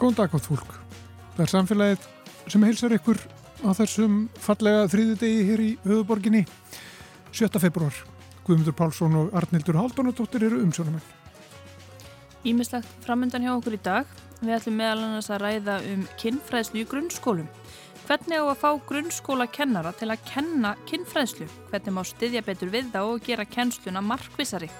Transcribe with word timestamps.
Góðan 0.00 0.16
dag 0.16 0.32
átt 0.32 0.46
fólk. 0.48 0.70
Það 1.36 1.40
er 1.44 1.50
samfélagið 1.52 2.04
sem 2.48 2.62
heilsar 2.64 2.92
ykkur 2.96 3.18
á 3.60 3.76
þessum 3.76 4.14
fallega 4.40 4.86
þrýðudegi 4.88 5.42
hér 5.44 5.60
í 5.60 5.66
höfuborginni 5.84 6.40
7. 7.36 7.60
februar. 7.60 7.98
Guðmundur 8.46 8.72
Pálsson 8.78 9.18
og 9.20 9.36
Arnildur 9.36 9.76
Haldunadóttir 9.76 10.46
eru 10.48 10.62
umsjónumenn. 10.64 11.04
Ímislegt 12.48 12.88
framöndan 13.04 13.44
hjá 13.44 13.52
okkur 13.58 13.76
í 13.76 13.82
dag. 13.84 14.08
Við 14.40 14.56
ætlum 14.56 14.80
meðal 14.80 15.04
annars 15.04 15.28
að 15.28 15.44
ræða 15.44 15.76
um 15.92 16.08
kinnfræðslu 16.22 16.80
í 16.80 16.88
grunnskólum. 16.88 17.52
Hvernig 18.08 18.40
á 18.40 18.44
að 18.48 18.60
fá 18.64 18.70
grunnskóla 18.88 19.50
kennara 19.52 19.92
til 20.00 20.08
að 20.08 20.24
kenna 20.32 20.72
kinnfræðslu? 20.88 21.44
Hvernig 21.68 21.92
má 21.94 22.00
styðja 22.08 22.46
betur 22.48 22.72
við 22.72 22.88
það 22.96 23.12
og 23.12 23.28
gera 23.28 23.44
kennsluna 23.44 24.00
markvisari? 24.00 24.72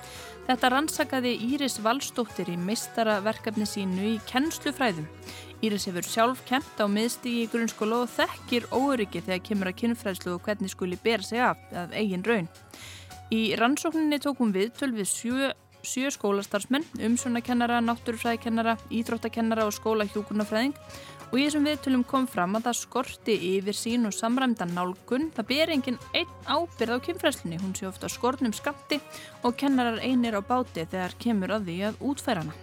Þetta 0.51 0.69
rannsakaði 0.73 1.31
Íris 1.47 1.77
Valstóttir 1.79 2.49
í 2.51 2.57
meistaraverkefni 2.59 3.63
sínu 3.71 4.07
í 4.09 4.15
kennslufræðum. 4.27 5.05
Íris 5.63 5.87
hefur 5.87 6.03
sjálf 6.03 6.41
kempt 6.49 6.81
á 6.83 6.91
miðstígi 6.91 7.45
í 7.45 7.51
grunnskóla 7.53 8.01
og 8.03 8.11
þekkir 8.11 8.67
óryggi 8.75 9.23
þegar 9.29 9.45
kemur 9.47 9.71
að 9.71 9.77
kinnfræðslu 9.85 10.33
og 10.35 10.43
hvernig 10.49 10.73
skuli 10.73 10.99
bera 11.05 11.23
sig 11.23 11.39
af, 11.39 11.63
af 11.71 11.95
eigin 11.95 12.27
raun. 12.27 12.51
Í 13.31 13.55
rannsókninni 13.61 14.19
tókum 14.19 14.51
við 14.51 14.73
töl 14.75 14.91
við 14.97 15.07
sjö, 15.13 15.53
sjö 15.87 16.11
skólastarfsmenn, 16.17 16.89
umsvonakennara, 16.99 17.79
náttúrufræðikennara, 17.87 18.75
íþróttakennara 18.91 19.71
og 19.71 19.77
skólahjókunafræðing 19.79 20.75
og 21.31 21.37
í 21.39 21.45
þessum 21.47 21.69
viðtölum 21.69 22.03
kom 22.07 22.27
fram 22.31 22.59
að 22.59 22.67
það 22.69 22.79
skorti 22.81 23.37
yfir 23.55 23.77
sín 23.79 24.09
og 24.09 24.17
samræmdan 24.17 24.75
nálgun. 24.75 25.29
Það 25.37 25.49
ber 25.53 25.73
enginn 25.77 26.01
einn 26.11 26.33
ábyrð 26.51 26.99
á 26.99 27.05
kynfræslunni, 27.07 27.61
hún 27.63 27.77
sé 27.79 27.87
ofta 27.87 28.11
skornum 28.11 28.55
skapti 28.57 28.99
og 29.47 29.55
kennarar 29.61 30.03
einir 30.03 30.39
á 30.39 30.43
báti 30.43 30.85
þegar 30.85 31.15
kemur 31.23 31.55
að 31.55 31.71
því 31.71 31.79
að 31.91 32.05
útfæra 32.11 32.45
hana. 32.45 32.59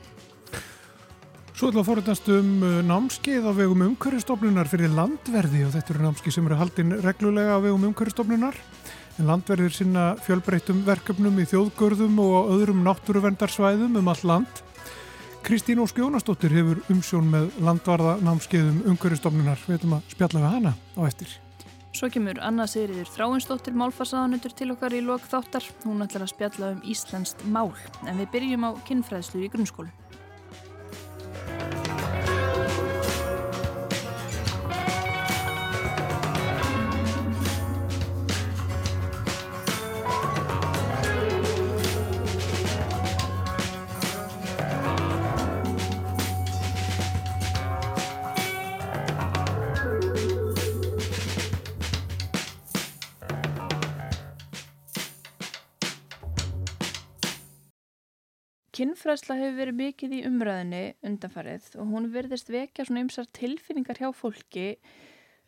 Svo 1.58 1.72
ætla 1.72 1.82
að 1.82 1.88
forðast 1.88 2.28
um 2.30 2.50
uh, 2.62 2.74
námskeið 2.86 3.48
á 3.50 3.52
vegum 3.58 3.80
umhverfstofnunar 3.88 4.68
fyrir 4.70 4.92
landverði 4.94 5.64
og 5.66 5.72
þetta 5.74 5.94
eru 5.96 6.04
námskeið 6.04 6.36
sem 6.36 6.50
eru 6.50 6.60
haldinn 6.60 6.94
reglulega 7.02 7.56
á 7.58 7.64
vegum 7.64 7.88
umhverfstofnunar. 7.88 8.60
En 9.18 9.26
landverðir 9.26 9.74
sinna 9.74 10.12
fjölbreytum 10.22 10.84
verkefnum 10.86 11.40
í 11.42 11.48
þjóðgörðum 11.50 12.20
og 12.22 12.52
öðrum 12.54 12.84
náttúruvendarsvæðum 12.86 13.98
um 13.98 14.12
all 14.14 14.22
land. 14.30 14.62
Kristín 15.48 15.80
Ósk 15.80 15.96
Jónasdóttir 15.96 16.52
hefur 16.52 16.82
umsjón 16.92 17.30
með 17.32 17.54
landvarða 17.64 18.18
námskeiðum 18.20 18.82
umhverfstofnunar. 18.92 19.62
Við 19.64 19.78
ætlum 19.78 19.94
að 19.96 20.10
spjalla 20.12 20.42
við 20.42 20.48
hana 20.52 20.74
á 20.76 21.02
eftir. 21.08 21.36
Svo 21.96 22.10
kemur 22.12 22.42
Anna 22.44 22.66
Sigriður 22.68 23.08
Þráinsdóttir 23.14 23.78
málfarsaðanundur 23.80 24.58
til 24.60 24.68
okkar 24.74 24.98
í 24.98 25.00
lok 25.08 25.24
þáttar. 25.32 25.64
Hún 25.86 26.04
ætlar 26.04 26.26
að 26.26 26.34
spjalla 26.34 26.74
um 26.76 26.82
Íslandst 26.84 27.48
mál 27.48 27.72
en 28.04 28.20
við 28.20 28.28
byrjum 28.36 28.68
á 28.68 28.72
kinnfræðslu 28.92 29.46
í 29.48 29.50
grunnskólu. 29.56 29.88
Kinnfræðsla 58.78 59.40
hefur 59.40 59.56
verið 59.58 59.78
mikið 59.80 60.12
í 60.14 60.18
umræðinni 60.28 60.82
undanfarið 61.08 61.72
og 61.82 61.88
hún 61.96 62.12
verðist 62.14 62.52
vekja 62.54 62.84
svona 62.86 63.02
ymsar 63.02 63.26
tilfinningar 63.34 63.98
hjá 63.98 64.12
fólki 64.14 64.68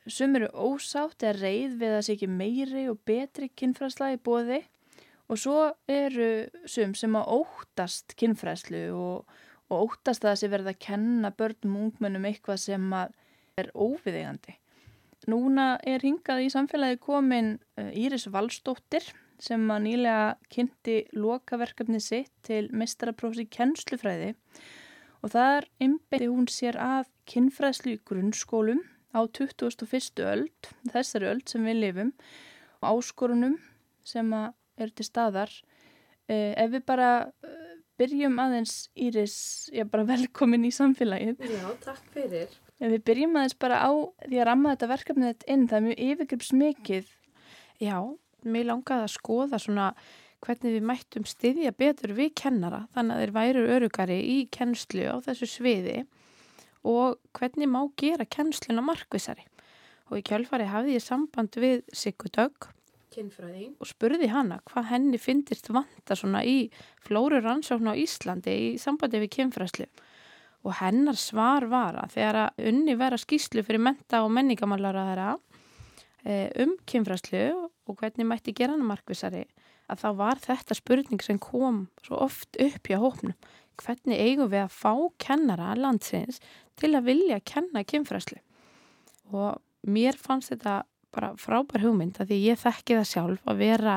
sem 0.10 0.34
eru 0.40 0.48
ósátt 0.50 1.22
eða 1.22 1.36
reyð 1.44 1.76
við 1.78 1.94
að 1.94 2.02
sé 2.08 2.16
ekki 2.16 2.30
meiri 2.32 2.88
og 2.90 3.04
betri 3.06 3.52
kinnfræðsla 3.54 4.16
í 4.16 4.18
bóði 4.26 4.64
og 5.30 5.38
svo 5.38 5.60
eru 5.86 6.32
sum 6.66 6.96
sem 6.98 7.20
að 7.20 7.30
óttast 7.36 8.18
kinnfræðslu 8.18 8.82
og, 8.98 9.30
og 9.70 9.86
óttast 9.86 10.26
að 10.26 10.32
það 10.32 10.42
sé 10.42 10.52
verið 10.56 10.72
að 10.74 10.82
kenna 10.88 11.34
börnum 11.44 11.78
og 11.78 11.88
ungmennum 11.92 12.26
eitthvað 12.32 12.64
sem 12.66 12.92
er 12.98 13.70
óviðegandi. 13.78 14.58
Núna 15.30 15.76
er 15.86 16.02
hingað 16.02 16.48
í 16.48 16.50
samfélagi 16.50 16.98
komin 17.04 17.60
eh, 17.78 17.94
Íris 17.94 18.26
Valstóttir 18.34 19.06
sem 19.40 19.64
að 19.72 19.86
nýlega 19.88 20.28
kynnti 20.52 20.98
lokaverkefni 21.16 22.02
sitt 22.04 22.32
til 22.46 22.68
mestaraprófs 22.76 23.42
í 23.44 23.48
kennslufræði 23.52 24.34
og 25.24 25.34
þar 25.34 25.68
einbeiti 25.84 26.30
hún 26.30 26.48
sér 26.52 26.78
að 26.80 27.10
kinnfræðslu 27.30 27.96
í 27.96 28.02
grunnskólum 28.08 28.84
á 29.16 29.26
2001. 29.26 30.22
öld, 30.22 30.70
þessari 30.92 31.30
öld 31.32 31.50
sem 31.50 31.66
við 31.66 31.82
lifum 31.84 32.14
og 32.80 33.00
áskorunum 33.00 33.58
sem 34.08 34.32
eru 34.80 34.94
til 34.96 35.08
staðar. 35.08 35.52
Eh, 36.30 36.54
ef 36.54 36.72
við 36.76 36.86
bara 36.88 37.10
eh, 37.44 37.76
byrjum 38.00 38.40
aðeins 38.42 38.90
Íris, 38.96 39.36
ég 39.74 39.86
er 39.86 39.92
bara 39.92 40.08
velkomin 40.14 40.68
í 40.68 40.74
samfélagið. 40.76 41.42
Já, 41.50 41.68
takk 41.84 42.12
fyrir. 42.16 42.58
Ef 42.80 42.94
við 42.94 43.04
byrjum 43.10 43.38
aðeins 43.40 43.58
bara 43.60 43.82
á 43.84 43.92
því 44.24 44.40
að 44.40 44.50
ramma 44.52 44.76
þetta 44.76 44.92
verkefnið 44.94 45.32
þetta 45.34 45.54
inn, 45.54 45.68
það 45.68 45.80
er 45.80 45.88
mjög 45.88 46.04
yfirgripsmikið. 46.08 47.14
Já, 47.80 47.98
mér 48.48 48.70
langaði 48.70 49.06
að 49.06 49.14
skoða 49.16 49.60
svona 49.62 49.90
hvernig 50.46 50.78
við 50.78 50.88
mættum 50.88 51.28
styðja 51.28 51.74
betur 51.76 52.14
við 52.16 52.34
kennara 52.40 52.86
þannig 52.96 53.16
að 53.16 53.22
þeir 53.24 53.36
væru 53.36 53.64
örugari 53.76 54.18
í 54.24 54.38
kennslu 54.54 55.08
á 55.12 55.16
þessu 55.26 55.50
sviði 55.52 55.98
og 56.88 57.20
hvernig 57.36 57.68
má 57.72 57.82
gera 58.00 58.28
kennsluna 58.28 58.84
markvisari 58.86 59.44
og 60.10 60.22
í 60.22 60.26
kjálfari 60.26 60.70
hafði 60.70 60.96
ég 60.96 61.06
samband 61.06 61.60
við 61.60 61.82
Sigurd 61.92 62.38
Dögg 62.38 62.70
og 63.82 63.90
spurði 63.90 64.30
hana 64.32 64.62
hvað 64.70 64.92
henni 64.94 65.20
finnist 65.20 65.68
vanta 65.74 66.16
svona 66.16 66.46
í 66.48 66.70
flóru 67.04 67.42
rannsókn 67.44 67.92
á 67.92 68.00
Íslandi 68.00 68.54
í 68.54 68.70
sambandi 68.80 69.20
við 69.26 69.34
kynfræslu 69.36 69.90
og 70.64 70.76
hennar 70.80 71.20
svar 71.20 71.68
var 71.72 71.98
að 72.00 72.16
þegar 72.16 72.40
að 72.46 72.66
unni 72.72 72.96
vera 73.00 73.20
skýslu 73.20 73.64
fyrir 73.66 73.84
menta 73.84 74.24
og 74.24 74.32
menningamálar 74.36 74.96
að 75.02 75.12
þeirra 75.12 75.30
Eh, 76.28 76.50
um 76.60 76.74
kynfræslu 76.84 77.70
og 77.90 77.98
hvernig 78.00 78.28
mætti 78.28 78.54
gera 78.56 78.76
hana 78.76 78.86
markvisari 78.86 79.46
að 79.90 80.04
þá 80.04 80.10
var 80.20 80.42
þetta 80.44 80.78
spurning 80.78 81.24
sem 81.26 81.40
kom 81.42 81.88
svo 82.06 82.20
oft 82.28 82.60
upp 82.62 82.90
hjá 82.90 83.00
hópnum. 83.02 83.34
Hvernig 83.80 84.20
eigum 84.22 84.52
við 84.52 84.66
að 84.66 84.76
fá 84.76 84.94
kennara 85.24 85.74
landsins 85.80 86.42
til 86.80 86.94
að 86.94 87.10
vilja 87.10 87.40
kenna 87.48 87.84
kynfræslu 87.88 88.40
og 89.30 89.60
mér 89.88 90.18
fannst 90.20 90.52
þetta 90.54 90.84
bara 91.14 91.32
frábær 91.40 91.86
hugmynd 91.86 92.20
að 92.20 92.32
því 92.32 92.40
ég 92.44 92.62
þekki 92.62 93.00
það 93.00 93.10
sjálf 93.10 93.50
að 93.50 93.62
vera 93.64 93.96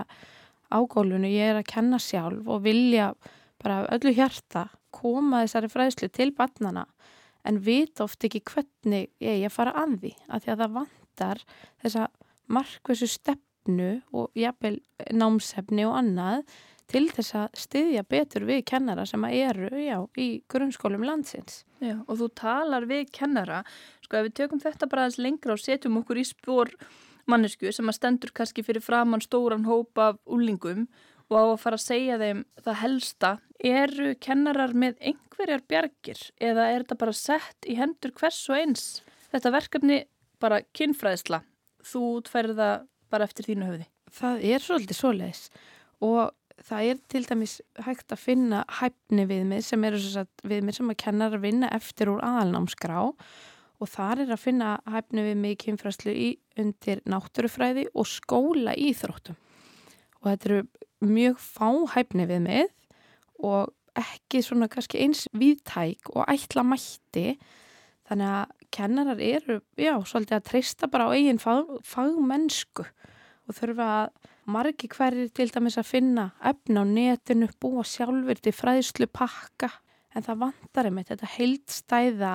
á 0.73 0.79
gólfinu, 0.89 1.29
ég 1.29 1.53
er 1.53 1.61
að 1.61 1.69
kenna 1.73 1.99
sjálf 2.01 2.49
og 2.49 2.63
vilja 2.65 3.11
bara 3.63 3.83
öllu 3.93 4.15
hjarta 4.17 4.69
koma 4.95 5.43
þessari 5.45 5.71
fræslu 5.73 6.09
til 6.13 6.31
barnana 6.37 6.87
en 7.49 7.59
vita 7.65 8.07
oft 8.07 8.25
ekki 8.25 8.43
hvernig 8.49 9.11
ég 9.21 9.43
er 9.43 9.51
að 9.51 9.57
fara 9.57 9.75
að 9.83 9.99
því 10.05 10.13
að 10.29 10.45
því 10.45 10.53
að 10.53 10.63
það 10.63 10.77
vant 10.79 10.99
vantar 11.13 11.43
þessa 11.83 12.09
markvæsu 12.49 13.07
stefnu 13.63 14.03
og 14.13 14.31
jafnvel 14.35 14.81
námsefni 15.13 15.87
og 15.87 15.97
annað 16.01 16.45
til 16.91 17.07
þess 17.09 17.35
að 17.35 17.55
styðja 17.57 18.03
betur 18.05 18.45
við 18.45 18.65
kennara 18.67 19.07
sem 19.07 19.23
eru 19.25 19.71
já, 19.81 20.03
í 20.19 20.43
grunnskólum 20.49 21.05
landsins. 21.07 21.65
Já, 21.81 22.03
og 22.07 22.19
þú 22.19 22.29
talar 22.35 22.85
við 22.87 23.09
kennara, 23.13 23.63
sko 24.03 24.19
ef 24.19 24.27
við 24.27 24.35
tökum 24.35 24.61
þetta 24.61 24.89
bara 24.91 25.07
aðeins 25.07 25.19
lengra 25.19 25.55
og 25.55 25.63
setjum 25.63 25.97
okkur 26.03 26.21
í 26.21 26.27
spór 26.27 26.75
mannesku 27.27 27.73
sem 27.73 27.89
að 27.89 27.97
stendur 27.97 28.35
kannski 28.35 28.63
fyrir 28.67 28.83
framann 28.83 29.23
stóran 29.23 29.65
hópa 29.65 30.13
af 30.13 30.21
úlingum 30.27 30.89
og 31.31 31.39
á 31.39 31.45
að 31.55 31.61
fara 31.63 31.79
að 31.79 31.87
segja 31.87 32.19
þeim 32.21 32.45
það 32.61 32.81
helsta, 32.83 33.33
eru 33.63 34.15
kennarar 34.21 34.75
með 34.75 34.99
einhverjar 35.01 35.63
bjargir 35.71 36.23
eða 36.43 36.69
er 36.75 36.83
þetta 36.83 37.01
bara 37.01 37.17
sett 37.17 37.71
í 37.71 37.79
hendur 37.79 38.13
hvers 38.19 38.43
og 38.51 38.59
eins? 38.59 38.87
Þetta 39.33 39.55
verkefni 39.55 40.03
bara 40.43 40.61
kinnfræðsla, 40.77 41.41
þú 41.89 42.19
það 42.27 42.91
bara 43.13 43.29
eftir 43.29 43.49
þínu 43.49 43.69
höfði? 43.69 43.89
Það 44.13 44.47
er 44.51 44.65
svolítið 44.65 44.99
svoleiðis. 44.99 45.43
Og 46.03 46.33
það 46.63 46.91
er 46.91 47.01
til 47.13 47.23
dæmis 47.29 47.57
hægt 47.87 48.13
að 48.15 48.23
finna 48.23 48.63
hæfni 48.81 49.27
viðmið 49.31 49.65
sem 49.67 49.87
eru 49.89 50.27
viðmið 50.49 50.79
sem 50.79 50.93
að 50.93 51.01
kennar 51.05 51.37
að 51.37 51.47
vinna 51.47 51.71
eftir 51.75 52.13
úr 52.13 52.23
aðalnámsgrá 52.27 52.99
og 53.83 53.91
þar 53.91 54.25
er 54.25 54.35
að 54.35 54.43
finna 54.45 54.75
hæfni 54.91 55.25
viðmið 55.27 55.57
kinnfræðslu 55.65 56.15
í 56.15 56.29
undir 56.61 57.03
náttúrufræði 57.09 57.89
og 57.99 58.09
skóla 58.11 58.77
íþróttum. 58.79 59.39
Og 60.23 60.29
þetta 60.31 60.51
eru 60.51 61.13
mjög 61.13 61.41
fá 61.43 61.69
hæfni 61.97 62.29
viðmið 62.31 62.71
og 63.43 63.73
ekki 63.99 64.41
svona 64.45 64.71
kannski 64.73 65.03
eins 65.03 65.27
viðtæk 65.37 66.13
og 66.15 66.29
ætla 66.31 66.65
mætti. 66.65 67.35
Þannig 68.09 68.37
að 68.39 68.62
kennarar 68.73 69.21
eru, 69.23 69.61
já, 69.79 69.95
svolítið 70.09 70.39
að 70.39 70.49
treysta 70.49 70.89
bara 70.91 71.09
á 71.11 71.15
eigin 71.15 71.41
fag, 71.43 71.71
fagmennsku 71.87 72.87
og 73.49 73.57
þurfa 73.59 73.89
að 74.01 74.31
margi 74.53 74.91
hverjir 74.91 75.31
til 75.35 75.49
dæmis 75.55 75.79
að 75.79 75.91
finna 75.91 76.27
efna 76.43 76.83
á 76.83 76.85
netinu, 76.89 77.49
búa 77.63 77.85
sjálfur 77.87 78.41
til 78.43 78.55
fræðslu 78.57 79.09
pakka 79.13 79.71
en 80.13 80.27
það 80.27 80.43
vantar 80.47 80.89
einmitt 80.89 81.13
þetta 81.13 81.31
heildstæða 81.37 82.33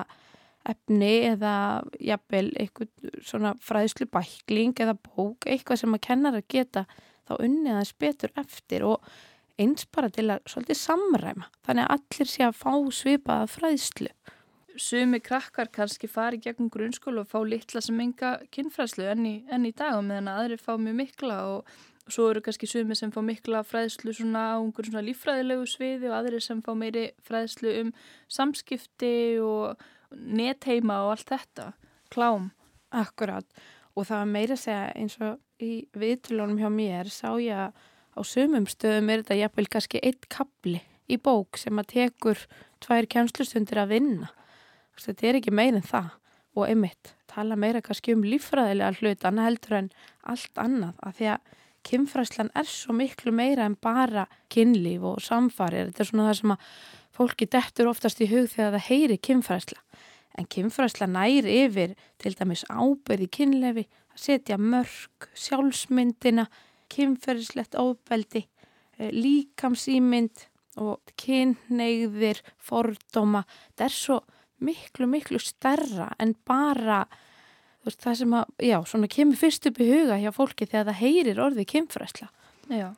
efni 0.68 1.12
eða 1.30 1.54
jafnvel 2.02 2.48
eitthvað 2.58 3.12
svona 3.24 3.54
fræðslu 3.64 4.08
bækling 4.12 4.74
eða 4.82 4.96
bók, 5.00 5.46
eitthvað 5.46 5.82
sem 5.82 5.96
að 5.96 6.04
kennar 6.08 6.38
að 6.38 6.48
geta 6.52 6.84
þá 7.28 7.34
unnið 7.38 7.74
aðeins 7.74 7.94
betur 8.00 8.34
eftir 8.40 8.86
og 8.88 9.12
eins 9.58 9.86
bara 9.90 10.10
til 10.12 10.28
að 10.32 10.44
svolítið 10.50 10.80
samræma. 10.80 11.48
Þannig 11.66 11.84
að 11.84 11.94
allir 11.96 12.30
sé 12.30 12.44
að 12.46 12.58
fá 12.58 12.72
svipaða 12.94 13.48
fræðslu. 13.50 14.10
Sumi 14.78 15.18
krakkar 15.24 15.70
kannski 15.74 16.06
fari 16.10 16.38
gegn 16.42 16.70
grunnskólu 16.70 17.24
og 17.24 17.30
fá 17.30 17.38
litla 17.42 17.82
sem 17.82 17.98
enga 18.00 18.36
kynfræðslu 18.54 19.08
enn 19.10 19.26
í, 19.26 19.36
enn 19.50 19.66
í 19.66 19.72
dag 19.74 19.96
og 19.98 20.04
meðan 20.06 20.30
aðri 20.30 20.58
fá 20.60 20.76
mjög 20.78 20.98
mikla 21.00 21.38
og 21.56 21.72
svo 22.08 22.28
eru 22.30 22.42
kannski 22.44 22.68
sumi 22.70 22.96
sem 22.96 23.10
fá 23.12 23.18
mikla 23.24 23.64
fræðslu 23.66 24.14
svona 24.16 24.44
á 24.54 24.56
einhverjum 24.60 24.94
svona 24.94 25.04
lífræðilegu 25.08 25.66
sviði 25.68 26.10
og 26.10 26.16
aðri 26.20 26.40
sem 26.44 26.62
fá 26.64 26.70
meiri 26.78 27.08
fræðslu 27.26 27.74
um 27.82 27.90
samskipti 28.30 29.16
og 29.42 29.82
netheima 30.14 31.02
og 31.04 31.16
allt 31.16 31.34
þetta. 31.34 31.72
Klám. 32.14 32.52
Akkurát 32.88 33.44
og 33.92 34.06
það 34.06 34.22
var 34.22 34.30
meira 34.30 34.54
að 34.56 34.62
segja 34.62 34.84
eins 34.96 35.18
og 35.20 35.64
í 35.64 35.72
viðtulunum 35.98 36.60
hjá 36.62 36.70
mér 36.72 37.10
sá 37.12 37.34
ég 37.42 37.66
að 37.66 37.74
á 38.14 38.20
sumum 38.24 38.66
stöðum 38.70 39.10
er 39.10 39.22
þetta 39.22 39.42
jafnvel 39.42 39.68
kannski 39.74 40.00
eitt 40.06 40.28
kapli 40.32 40.80
í 41.10 41.18
bók 41.20 41.58
sem 41.60 41.78
að 41.80 41.90
tekur 41.92 42.40
tvær 42.84 43.08
kjænslustundir 43.10 43.82
að 43.82 43.94
vinna. 43.96 44.30
Þetta 44.98 45.28
er 45.28 45.38
ekki 45.38 45.54
meira 45.54 45.78
en 45.78 45.86
það 45.86 46.10
og 46.58 46.66
einmitt 46.66 47.14
tala 47.30 47.56
meira 47.60 47.82
kannski 47.84 48.16
um 48.16 48.24
lífræðilega 48.26 48.98
hlut 48.98 49.24
annað 49.28 49.48
heldur 49.48 49.78
en 49.78 49.90
allt 50.32 50.60
annað 50.62 51.02
að 51.06 51.18
því 51.18 51.28
að 51.34 51.56
kynfræslan 51.88 52.50
er 52.58 52.68
svo 52.68 52.94
miklu 52.96 53.32
meira 53.32 53.66
en 53.68 53.76
bara 53.80 54.26
kynlíf 54.52 55.04
og 55.06 55.20
samfarið. 55.24 55.92
Þetta 55.92 56.04
er 56.04 56.10
svona 56.10 56.28
það 56.28 56.38
sem 56.40 56.54
að 56.54 56.70
fólki 57.18 57.48
dettur 57.50 57.90
oftast 57.90 58.22
í 58.22 58.28
hug 58.30 58.50
þegar 58.52 58.74
það 58.76 58.88
heyri 58.88 59.18
kynfræsla. 59.28 59.80
En 60.38 60.46
kynfræsla 60.46 61.08
næri 61.10 61.56
yfir 61.64 61.94
til 62.22 62.34
dæmis 62.38 62.64
ábyrði 62.70 63.28
kynlefi, 63.34 63.86
að 64.14 64.22
setja 64.22 64.58
mörg, 64.58 65.28
sjálfsmyndina, 65.34 66.46
kynferðislegt 66.92 67.74
ofbeldi, 67.78 68.46
eh, 68.98 69.10
líkamsýmynd 69.10 70.46
og 70.78 71.00
kynneigðir, 71.18 72.42
fordóma. 72.58 73.44
Það 73.76 73.86
er 73.88 73.96
svo 73.96 74.20
miklu, 74.64 75.08
miklu 75.10 75.40
stærra 75.42 76.10
en 76.22 76.34
bara 76.48 77.04
veist, 77.86 78.02
það 78.02 78.18
sem 78.22 78.36
að, 78.38 78.52
já, 78.68 78.76
svona 78.90 79.10
kemur 79.12 79.40
fyrst 79.40 79.68
upp 79.70 79.80
í 79.82 79.88
huga 79.88 80.18
hjá 80.20 80.30
fólki 80.34 80.68
þegar 80.68 80.90
það 80.90 81.00
heyrir 81.02 81.42
orðið 81.44 81.70
kynfræsla. 81.72 82.28
Já, 82.68 82.88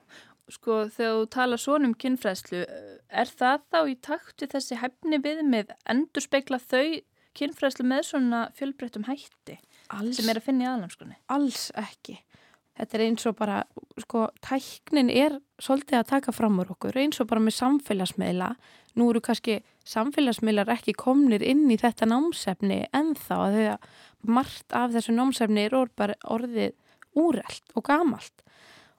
sko 0.50 0.80
þegar 0.90 1.18
þú 1.18 1.28
tala 1.36 1.60
svona 1.60 1.90
um 1.90 1.96
kynfræslu, 2.00 2.64
er 3.10 3.34
það 3.40 3.66
þá 3.70 3.80
í 3.82 3.96
takti 4.08 4.50
þessi 4.50 4.80
hefni 4.80 5.20
viðmið 5.22 5.74
endur 5.94 6.26
speikla 6.26 6.60
þau 6.62 7.00
kynfræslu 7.38 7.86
með 7.86 8.08
svona 8.10 8.46
fjölbreyttum 8.58 9.06
hætti 9.06 9.60
Alls, 9.94 10.18
sem 10.18 10.28
er 10.30 10.40
að 10.40 10.48
finna 10.48 10.66
í 10.66 10.70
aðlandskunni? 10.72 11.16
alls 11.30 11.68
ekki. 11.78 12.18
Þetta 12.80 12.96
er 12.96 13.02
eins 13.04 13.26
og 13.28 13.36
bara, 13.36 13.56
sko, 14.00 14.26
tæknin 14.40 15.10
er 15.12 15.34
svolítið 15.60 15.98
að 15.98 16.10
taka 16.14 16.32
fram 16.32 16.60
úr 16.62 16.70
okkur, 16.72 16.96
eins 16.96 17.20
og 17.20 17.28
bara 17.28 17.42
með 17.44 17.58
samfélagsmiðla. 17.58 18.54
Nú 18.96 19.10
eru 19.12 19.20
kannski 19.24 19.58
samfélagsmiðlar 19.86 20.72
ekki 20.72 20.94
komnir 20.96 21.44
inn 21.44 21.66
í 21.68 21.76
þetta 21.80 22.08
námsefni 22.08 22.86
en 22.96 23.12
þá 23.18 23.34
að 23.36 23.58
þau 23.58 23.66
að 23.74 23.90
margt 24.38 24.76
af 24.76 24.94
þessu 24.96 25.14
námsefni 25.16 25.66
er 25.68 25.76
orðið 25.76 26.72
úrelt 27.20 27.76
og 27.76 27.84
gamalt. 27.90 28.40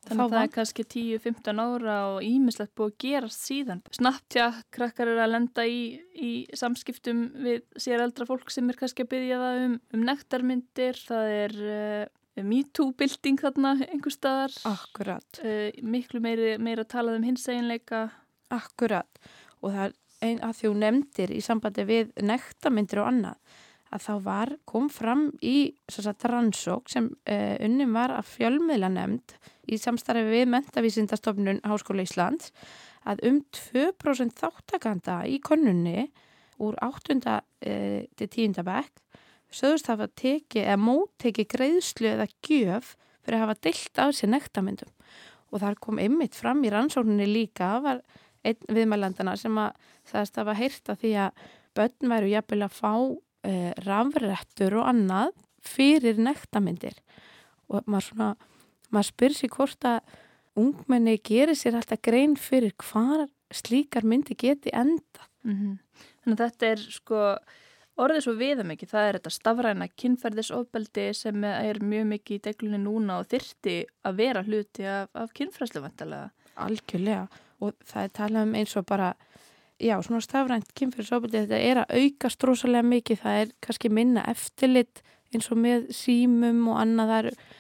Þannig 0.02 0.24
að 0.24 0.32
það 0.34 0.44
er 0.44 0.54
kannski 0.56 0.84
10-15 0.90 1.60
ára 1.62 1.98
og 2.10 2.24
ímislegt 2.26 2.72
búið 2.78 2.90
að 2.90 3.02
gerast 3.04 3.44
síðan. 3.46 3.84
Snabbt, 3.94 4.38
krakkar 4.74 5.12
eru 5.12 5.22
að 5.22 5.34
lenda 5.36 5.66
í, 5.70 5.84
í 6.18 6.32
samskiptum 6.58 7.28
við 7.44 7.62
sér 7.82 8.02
eldra 8.08 8.26
fólk 8.30 8.50
sem 8.54 8.70
er 8.72 8.80
kannski 8.80 9.06
að 9.06 9.12
byggja 9.14 9.38
það 9.44 9.62
um, 9.68 9.76
um 9.94 10.08
nektarmyndir. 10.10 11.04
Það 11.06 11.36
er 11.36 11.56
uh, 11.62 12.10
MeToo-bilding 12.40 13.42
þarna 13.42 13.74
einhver 13.90 14.14
staðar. 14.14 14.54
Akkurat. 14.70 15.42
Uh, 15.44 15.70
miklu 15.84 16.22
meiri, 16.24 16.56
meira 16.62 16.86
að 16.86 16.94
tala 16.96 17.18
um 17.18 17.26
hinseginleika. 17.28 18.06
Akkurat. 18.52 19.20
Og 19.62 19.74
það 19.74 19.84
er 19.90 19.98
ein 20.22 20.40
að 20.46 20.62
þjó 20.62 20.72
nefndir 20.78 21.34
í 21.34 21.42
sambandi 21.44 21.86
við 21.90 22.16
nektarmyndir 22.22 23.02
og 23.02 23.12
annað 23.12 23.60
að 23.92 24.06
þá 24.06 24.14
var, 24.24 24.52
kom 24.70 24.88
fram 24.92 25.26
í 25.44 25.74
sagt, 25.92 26.24
rannsók 26.30 26.90
sem 26.92 27.10
uh, 27.12 27.56
unnum 27.66 27.98
var 27.98 28.14
að 28.16 28.30
fjölmiðla 28.38 28.92
nefnd 28.94 29.36
í 29.72 29.80
samstarfi 29.82 30.24
við 30.30 30.48
mentavísindastofnun 30.54 31.62
Háskóla 31.68 32.06
Íslands 32.08 32.54
að 33.08 33.24
um 33.28 33.42
2% 33.58 34.38
þáttakanda 34.38 35.22
í 35.28 35.42
konunni 35.44 36.08
úr 36.62 36.78
8. 36.80 37.18
Uh, 37.18 38.08
til 38.16 38.30
10. 38.30 38.62
bekk 38.64 39.04
sögust 39.52 39.90
hafa 39.92 40.08
tekið 40.20 40.64
eða 40.64 40.80
móttekið 40.82 41.50
greiðslu 41.56 42.12
eða 42.14 42.28
gjöf 42.46 42.96
fyrir 43.22 43.38
að 43.38 43.44
hafa 43.46 43.60
deilt 43.68 44.02
af 44.02 44.16
sér 44.18 44.32
nektamyndum 44.34 44.92
og 45.52 45.64
þar 45.64 45.80
kom 45.84 46.00
einmitt 46.02 46.38
fram 46.38 46.64
í 46.64 46.72
rannsókninni 46.72 47.28
líka 47.28 47.74
var 47.84 48.02
einn 48.48 48.72
viðmælandana 48.72 49.36
sem 49.38 49.58
að 49.62 49.76
það 50.10 50.40
hafa 50.42 50.58
heyrta 50.58 50.96
því 50.98 51.12
að 51.26 51.44
börn 51.78 52.14
væru 52.14 52.32
jafnvel 52.32 52.66
að 52.66 52.78
fá 52.78 52.94
uh, 52.96 53.72
rafrættur 53.86 54.80
og 54.80 54.90
annað 54.92 55.36
fyrir 55.62 56.20
nektamindir 56.20 56.98
og 57.72 57.86
maður 57.86 58.08
svona, 58.10 58.30
maður 58.90 59.10
spyr 59.12 59.38
sér 59.38 59.54
hvort 59.54 59.88
að 59.88 60.16
ungmenni 60.60 61.18
gerir 61.24 61.56
sér 61.56 61.78
alltaf 61.80 62.02
grein 62.04 62.36
fyrir 62.40 62.74
hvað 62.82 63.30
slíkar 63.56 64.08
myndi 64.08 64.36
geti 64.36 64.72
enda. 64.74 65.28
Mm 65.44 65.56
-hmm. 65.56 65.78
Þannig 66.24 66.40
að 66.40 66.50
þetta 66.50 66.66
er 66.66 66.78
sko 66.78 67.20
orðið 68.02 68.24
svo 68.26 68.34
viðam 68.40 68.74
ekki, 68.74 68.90
það 68.90 69.08
er 69.08 69.18
þetta 69.18 69.34
stafræna 69.36 69.88
kynferðisofbeldi 70.02 71.06
sem 71.18 71.46
er 71.48 71.80
mjög 71.86 72.08
mikið 72.16 72.38
í 72.38 72.44
deglunni 72.48 72.82
núna 72.82 73.20
og 73.22 73.30
þyrti 73.32 73.76
að 74.08 74.20
vera 74.22 74.44
hluti 74.48 74.88
af, 74.90 75.12
af 75.14 75.34
kynfræslu 75.38 75.84
vantarlega. 75.84 76.32
Algjörlega. 76.62 77.28
Og 77.62 77.76
það 77.86 78.08
er 78.08 78.14
talað 78.18 78.48
um 78.48 78.58
eins 78.58 78.76
og 78.80 78.88
bara 78.90 79.14
já, 79.78 79.96
svona 80.02 80.22
stafrænt 80.26 80.74
kynferðisofbeldi 80.78 81.46
þetta 81.46 81.64
er 81.70 81.82
að 81.84 81.96
aukast 82.02 82.46
rosalega 82.50 82.90
mikið. 82.90 83.24
Það 83.24 83.42
er 83.42 83.56
kannski 83.66 83.94
minna 83.94 84.26
eftirlit 84.32 85.04
eins 85.32 85.50
og 85.54 85.62
með 85.62 85.90
símum 85.96 86.66
og 86.74 86.82
annað. 86.82 87.14
Það 87.14 87.32
er 87.32 87.58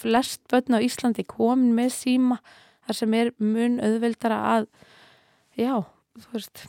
flest 0.00 0.42
börn 0.50 0.78
á 0.78 0.84
Íslandi 0.84 1.26
komin 1.28 1.74
með 1.76 1.94
síma 1.98 2.40
þar 2.86 2.98
sem 2.98 3.16
er 3.18 3.32
mun 3.38 3.78
auðveldara 3.82 4.38
að 4.54 4.68
já, 5.58 5.74
þú 6.18 6.34
veist 6.34 6.64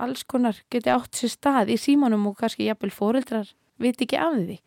alls 0.00 0.24
konar 0.28 0.58
geti 0.72 0.92
átt 0.92 1.18
sér 1.18 1.32
stað 1.32 1.72
í 1.74 1.78
símanum 1.80 2.28
og 2.30 2.38
kannski 2.40 2.68
jafnvel 2.68 2.92
fóreldrar 2.94 3.48
viti 3.82 4.06
ekki 4.06 4.20
af 4.20 4.36
því 4.38 4.58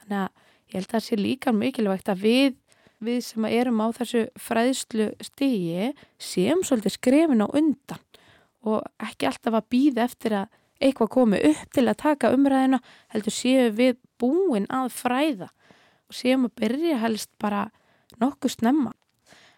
þannig 0.00 0.18
að 0.22 0.30
ég 0.68 0.78
held 0.78 0.88
að 0.88 0.94
það 0.94 1.06
sé 1.06 1.20
líka 1.20 1.54
mikilvægt 1.54 2.12
að 2.12 2.24
við 2.24 2.56
við 2.98 3.20
sem 3.22 3.44
erum 3.46 3.82
á 3.84 3.86
þessu 3.94 4.24
fræðslu 4.42 5.12
stigi 5.22 5.92
séum 6.18 6.64
svolítið 6.66 6.96
skrefin 6.96 7.44
á 7.46 7.48
undan 7.48 8.02
og 8.66 8.82
ekki 9.06 9.28
alltaf 9.28 9.54
að 9.54 9.68
býða 9.70 10.06
eftir 10.08 10.34
að 10.40 10.56
eitthvað 10.82 11.12
komi 11.14 11.38
upp 11.46 11.74
til 11.74 11.86
að 11.86 12.00
taka 12.02 12.32
umræðina 12.34 12.80
heldur 13.14 13.34
séu 13.34 13.70
við 13.74 13.98
búin 14.20 14.66
að 14.70 14.90
fræða 14.94 15.50
og 16.08 16.16
séum 16.16 16.46
að 16.48 16.56
byrja 16.62 16.98
helst 17.02 17.30
bara 17.42 17.68
nokkuð 18.22 18.54
snemma. 18.54 18.94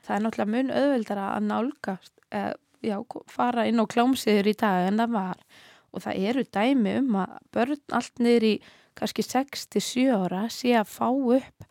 Það 0.04 0.16
er 0.16 0.24
náttúrulega 0.24 0.54
mun 0.54 0.72
auðveldara 0.74 1.26
að 1.36 1.46
nálgast, 1.46 2.12
eða, 2.34 2.54
já, 2.84 2.96
fara 3.30 3.66
inn 3.68 3.82
á 3.82 3.86
klámsiður 3.90 4.50
í 4.52 4.56
dag 4.58 4.88
en 4.88 5.00
það 5.02 5.14
var. 5.16 5.44
Og 5.90 6.04
það 6.04 6.26
eru 6.30 6.44
dæmi 6.46 6.96
um 7.00 7.16
að 7.22 7.38
börn 7.54 7.80
allt 7.98 8.22
niður 8.22 8.46
í 8.46 8.54
kannski 8.98 9.24
6-7 9.26 10.10
ára 10.14 10.44
sé 10.52 10.74
að 10.78 10.90
fá 10.92 11.08
upp 11.10 11.66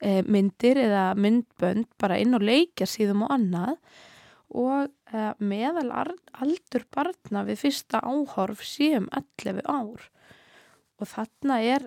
e, 0.00 0.22
myndir 0.24 0.80
eða 0.80 1.10
myndbönd 1.18 1.88
bara 2.00 2.18
inn 2.20 2.36
á 2.36 2.40
leikjarsýðum 2.40 3.26
og 3.26 3.34
annað. 3.36 3.74
Og 4.48 4.88
uh, 4.88 5.32
meðal 5.44 5.90
aldur 5.92 6.86
barna 6.88 7.42
við 7.44 7.66
fyrsta 7.66 7.98
áhorf 8.00 8.62
séum 8.64 9.10
11 9.12 9.60
ár. 9.68 10.06
Og 10.96 11.10
þarna 11.10 11.58
er 11.60 11.84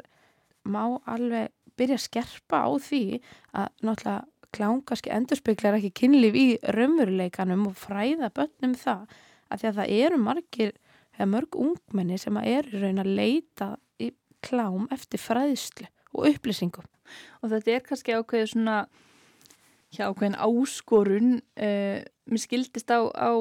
má 0.70 1.00
alveg 1.10 1.50
byrja 1.80 1.98
að 1.98 2.04
skerpa 2.06 2.62
á 2.68 2.70
því 2.78 3.04
að 3.58 3.68
náttúrulega 3.82 4.31
klángaski 4.56 5.12
endurspeglar 5.14 5.78
ekki 5.78 5.92
kynlíf 6.02 6.38
í 6.38 6.48
raunveruleikanum 6.76 7.68
og 7.70 7.78
fræða 7.80 8.32
börnum 8.36 8.76
það 8.80 9.06
að 9.52 9.62
því 9.62 9.70
að 9.70 9.80
það 9.80 9.94
eru 9.98 10.22
margir 10.22 10.74
eða 11.18 11.30
mörg 11.34 11.60
ungmenni 11.60 12.20
sem 12.22 12.40
eru 12.42 12.82
raun 12.82 13.04
að 13.04 13.14
leita 13.20 13.70
í 14.02 14.12
klám 14.46 14.88
eftir 14.94 15.22
fræðslu 15.22 15.88
og 16.16 16.28
upplýsingum 16.32 16.88
og 17.42 17.52
þetta 17.52 17.76
er 17.76 17.86
kannski 17.88 18.16
ákveðið 18.16 18.54
svona 18.54 18.78
hjá 19.92 20.08
ákveðin 20.08 20.40
áskorun 20.40 21.34
uh, 21.40 22.00
mér 22.32 22.44
skildist 22.46 22.92
á, 22.92 23.04
á 23.12 23.32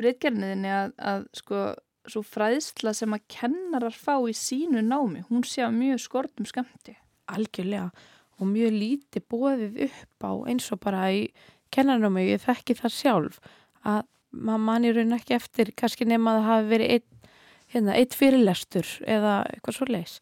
reitgerniðinni 0.00 0.72
að, 0.72 0.92
að 0.96 1.28
sko 1.36 1.64
svo 2.08 2.22
fræðsla 2.24 2.94
sem 2.96 3.12
að 3.14 3.26
kennarar 3.30 3.94
fá 3.94 4.16
í 4.28 4.34
sínu 4.36 4.82
námi, 4.84 5.24
hún 5.28 5.44
sé 5.46 5.64
að 5.66 5.76
mjög 5.76 6.02
skortum 6.06 6.48
skamti. 6.48 6.96
Algjörlega 7.30 7.90
og 8.40 8.48
mjög 8.48 8.76
lítið 8.76 9.26
bóðið 9.30 9.80
upp 9.86 10.26
á 10.26 10.32
eins 10.50 10.70
og 10.72 10.80
bara 10.82 11.04
í 11.12 11.26
kennarnámi 11.74 12.26
ég 12.32 12.42
þekki 12.42 12.76
það 12.80 12.96
sjálf 12.96 13.40
að 13.86 14.02
maður 14.30 14.66
manni 14.66 14.92
raun 14.94 15.16
ekki 15.16 15.36
eftir 15.36 15.72
kannski 15.76 16.06
nema 16.08 16.34
að 16.34 16.40
það 16.40 16.48
hafi 16.50 16.70
verið 16.70 16.94
einn 16.96 17.08
hérna, 17.70 17.94
eitt 17.94 18.16
fyrirlestur 18.18 18.88
eða 19.06 19.34
eitthvað 19.50 19.76
svo 19.76 19.88
leis. 19.90 20.16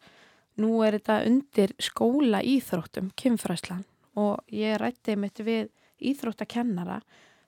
Nú 0.59 0.81
er 0.85 0.97
þetta 0.99 1.21
undir 1.29 1.73
skóla 1.81 2.41
íþróttum, 2.45 3.13
kynfræslan 3.17 3.85
og 4.19 4.43
ég 4.53 4.77
rætti 4.81 5.15
mitt 5.17 5.39
við 5.45 5.69
íþróttakennara 5.99 6.99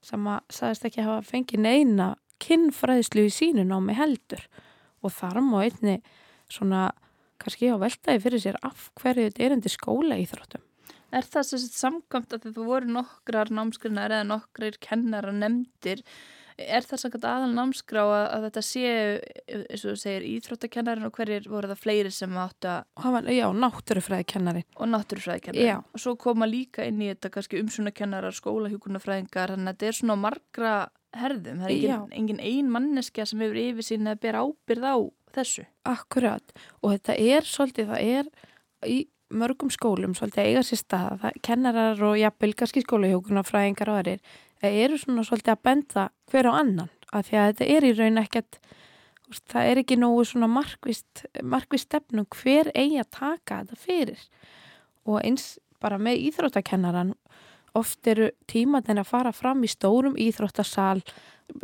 sem 0.06 0.28
að 0.30 0.42
sagðist 0.54 0.88
ekki 0.88 1.06
hafa 1.06 1.28
fengið 1.28 1.66
neina 1.66 2.10
kynfræðslu 2.42 3.28
í 3.28 3.34
sínu 3.34 3.66
námi 3.68 3.96
heldur 3.98 4.44
og 5.02 5.14
þar 5.14 5.42
má 5.46 5.60
einni 5.66 6.00
svona 6.52 6.90
kannski 7.42 7.72
á 7.72 7.78
veltaði 7.82 8.24
fyrir 8.26 8.44
sér 8.44 8.60
af 8.66 8.90
hverju 9.02 9.30
þetta 9.30 9.46
er 9.46 9.56
undir 9.58 9.74
skóla 9.74 10.20
íþróttum. 10.22 10.66
Er 11.12 11.26
það 11.28 11.48
svo 11.50 11.58
samkvæmt 11.66 12.38
að 12.38 12.54
þú 12.56 12.68
voru 12.70 12.94
nokkrar 13.00 13.52
námskrinar 13.52 14.14
eða 14.16 14.30
nokkrar 14.30 14.78
kennara 14.80 15.34
nefndir 15.36 16.06
er 16.60 16.86
það 16.86 17.02
samkvæmt 17.04 17.28
aðal 17.28 17.52
námskrá 17.56 18.04
að, 18.06 18.24
að 18.36 18.46
þetta 18.48 18.64
sé, 18.66 18.94
eins 19.58 19.84
og 19.84 19.94
þú 19.94 19.98
segir, 20.02 20.26
íþróttakennarin 20.36 21.08
og 21.08 21.14
hverjir 21.18 21.48
voru 21.52 21.72
það 21.72 21.84
fleiri 21.84 22.14
sem 22.16 22.40
áttu 22.42 22.72
að... 22.72 23.30
Já, 23.32 23.46
náttúrufræðikennarin. 23.64 24.68
Og 24.78 24.92
náttúrufræðikennarin. 24.92 25.70
Já. 25.70 25.78
Og 25.82 26.04
svo 26.04 26.16
koma 26.22 26.50
líka 26.50 26.86
inn 26.88 27.02
í 27.02 27.12
þetta 27.12 27.32
kannski 27.36 27.62
umsunakennarar, 27.64 28.36
skólahjókunarfræðingar, 28.38 29.56
þannig 29.56 29.72
að 29.72 29.80
þetta 29.80 29.90
er 29.92 30.00
svona 30.00 30.20
margra 30.20 30.76
herðum. 31.18 31.64
Það 31.64 31.72
er 31.72 31.80
engin, 31.80 32.14
engin 32.22 32.44
ein 32.52 32.72
manneskja 32.72 33.28
sem 33.30 33.42
hefur 33.44 33.60
yfir 33.62 33.88
sín 33.88 34.12
að 34.12 34.22
bera 34.28 34.46
ábyrð 34.46 34.88
á 34.88 34.96
þessu. 35.36 35.66
Akkurat. 35.88 36.54
Og 36.82 36.96
þetta 36.96 37.18
er 37.18 37.48
svolítið, 37.48 37.92
það 37.92 38.14
er 38.20 38.32
í 38.92 39.00
mörgum 39.32 39.72
skólum 39.72 40.16
svolítið 40.18 40.50
eiga 40.50 40.64
sér 40.68 40.82
stað. 40.82 41.20
Það 41.24 41.42
kennarar 41.48 42.06
og 42.08 42.18
jafnvel 42.20 42.54
kannski 42.60 42.84
skólahjókunarfræðingar 42.86 43.92
og 43.94 44.02
aðrir 44.02 44.24
eru 44.70 45.00
svona 45.00 45.26
svolítið 45.26 45.56
að 45.56 45.64
benda 45.66 46.08
hver 46.30 46.50
á 46.50 46.52
annan 46.54 46.92
að 47.12 47.28
því 47.28 47.40
að 47.40 47.50
þetta 47.50 47.70
er 47.76 47.88
í 47.88 47.94
raun 47.98 48.22
ekkert 48.22 48.60
það 49.52 49.70
er 49.72 49.82
ekki 49.82 49.98
nógu 50.00 50.26
svona 50.28 50.50
markvist 50.52 51.26
markvist 51.44 51.88
stefnum 51.88 52.28
hver 52.36 52.72
eigi 52.76 53.00
að 53.02 53.12
taka 53.16 53.62
þetta 53.64 53.80
fyrir 53.80 54.24
og 55.08 55.22
eins 55.24 55.56
bara 55.82 55.98
með 55.98 56.22
íþróttakennaran 56.28 57.16
oft 57.78 58.08
eru 58.08 58.30
tímatinn 58.52 59.00
að 59.02 59.10
fara 59.10 59.32
fram 59.34 59.64
í 59.64 59.72
stórum 59.72 60.18
íþróttasal 60.20 61.00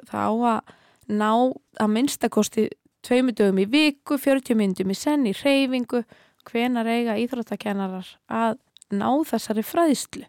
það 0.07 0.23
á 0.23 0.31
að 0.55 0.75
ná 1.07 1.31
að 1.79 1.93
minnstakosti 1.93 2.67
tveimundögum 3.07 3.61
í 3.63 3.67
viku, 3.71 4.17
40 4.19 4.57
myndum 4.59 4.91
í 4.91 4.97
senn 4.97 5.27
í 5.29 5.33
reyfingu, 5.37 6.03
hvenar 6.47 6.87
eiga 6.87 7.17
íþróttakennarar 7.19 8.09
að 8.27 8.59
ná 8.93 9.09
þessari 9.27 9.63
fræðslu? 9.65 10.27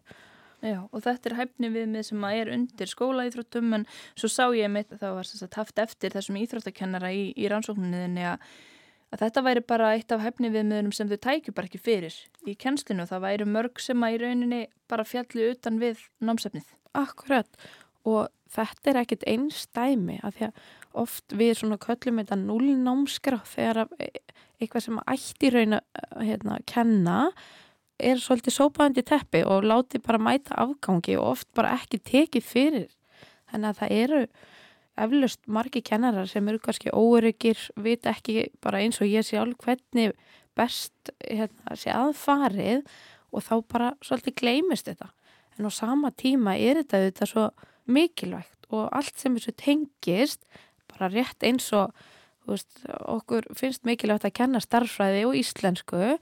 Já, 0.58 0.80
og 0.90 1.02
þetta 1.04 1.30
er 1.30 1.36
hæfni 1.38 1.68
við 1.70 1.84
mig 1.92 2.06
sem 2.08 2.24
er 2.26 2.48
undir 2.50 2.90
skólaíþróttum 2.90 3.76
en 3.76 3.84
svo 4.18 4.30
sá 4.32 4.48
ég 4.58 4.70
mitt 4.74 4.90
að 4.90 5.04
það 5.04 5.12
var 5.14 5.28
sagt, 5.28 5.58
haft 5.60 5.78
eftir 5.78 6.16
þessum 6.16 6.40
íþróttakennara 6.40 7.12
í, 7.14 7.28
í 7.38 7.46
rannsókninni 7.50 8.24
að, 8.26 8.42
að 9.14 9.22
þetta 9.22 9.44
væri 9.46 9.62
bara 9.70 9.92
eitt 9.94 10.14
af 10.14 10.24
hæfni 10.24 10.50
við 10.50 10.66
miðunum 10.72 10.96
sem 10.98 11.10
þau 11.10 11.20
tækju 11.28 11.54
bara 11.54 11.70
ekki 11.70 11.82
fyrir 11.82 12.16
í 12.42 12.56
kennslinu 12.58 13.06
og 13.06 13.12
það 13.12 13.24
væri 13.28 13.46
mörg 13.46 13.84
sem 13.84 14.02
að 14.02 14.16
í 14.16 14.20
rauninni 14.24 14.60
bara 14.90 15.06
fjallu 15.06 15.52
utan 15.52 15.78
við 15.78 16.02
námsefnið. 16.26 16.74
Akkurat. 16.98 17.62
Og 18.02 18.26
þetta 18.50 18.90
er 18.90 19.02
ekkit 19.04 19.26
einstæmi 19.30 20.18
að 20.26 20.40
því 20.40 20.48
að 20.48 20.62
oft 20.96 21.34
við 21.36 21.54
svona 21.60 21.78
köllum 21.82 22.20
þetta 22.22 22.38
nullnámskra 22.40 23.40
þegar 23.48 23.86
e, 24.00 24.10
eitthvað 24.58 24.84
sem 24.86 25.00
ætti 25.04 25.50
raun 25.54 25.78
að 25.78 26.22
hérna, 26.24 26.58
kenna 26.68 27.18
er 27.98 28.20
svolítið 28.22 28.54
sópaðandi 28.54 29.04
teppi 29.06 29.42
og 29.46 29.66
láti 29.66 30.00
bara 30.02 30.20
mæta 30.22 30.56
afgangi 30.62 31.16
og 31.18 31.34
oft 31.34 31.48
bara 31.56 31.74
ekki 31.78 31.98
tekið 31.98 32.46
fyrir. 32.46 32.88
Þannig 33.50 33.70
að 33.70 33.80
það 33.80 33.94
eru 33.98 34.22
eflust 34.98 35.40
margi 35.46 35.82
kennarar 35.86 36.28
sem 36.30 36.48
eru 36.50 36.60
kannski 36.62 36.92
óryggir, 36.94 37.58
vita 37.78 38.12
ekki 38.14 38.48
bara 38.62 38.82
eins 38.82 39.00
og 39.02 39.10
ég 39.10 39.26
sjálf 39.26 39.58
hvernig 39.62 40.14
best 40.58 41.12
hérna, 41.22 41.78
sé 41.78 41.92
aðfarið 41.94 42.84
og 43.30 43.44
þá 43.44 43.54
bara 43.70 43.90
svolítið 44.02 44.38
gleimist 44.40 44.90
þetta. 44.90 45.10
En 45.58 45.66
á 45.66 45.72
sama 45.74 46.10
tíma 46.14 46.56
er 46.58 46.82
þetta 46.82 47.02
þetta 47.06 47.28
svo 47.30 47.48
mikilvægt 47.90 48.68
og 48.74 48.88
allt 48.94 49.16
sem 49.18 49.36
þessu 49.36 49.54
tengist 49.58 50.44
bara 50.98 51.10
rétt 51.12 51.46
eins 51.46 51.70
og 51.76 51.94
veist, 52.48 52.70
okkur 52.88 53.48
finnst 53.56 53.86
mikilvægt 53.88 54.26
að 54.28 54.36
kenna 54.40 54.62
starfræði 54.62 55.24
og 55.28 55.36
íslensku 55.38 56.18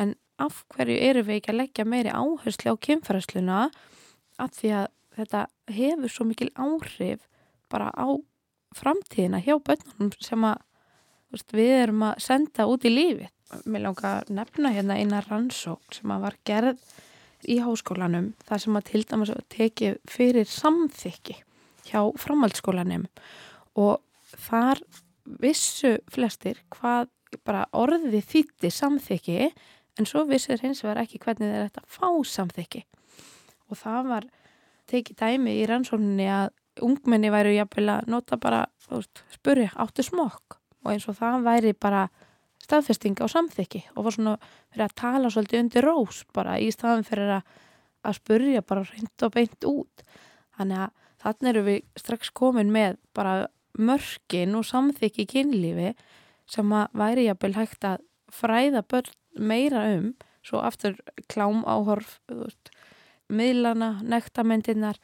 en 0.00 0.14
af 0.40 0.62
hverju 0.74 0.96
eru 1.10 1.24
við 1.26 1.40
ekki 1.40 1.52
að 1.52 1.60
leggja 1.60 1.86
meiri 1.88 2.14
áherslu 2.14 2.74
á 2.74 2.82
kynferðsluna 2.86 3.60
af 4.40 4.56
því 4.56 4.72
að 4.80 4.88
þetta 5.18 5.44
hefur 5.76 6.14
svo 6.14 6.26
mikil 6.28 6.50
áhrif 6.56 7.26
bara 7.70 7.90
á 7.92 8.08
framtíðina 8.76 9.42
hjá 9.44 9.56
börnunum 9.58 10.14
sem 10.22 10.46
að 10.46 10.62
veist, 11.30 11.52
við 11.54 11.74
erum 11.84 12.08
að 12.08 12.24
senda 12.24 12.66
út 12.70 12.86
í 12.86 12.92
lífi. 12.92 13.28
Mér 13.66 13.88
langar 13.88 14.20
að 14.20 14.34
nefna 14.38 14.72
hérna 14.74 14.98
eina 14.98 15.22
rannsók 15.26 15.94
sem 15.94 16.10
að 16.14 16.26
var 16.26 16.36
gerð 16.46 16.82
í 17.50 17.58
háskólanum 17.62 18.32
þar 18.46 18.62
sem 18.62 18.78
að 18.78 18.86
til 18.90 19.02
dæmis 19.10 19.32
tekið 19.52 19.98
fyrir 20.10 20.50
samþykki 20.50 21.36
hjá 21.88 22.00
framhaldsskólanum 22.20 23.08
og 23.80 23.98
þar 24.40 24.82
vissu 25.40 25.96
flestir 26.10 26.60
hvað 26.74 27.10
bara 27.46 27.66
orðið 27.76 28.24
þýtti 28.26 28.70
samþykki 28.74 29.50
en 29.98 30.08
svo 30.08 30.24
vissir 30.28 30.60
hins 30.64 30.82
vegar 30.84 31.02
ekki 31.04 31.20
hvernig 31.22 31.52
þeir 31.52 31.68
ætta 31.68 31.84
að 31.84 31.98
fá 31.98 32.08
samþykki. 32.32 32.82
Og 33.70 33.78
það 33.78 34.08
var 34.10 34.26
tekið 34.90 35.20
dæmi 35.20 35.54
í 35.60 35.66
rannsókninni 35.70 36.26
að 36.32 36.50
ungmenni 36.84 37.30
væru 37.32 37.52
jafnvel 37.54 37.86
að 37.94 38.10
nota 38.10 38.38
bara 38.40 38.64
veist, 38.88 39.22
spurja 39.34 39.70
áttu 39.78 40.04
smokk? 40.06 40.58
Og 40.84 40.94
eins 40.94 41.06
og 41.10 41.18
það 41.18 41.44
væri 41.46 41.74
bara 41.76 42.06
staðfesting 42.64 43.20
á 43.20 43.26
samþykki 43.30 43.82
og 43.94 44.06
var 44.06 44.16
svona 44.16 44.36
fyrir 44.70 44.86
að 44.86 44.96
tala 45.02 45.30
svolítið 45.32 45.62
undir 45.64 45.86
rós 45.86 46.24
bara 46.34 46.56
í 46.62 46.70
staðan 46.72 47.06
fyrir 47.06 47.36
að, 47.38 47.54
að 48.06 48.18
spurja 48.20 48.64
bara 48.66 48.86
reynd 48.88 49.26
og 49.26 49.34
beint 49.36 49.68
út. 49.68 50.04
Þannig 50.56 50.84
að 50.86 51.08
þannig 51.20 51.50
eru 51.52 51.64
við 51.66 51.80
strax 52.00 52.32
komin 52.32 52.72
með 52.72 52.96
bara 53.16 53.34
mörkin 53.78 54.56
og 54.58 54.66
samþykki 54.68 55.26
kynlífi 55.30 55.94
sem 56.50 56.72
að 56.74 56.98
væri 56.98 57.28
jafnvel 57.28 57.54
hægt 57.58 57.86
að 57.86 58.04
fræða 58.34 58.82
börn 58.90 59.14
meira 59.38 59.84
um 59.94 60.12
svo 60.46 60.62
aftur 60.64 60.96
klám 61.30 61.64
áhorf 61.68 62.18
veist, 62.30 62.70
miðlana, 63.30 63.98
nektamendinnar 64.02 64.98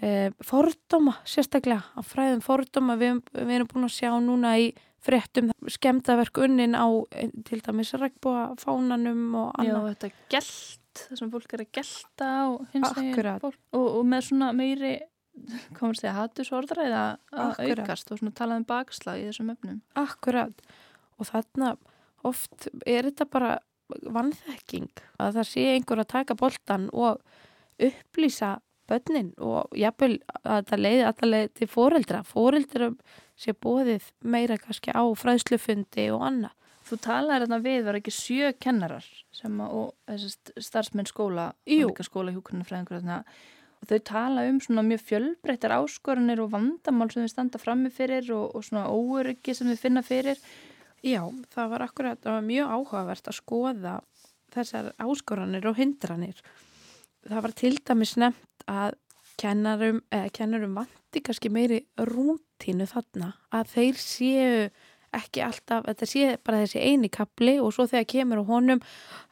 e, 0.00 0.30
fordóma 0.44 1.16
sérstaklega 1.28 1.82
að 1.98 2.08
fræðum 2.12 2.44
fordóma. 2.44 2.96
Við, 3.00 3.22
við 3.34 3.54
erum 3.56 3.70
búin 3.72 3.88
að 3.88 3.96
sjá 3.96 4.12
núna 4.22 4.54
í 4.60 4.70
fréttum 5.00 5.50
skemdaverk 5.70 6.42
unnin 6.44 6.76
á 6.76 6.86
e, 7.16 7.30
til 7.48 7.62
dæmis 7.64 7.94
regnbúa 7.96 8.50
fánanum 8.60 9.24
og 9.40 9.54
annað. 9.60 9.70
Já 9.70 9.94
þetta 9.94 10.12
gælt 10.36 10.76
það 11.00 11.22
sem 11.22 11.32
fólk 11.32 11.54
er 11.54 11.64
að 11.64 11.72
gælta 11.78 12.30
og, 12.50 12.62
og, 13.72 13.86
og 13.86 14.02
með 14.10 14.26
svona 14.28 14.50
meiri 14.56 14.94
komur 15.76 15.98
því 15.98 16.10
að 16.10 16.18
hatu 16.18 16.46
sorðra 16.46 16.86
eða 16.88 17.02
að 17.32 17.60
aukast? 17.70 18.10
Og 18.12 18.20
svona 18.20 18.36
talað 18.36 18.62
um 18.62 18.68
bakslag 18.68 19.20
í 19.20 19.26
þessum 19.28 19.52
öfnum. 19.54 19.82
Akkurat 19.98 20.64
og 21.20 21.28
þarna 21.28 21.74
oft 22.26 22.68
er 22.86 23.08
þetta 23.08 23.28
bara 23.30 23.52
vannþekking 23.90 24.90
að 25.20 25.38
það 25.38 25.48
sé 25.50 25.66
einhver 25.74 26.02
að 26.02 26.12
taka 26.12 26.36
boltan 26.38 26.88
og 26.92 27.22
upplýsa 27.80 28.58
börnin 28.90 29.32
og 29.38 29.74
jafnvel 29.78 30.18
að 30.42 30.70
það 30.70 30.82
leiði 30.84 31.04
allavega 31.08 31.52
til 31.58 31.68
fóreldra 31.70 32.22
fóreldra 32.26 32.90
sé 33.40 33.54
bóðið 33.54 34.10
meira 34.20 34.58
kannski 34.60 34.92
á 34.92 35.02
fræðslufundi 35.16 36.10
og 36.14 36.24
annað. 36.26 36.56
Þú 36.90 36.96
talaði 37.04 37.44
þarna 37.44 37.58
við, 37.62 37.80
var 37.86 37.96
ekki 38.00 38.12
sjö 38.14 38.50
kennarar 38.58 39.06
sem 39.36 39.60
að, 39.62 39.74
og 39.78 40.58
starfsmenn 40.58 41.06
skóla, 41.06 41.52
skóla 42.02 42.34
hjókunarfræðingur 42.34 43.04
og 43.80 43.88
þau 43.88 44.00
tala 44.04 44.46
um 44.50 44.58
svona 44.60 44.84
mjög 44.86 45.06
fjölbreyttar 45.08 45.72
áskorunir 45.78 46.42
og 46.44 46.52
vandamál 46.52 47.10
sem 47.12 47.24
þau 47.24 47.32
standa 47.32 47.60
frammi 47.60 47.92
fyrir 47.92 48.28
og, 48.36 48.54
og 48.54 48.66
svona 48.66 48.88
óöryggi 48.92 49.56
sem 49.56 49.70
þau 49.72 49.80
finna 49.80 50.04
fyrir 50.06 50.40
Já, 51.00 51.22
það 51.54 51.70
var 51.72 51.84
akkurat, 51.86 52.18
það 52.20 52.34
var 52.34 52.44
mjög 52.44 52.72
áhugavert 52.74 53.28
að 53.30 53.36
skoða 53.38 53.94
þessar 54.52 54.90
áskoranir 55.00 55.68
og 55.70 55.78
hindranir. 55.78 56.42
Það 57.24 57.44
var 57.46 57.54
til 57.56 57.72
dæmis 57.88 58.16
nefnt 58.20 58.66
að 58.68 58.98
kennarum, 59.40 60.02
eða 60.12 60.32
kennarum 60.36 60.76
vanti 60.76 61.22
kannski 61.24 61.48
meiri 61.52 61.80
rútínu 61.96 62.88
þarna 62.90 63.32
að 63.56 63.72
þeir 63.72 64.00
séu 64.02 64.64
ekki 65.16 65.42
alltaf, 65.42 65.86
þetta 65.88 66.06
sé 66.06 66.26
bara 66.44 66.60
þessi 66.62 66.82
eini 66.84 67.08
kapli 67.10 67.56
og 67.58 67.72
svo 67.74 67.88
þegar 67.90 68.10
kemur 68.12 68.42
á 68.44 68.50
honum 68.52 68.82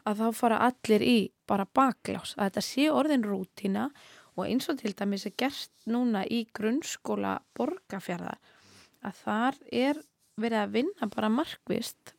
að 0.08 0.22
þá 0.24 0.40
fara 0.40 0.62
allir 0.66 1.04
í 1.04 1.18
bara 1.46 1.68
baklás, 1.68 2.32
að 2.34 2.48
þetta 2.48 2.64
sé 2.64 2.88
orðin 2.90 3.28
rútína 3.28 3.90
og 3.90 4.00
eins 4.46 4.68
og 4.70 4.78
til 4.80 4.94
dæmis 4.96 5.26
er 5.26 5.34
gert 5.40 5.72
núna 5.90 6.22
í 6.24 6.44
grunnskóla 6.54 7.38
borgarfjörðar 7.58 8.38
að 9.08 9.18
þar 9.24 9.58
er 9.72 10.00
verið 10.38 10.62
að 10.62 10.74
vinna 10.76 11.08
bara 11.14 11.32
markvist 11.32 12.14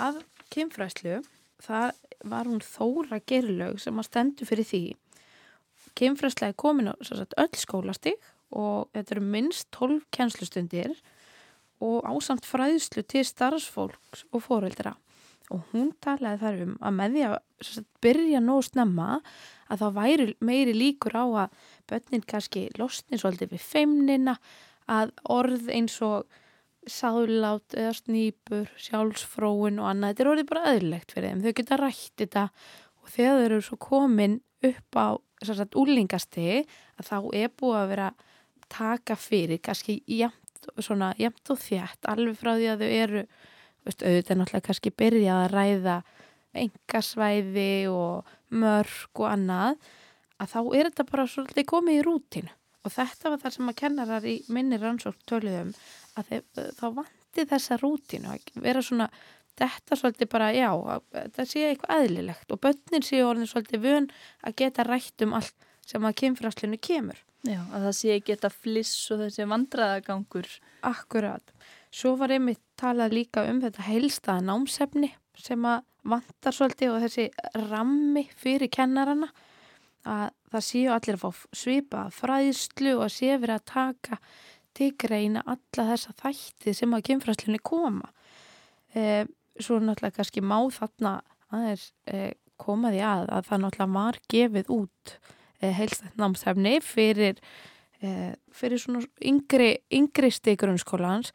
að 0.00 0.20
kynfræslu 0.52 1.22
það 1.64 1.94
var 2.24 2.48
hún 2.48 2.62
Þóra 2.64 3.20
Gerlaug 3.24 3.80
sem 3.80 3.98
að 4.00 4.08
stendu 4.08 4.48
fyrir 4.48 4.68
því. 4.68 4.82
Kynfræsla 5.94 6.50
er 6.50 6.58
komin 6.58 6.90
á 6.90 6.94
sagt, 7.06 7.36
öll 7.38 7.58
skólastig 7.58 8.16
og 8.54 8.90
þetta 8.94 9.16
eru 9.16 9.24
minnst 9.34 9.70
12 9.76 10.02
kennslustundir 10.14 10.94
og 11.84 12.06
ásamt 12.08 12.46
fræðslu 12.48 13.04
til 13.06 13.24
starfsfólks 13.26 14.26
og 14.32 14.44
fóreldra 14.44 14.94
og 15.52 15.66
hún 15.72 15.90
talaði 16.04 16.40
þar 16.40 16.62
um 16.64 16.76
að 16.80 16.94
með 16.98 17.16
því 17.16 17.24
að 17.28 17.34
sagt, 17.68 17.90
byrja 18.04 18.40
nóg 18.44 18.62
snemma 18.64 19.08
að 19.72 19.82
þá 19.82 19.88
væri 19.98 20.28
meiri 20.44 20.76
líkur 20.76 21.16
á 21.16 21.24
að 21.44 21.58
börnin 21.90 22.24
kannski 22.28 22.64
losni 22.80 23.20
svolítið 23.20 23.52
við 23.54 23.66
feimnina 23.74 24.38
að 24.90 25.12
orð 25.32 25.68
eins 25.72 25.98
og 26.04 26.24
sáðlát 26.90 27.76
eða 27.76 27.92
snýpur, 27.96 28.72
sjálfsfróin 28.76 29.80
og 29.80 29.88
annað, 29.88 30.10
þetta 30.12 30.24
er 30.24 30.30
orðið 30.32 30.48
bara 30.50 30.72
öðlegt 30.74 31.14
fyrir 31.14 31.30
þeim, 31.30 31.44
þau 31.44 31.54
geta 31.60 31.78
rætt 31.80 32.18
þetta 32.20 32.44
og 33.00 33.12
þegar 33.14 33.38
þau 33.38 33.44
eru 33.46 33.60
svo 33.64 33.78
komin 33.80 34.36
upp 34.64 35.00
á 35.00 35.06
sagt, 35.44 35.76
úlingasti 35.80 36.48
að 36.98 37.08
þá 37.08 37.16
er 37.40 37.52
búið 37.52 37.80
að 37.80 37.90
vera 37.94 38.10
taka 38.72 39.16
fyrir, 39.20 39.60
kannski 39.64 39.98
jæmt, 40.08 40.68
jæmt 41.20 41.52
og 41.52 41.60
þjætt, 41.60 42.08
alveg 42.08 42.38
frá 42.40 42.54
því 42.56 42.70
að 42.72 42.84
þau 42.84 42.92
eru 43.00 43.24
veist, 43.84 44.02
auðvitað 44.02 44.40
náttúrulega 44.40 44.66
kannski 44.68 44.94
byrjað 44.94 45.42
að 45.44 45.54
ræða 45.54 45.96
engasvæði 46.64 47.70
og 47.90 48.34
mörg 48.54 49.20
og 49.20 49.30
annað 49.30 49.78
að 50.40 50.52
þá 50.52 50.60
er 50.62 50.88
þetta 50.90 51.08
bara 51.10 51.26
svolítið 51.30 51.68
komið 51.70 51.98
í 51.98 52.04
rútinu 52.06 52.52
og 52.84 52.92
þetta 52.92 53.32
var 53.32 53.42
það 53.42 53.56
sem 53.56 53.70
að 53.70 53.78
kennarar 53.80 54.26
í 54.28 54.34
minni 54.52 54.78
rannsók 54.80 55.22
töluðum 55.28 55.72
að 56.18 56.30
þeir, 56.30 56.44
þá 56.78 56.86
vandi 57.00 57.46
þessa 57.50 57.78
rútinu 57.80 58.34
að 58.34 58.50
vera 58.64 58.82
svona 58.84 59.08
þetta 59.58 59.98
svolítið 59.98 60.30
bara, 60.32 60.50
já, 60.54 60.70
það 61.36 61.50
sé 61.50 61.68
eitthvað 61.68 61.94
aðlilegt 61.98 62.54
og 62.54 62.60
börnin 62.64 63.06
sé 63.06 63.22
orðin 63.24 63.50
svolítið 63.50 63.84
vön 63.84 64.08
að 64.42 64.56
geta 64.62 64.86
rætt 64.86 65.24
um 65.26 65.36
allt 65.38 65.68
sem 65.86 66.04
að 66.04 66.16
kynfræslinu 66.22 66.80
kemur. 66.82 67.18
Já, 67.44 67.60
að 67.76 67.82
það 67.88 67.96
sé 67.98 68.20
geta 68.24 68.48
fliss 68.52 69.10
og 69.12 69.20
þessi 69.20 69.44
vandraðagangur. 69.50 70.46
Akkurat. 70.88 71.52
Svo 71.94 72.14
var 72.16 72.32
einmitt 72.32 72.62
talað 72.80 73.18
líka 73.18 73.44
um 73.50 73.60
þetta 73.62 73.84
heilstaða 73.84 74.46
námsefni 74.48 75.10
sem 75.36 75.66
að 75.68 75.82
vantar 76.08 76.54
svolítið 76.56 76.94
og 76.94 77.04
þessi 77.04 77.26
rammi 77.68 78.24
fyrir 78.40 78.70
kennarana 78.72 79.28
að 80.04 80.32
það 80.52 80.66
séu 80.66 80.90
allir 80.92 81.18
að 81.18 81.22
fá 81.22 81.44
svipa 81.56 82.02
fræðslu 82.12 82.96
og 82.98 83.12
sé 83.12 83.36
verið 83.40 83.56
að 83.56 83.68
taka 83.70 84.18
til 84.74 84.90
greina 85.00 85.44
alla 85.46 85.86
þessa 85.92 86.14
þætti 86.20 86.74
sem 86.76 86.96
að 86.96 87.06
kynfræslinni 87.08 87.60
koma. 87.64 88.10
E, 88.94 89.24
svo 89.60 89.78
náttúrulega 89.80 90.18
kannski 90.18 90.42
má 90.44 90.58
þarna 90.74 91.14
aðeins 91.54 91.86
e, 92.10 92.34
komaði 92.60 93.00
að 93.06 93.30
að 93.36 93.48
það 93.48 93.64
náttúrulega 93.64 93.96
var 93.96 94.20
gefið 94.34 94.74
út 94.74 95.16
heilstætt 95.62 96.16
námsefni 96.20 96.78
fyrir, 96.84 97.38
e, 98.02 98.34
fyrir 98.52 98.80
svona 98.80 99.04
yngri, 99.22 99.76
yngri 99.94 100.30
stigrunskólans 100.34 101.32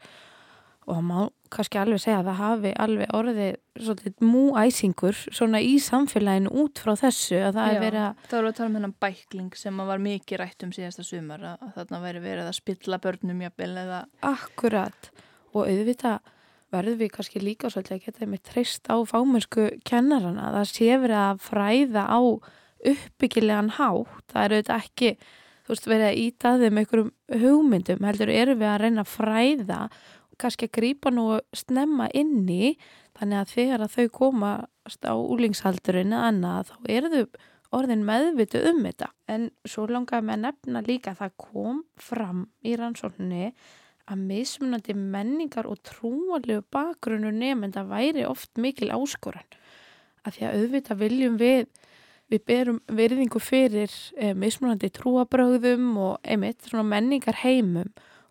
og 0.90 0.96
það 0.96 1.06
má 1.06 1.18
kannski 1.50 1.78
alveg 1.80 2.00
segja 2.02 2.18
að 2.20 2.28
það 2.28 2.38
hafi 2.40 2.72
alveg 2.84 3.12
orðið 3.14 3.52
svolítið 3.84 4.24
múæsingur 4.26 5.20
svona 5.28 5.60
í 5.62 5.76
samfélaginu 5.82 6.52
út 6.62 6.82
frá 6.82 6.92
þessu 6.98 7.38
að 7.40 7.58
það 7.58 7.68
Já, 7.68 7.72
er 7.72 7.84
verið 7.84 8.04
að 8.06 8.20
Það 8.24 8.36
voru 8.38 8.50
að 8.50 8.58
tala 8.58 8.68
um 8.70 8.76
hennan 8.78 8.96
bækling 9.04 9.56
sem 9.58 9.80
var 9.90 10.04
mikið 10.04 10.40
rætt 10.40 10.66
um 10.66 10.74
síðasta 10.74 11.06
sumar 11.06 11.46
að, 11.52 11.64
þarna 11.76 12.02
væri 12.04 12.22
verið 12.24 12.50
að 12.50 12.58
spilla 12.58 13.00
börnum 13.02 13.42
jafnvel 13.46 13.72
eða 13.84 14.00
akkurat. 14.30 15.10
Og 15.50 15.66
auðvitað 15.66 16.30
verður 16.70 17.00
við 17.00 17.12
kannski 17.16 17.42
líka 17.42 17.70
svolítið 17.70 17.96
að 17.96 18.04
geta 18.06 18.30
með 18.30 18.42
treyst 18.46 18.90
á 18.90 18.96
fámennsku 19.10 19.68
kennarana. 19.86 20.52
Það 20.54 20.68
sé 20.70 20.90
verið 21.02 21.20
að 21.24 21.44
fræða 21.48 22.06
á 22.06 22.20
uppbyggilegan 22.92 23.74
hátt 23.76 24.32
það 24.32 24.44
er 24.44 24.56
auðvitað 24.56 24.84
ekki 24.84 25.12
þú 25.20 25.74
veist 25.74 25.90
verið 25.90 26.06
að 26.08 26.22
íta 26.24 26.54
þeim 26.60 26.80
einhverjum 26.80 27.12
hugmyndum 27.44 28.08
heldur 28.08 28.32
eru 28.34 28.56
við 28.58 28.70
að 28.70 28.80
reyna 28.84 29.04
að 29.04 29.12
fræða 29.14 29.80
kannski 30.40 30.68
að 30.70 30.76
grýpa 30.78 31.12
nú 31.12 31.26
snemma 31.56 32.08
inni 32.16 32.74
þannig 33.18 33.42
að 33.42 33.54
þegar 33.54 33.84
að 33.84 33.96
þau 33.96 34.06
komast 34.16 35.04
á 35.04 35.14
úlingshaldurinn 35.14 36.14
eða 36.16 36.30
annað 36.32 36.70
þá 36.70 36.76
eru 36.96 37.12
þau 37.14 37.24
orðin 37.76 38.06
meðvitu 38.06 38.62
um 38.70 38.80
þetta. 38.86 39.10
En 39.30 39.50
svo 39.68 39.86
langaði 39.90 40.26
með 40.26 40.36
að 40.36 40.42
nefna 40.46 40.82
líka 40.86 41.12
að 41.12 41.20
það 41.20 41.36
kom 41.44 41.82
fram 42.00 42.40
í 42.66 42.74
rannsókninni 42.78 43.52
að 44.10 44.24
mismunandi 44.26 44.96
menningar 44.98 45.68
og 45.70 45.78
trúalegu 45.86 46.64
bakgrunnu 46.74 47.30
nefnda 47.34 47.84
væri 47.86 48.26
oft 48.26 48.58
mikil 48.58 48.90
áskoran 48.96 49.46
að 50.26 50.36
því 50.36 50.46
að 50.46 50.56
auðvitað 50.58 51.00
viljum 51.04 51.36
við 51.40 51.68
við 52.30 52.44
berum 52.46 52.78
virðingu 52.86 53.42
fyrir 53.42 53.90
eh, 54.16 54.34
mismunandi 54.38 54.90
trúabröðum 54.94 55.90
og 55.98 56.20
einmitt 56.22 56.68
svona 56.68 56.86
menningar 56.86 57.40
heimum 57.42 57.90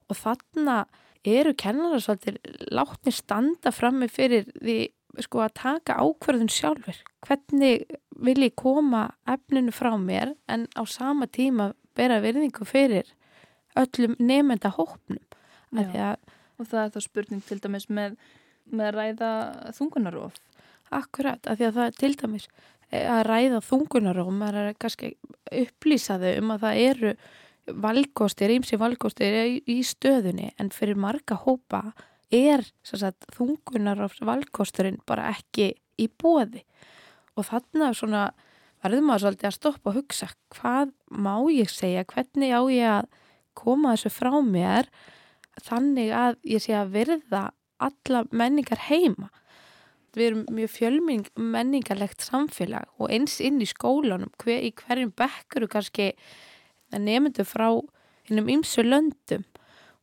og 0.09 0.17
þarna 0.17 0.85
eru 1.27 1.53
kennarar 1.59 2.01
svolítið 2.03 2.39
látni 2.71 3.11
standa 3.13 3.73
frammi 3.75 4.07
fyrir 4.11 4.47
því 4.55 4.79
sko 5.25 5.43
að 5.43 5.55
taka 5.59 5.97
ákverðun 5.99 6.51
sjálfur 6.53 6.99
hvernig 7.25 7.87
vil 8.23 8.37
ég 8.45 8.55
koma 8.59 9.09
efninu 9.27 9.73
frá 9.75 9.91
mér 9.99 10.35
en 10.47 10.67
á 10.79 10.83
sama 10.87 11.27
tíma 11.27 11.73
bera 11.97 12.21
virðingu 12.23 12.67
fyrir 12.67 13.09
öllum 13.79 14.15
nefnda 14.19 14.71
hópnum 14.77 15.23
og 16.59 16.67
það 16.67 16.83
er 16.83 16.93
þá 16.93 17.01
spurning 17.03 17.43
til 17.45 17.59
dæmis 17.63 17.89
með, 17.89 18.15
með 18.71 18.95
ræða 18.95 19.31
þungunarof 19.77 20.39
Akkurat, 20.89 21.43
af 21.45 21.59
því 21.59 21.65
að 21.67 21.75
það 21.75 21.85
er 21.85 21.97
til 21.99 22.15
dæmis 22.17 22.45
að 22.89 23.21
ræða 23.27 23.61
þungunarof 23.65 24.31
maður 24.33 24.71
er 24.71 24.79
kannski 24.81 25.13
upplýsaðu 25.53 26.35
um 26.41 26.53
að 26.55 26.65
það 26.65 26.81
eru 26.85 27.13
valgkostir, 27.69 28.53
ímsi 28.55 28.79
valgkostir 28.81 29.35
í 29.69 29.79
stöðunni 29.85 30.53
en 30.57 30.71
fyrir 30.73 30.97
marga 30.97 31.37
hópa 31.37 31.91
er 32.33 32.65
sagt, 32.83 33.27
þungunar 33.35 34.01
af 34.05 34.17
valgkosturinn 34.25 34.99
bara 35.05 35.29
ekki 35.33 35.73
í 35.99 36.07
bóði 36.09 36.63
og 37.37 37.45
þannig 37.49 38.03
að 38.17 38.33
verður 38.79 39.05
maður 39.05 39.25
svolítið 39.25 39.49
að 39.49 39.57
stoppa 39.57 39.91
og 39.91 39.97
hugsa 39.99 40.29
hvað 40.55 40.93
má 41.11 41.33
ég 41.51 41.71
segja, 41.71 42.05
hvernig 42.07 42.53
á 42.55 42.61
ég 42.71 42.91
að 42.99 43.09
koma 43.59 43.95
þessu 43.95 44.11
frá 44.13 44.33
mér 44.45 44.89
þannig 45.65 46.13
að 46.15 46.37
ég 46.47 46.63
sé 46.63 46.75
að 46.79 46.93
verða 46.95 47.43
alla 47.79 48.23
menningar 48.31 48.87
heima 48.87 49.29
við 50.17 50.27
erum 50.29 50.45
mjög 50.55 50.73
fjölming 50.73 51.29
menningarlegt 51.37 52.23
samfélag 52.25 52.89
og 52.97 53.11
eins 53.13 53.39
inn 53.43 53.61
í 53.61 53.67
skólanum 53.69 54.31
hver, 54.41 54.63
í 54.63 54.71
hverjum 54.75 55.13
bekkuru 55.17 55.69
kannski 55.71 56.11
nefndu 56.95 57.45
frá 57.45 57.69
hinnum 58.29 58.49
ymsu 58.49 58.85
löndum 58.85 59.45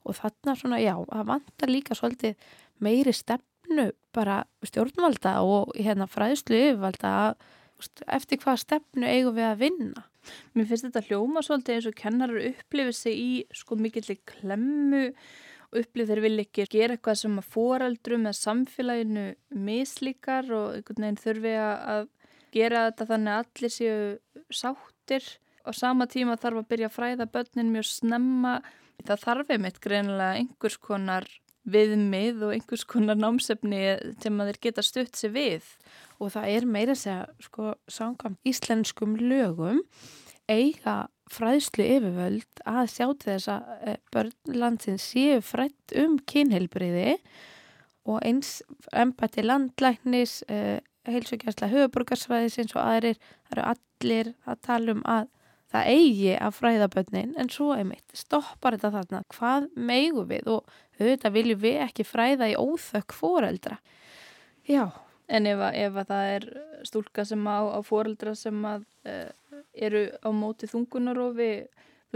og 0.06 0.18
þarna 0.20 0.54
svona 0.58 0.80
já, 0.82 0.94
það 1.02 1.30
vantar 1.32 1.72
líka 1.72 1.96
svolítið 1.98 2.36
meiri 2.82 3.14
stefnu 3.16 3.90
bara 4.14 4.44
stjórnvalda 4.66 5.40
og 5.42 5.74
hérna 5.74 6.06
fræðslu 6.10 6.58
yfirvalda 6.68 7.14
eftir 8.14 8.40
hvað 8.40 8.62
stefnu 8.62 9.08
eigum 9.08 9.36
við 9.36 9.48
að 9.50 9.64
vinna. 9.64 10.04
Mér 10.56 10.68
finnst 10.70 10.86
þetta 10.88 11.04
hljóma 11.06 11.42
svolítið 11.44 11.76
eins 11.76 11.88
og 11.90 11.98
kennarar 11.98 12.46
upplifið 12.50 12.96
sig 12.98 13.18
í 13.20 13.32
sko 13.54 13.78
mikillir 13.78 14.18
klemmu 14.26 15.10
og 15.72 15.80
upplifið 15.80 16.12
þeir 16.12 16.22
vilja 16.24 16.46
ekki 16.46 16.66
gera 16.72 16.96
eitthvað 16.96 17.18
sem 17.22 17.40
að 17.40 17.48
foreldrum 17.54 18.26
eða 18.26 18.40
samfélaginu 18.40 19.24
mislíkar 19.68 20.52
og 20.54 20.76
einhvern 20.76 21.06
veginn 21.06 21.22
þurfi 21.22 21.56
að 21.62 22.08
gera 22.56 22.84
þetta 22.88 23.08
þannig 23.10 23.32
að 23.32 23.42
allir 23.44 23.74
séu 23.74 23.96
sáttir 24.54 25.32
á 25.66 25.70
sama 25.74 26.06
tíma 26.10 26.38
þarf 26.40 26.62
að 26.62 26.68
byrja 26.70 26.90
að 26.90 26.96
fræða 26.96 27.30
börnin 27.34 27.72
mjög 27.74 27.88
snemma. 27.90 28.54
Það 29.06 29.24
þarf 29.24 29.50
einmitt 29.52 29.82
greinilega 29.82 30.38
einhvers 30.40 30.78
konar 30.80 31.26
viðmið 31.66 32.44
og 32.46 32.54
einhvers 32.54 32.86
konar 32.86 33.18
námsefni 33.18 33.80
sem 34.22 34.40
að 34.40 34.52
þeir 34.52 34.60
geta 34.68 34.84
stutt 34.86 35.18
sér 35.18 35.34
við. 35.34 35.66
Og 36.22 36.30
það 36.32 36.52
er 36.54 36.68
meira 36.70 36.94
að 36.94 37.02
segja, 37.02 37.26
sko, 37.42 37.74
sangam 37.90 38.38
íslenskum 38.46 39.18
lögum 39.18 39.82
eiga 40.48 41.08
fræðslu 41.32 41.84
yfirvöld 41.96 42.62
að 42.68 42.90
sjá 42.92 43.06
til 43.06 43.30
þess 43.32 43.50
að 43.52 43.70
eh, 43.82 44.00
börnlandsins 44.14 45.06
séu 45.12 45.38
frætt 45.44 45.94
um 45.98 46.18
kynheilbriði 46.28 47.16
og 48.06 48.20
eins 48.22 48.60
embati 48.94 49.42
landlæknis, 49.42 50.40
eh, 50.48 50.78
heilsugjastla 51.06 51.70
höfuborgarsvæðisins 51.72 52.76
og 52.76 52.82
aðrir, 52.84 53.18
það 53.48 53.56
eru 53.56 53.66
allir 53.72 54.32
að 54.46 54.62
tala 54.68 54.94
um 54.94 55.02
að 55.06 55.28
það 55.74 55.88
eigi 55.90 56.34
að 56.38 56.54
fræða 56.54 56.86
börnin. 56.94 57.32
En 57.42 57.48
svo 57.50 57.72
einmitt 57.74 58.14
stoppar 58.14 58.76
þetta 58.76 58.92
þarna. 59.00 59.22
Hvað 59.34 59.66
meigu 59.74 60.22
við? 60.30 60.50
Og 60.54 60.76
auðvitað 61.00 61.34
viljum 61.34 61.60
við 61.62 61.80
ekki 61.84 62.06
fræða 62.06 62.52
í 62.52 62.56
óþökk 62.60 63.16
fóreldra 63.16 63.80
já 64.66 64.90
En 65.26 65.42
ef, 65.50 65.58
ef 65.58 65.96
að 65.98 66.10
það 66.12 66.28
er 66.36 66.44
stúlka 66.86 67.24
sem 67.26 67.40
á, 67.50 67.58
á 67.66 67.82
fóreldra 67.82 68.36
sem 68.38 68.60
að 68.62 68.84
uh, 69.10 69.26
eru 69.76 70.06
á 70.24 70.28
móti 70.32 70.68
þungunarofi 70.70 71.50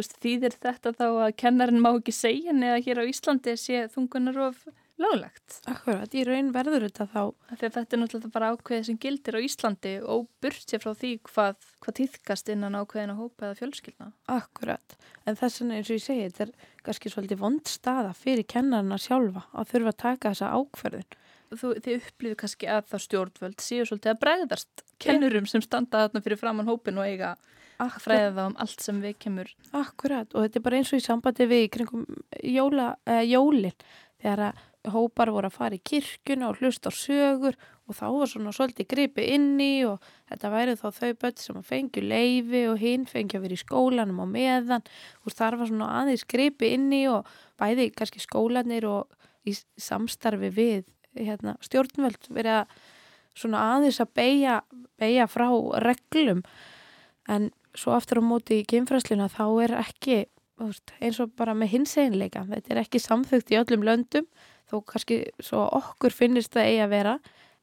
þýðir 0.01 0.55
þetta 0.63 0.95
þá 0.97 1.07
að 1.09 1.33
kennarinn 1.43 1.83
má 1.83 1.91
ekki 1.93 2.15
segja 2.15 2.55
neða 2.57 2.79
hér 2.87 3.03
á 3.03 3.11
Íslandi 3.11 3.57
sé 3.59 3.83
þungunarof 3.93 4.63
löglegt. 5.01 5.61
Akkurat, 5.69 6.13
í 6.13 6.25
raun 6.29 6.51
verður 6.53 6.87
þetta 6.87 7.07
þá 7.11 7.23
Þegar 7.51 7.73
þetta 7.77 7.97
er 7.97 8.01
náttúrulega 8.03 8.33
bara 8.35 8.51
ákveðið 8.55 8.87
sem 8.89 8.99
gildir 9.01 9.39
á 9.39 9.41
Íslandi 9.45 9.95
og 10.05 10.27
burt 10.45 10.65
sér 10.65 10.83
frá 10.83 10.93
því 10.93 11.13
hvað, 11.29 11.69
hvað 11.85 11.97
týðkast 12.01 12.53
innan 12.53 12.77
ákveðina 12.77 13.17
hópa 13.19 13.49
eða 13.49 13.59
fjölskyldna. 13.61 14.11
akkurat. 14.29 14.97
En 15.25 15.39
þess 15.41 15.63
vegna 15.63 15.79
eins 15.79 15.91
og 15.91 15.97
ég 15.97 16.05
segi, 16.05 16.29
þetta 16.29 16.47
er 16.47 16.69
kannski 16.85 17.13
svolítið 17.15 17.43
vond 17.45 17.73
staða 17.73 18.13
fyrir 18.17 18.49
kennarna 18.49 19.01
sjálfa 19.01 19.47
að 19.53 19.73
þurfa 19.73 19.95
að 19.95 20.01
taka 20.05 20.35
þessa 20.35 20.53
ákverðin. 20.61 21.19
Þú, 21.51 21.73
þið 21.83 21.97
upplýðu 21.99 22.41
kannski 22.45 22.71
að 22.71 22.85
það 22.93 23.05
stjórnvöld 23.07 23.65
séu 23.65 23.89
svolítið 23.89 24.13
að 24.13 24.23
bregðast 24.23 24.85
kennurum 25.01 25.49
sem 25.51 25.65
standa 25.65 26.07
þarna 26.07 26.23
fyrir 26.25 26.41
framann 26.41 26.69
hópin 26.71 27.01
og 27.01 27.09
eiga 27.09 27.35
að 27.81 27.97
fræða 28.05 28.47
um 28.51 28.57
allt 28.61 28.85
sem 28.85 29.01
við 29.01 29.17
kemur. 29.25 29.51
Akkurat, 29.77 30.29
og 30.35 30.45
þetta 30.45 30.61
er 30.61 30.65
bara 30.67 30.81
eins 30.81 30.93
og 30.93 31.01
í 31.01 31.05
sambandi 31.05 31.49
við 31.49 31.67
í 31.67 31.73
kringum 31.77 32.07
jóla, 32.45 32.95
eh, 33.09 33.25
jólin. 33.31 33.77
Þegar 34.21 34.51
að 34.51 34.93
hópar 34.93 35.31
voru 35.33 35.49
að 35.49 35.57
fara 35.57 35.77
í 35.77 35.83
kirkuna 35.85 36.51
og 36.51 36.61
hlusta 36.61 36.89
á 36.89 36.93
sögur 36.93 37.57
og 37.89 37.97
þá 37.97 38.07
var 38.15 38.29
svona 38.31 38.53
svolítið 38.55 38.89
gripi 38.89 39.27
inni 39.35 39.85
og 39.85 40.01
þetta 40.31 40.53
væri 40.53 40.77
þá 40.79 40.87
þau 40.95 41.11
börn 41.21 41.41
sem 41.43 41.57
að 41.57 41.69
fengju 41.69 42.05
leifi 42.07 42.63
og 42.71 42.79
hinn 42.81 43.07
fengju 43.09 43.41
að 43.41 43.45
vera 43.47 43.59
í 43.59 43.65
skólanum 43.65 44.23
á 44.23 44.27
meðan. 44.31 44.87
Og 45.25 45.35
þar 45.35 45.59
var 45.61 45.71
svona 45.73 45.91
aðeins 46.01 46.25
gripi 46.25 46.73
inni 46.77 47.03
og 47.11 47.29
bæði 47.61 47.91
kannski 47.97 48.23
skólanir 48.23 48.87
og 48.89 49.11
í 49.45 49.57
samstarfi 49.81 50.53
við 50.55 50.89
hérna, 51.17 51.57
stjórnvöld 51.65 52.31
verið 52.31 52.61
að 52.61 52.81
svona 53.39 53.63
aðeins 53.77 54.01
að 54.03 54.13
beigja, 54.19 54.61
beigja 55.01 55.27
frá 55.31 55.49
reglum. 55.85 56.43
En 57.31 57.51
svo 57.79 57.95
aftur 57.95 58.21
á 58.21 58.25
móti 58.25 58.61
í 58.61 58.69
kynfræsluna 58.69 59.31
þá 59.31 59.45
er 59.65 59.77
ekki 59.81 60.25
eins 60.61 61.21
og 61.23 61.33
bara 61.39 61.55
með 61.57 61.73
hins 61.75 61.95
einleika 61.97 62.43
þetta 62.49 62.75
er 62.75 62.81
ekki 62.83 63.01
samþugt 63.01 63.53
í 63.53 63.57
öllum 63.57 63.85
löndum 63.87 64.27
þó 64.71 64.83
kannski 64.87 65.23
svo 65.43 65.63
okkur 65.79 66.15
finnist 66.15 66.53
það 66.55 66.69
eigi 66.69 66.83
að 66.85 66.93
vera. 66.93 67.15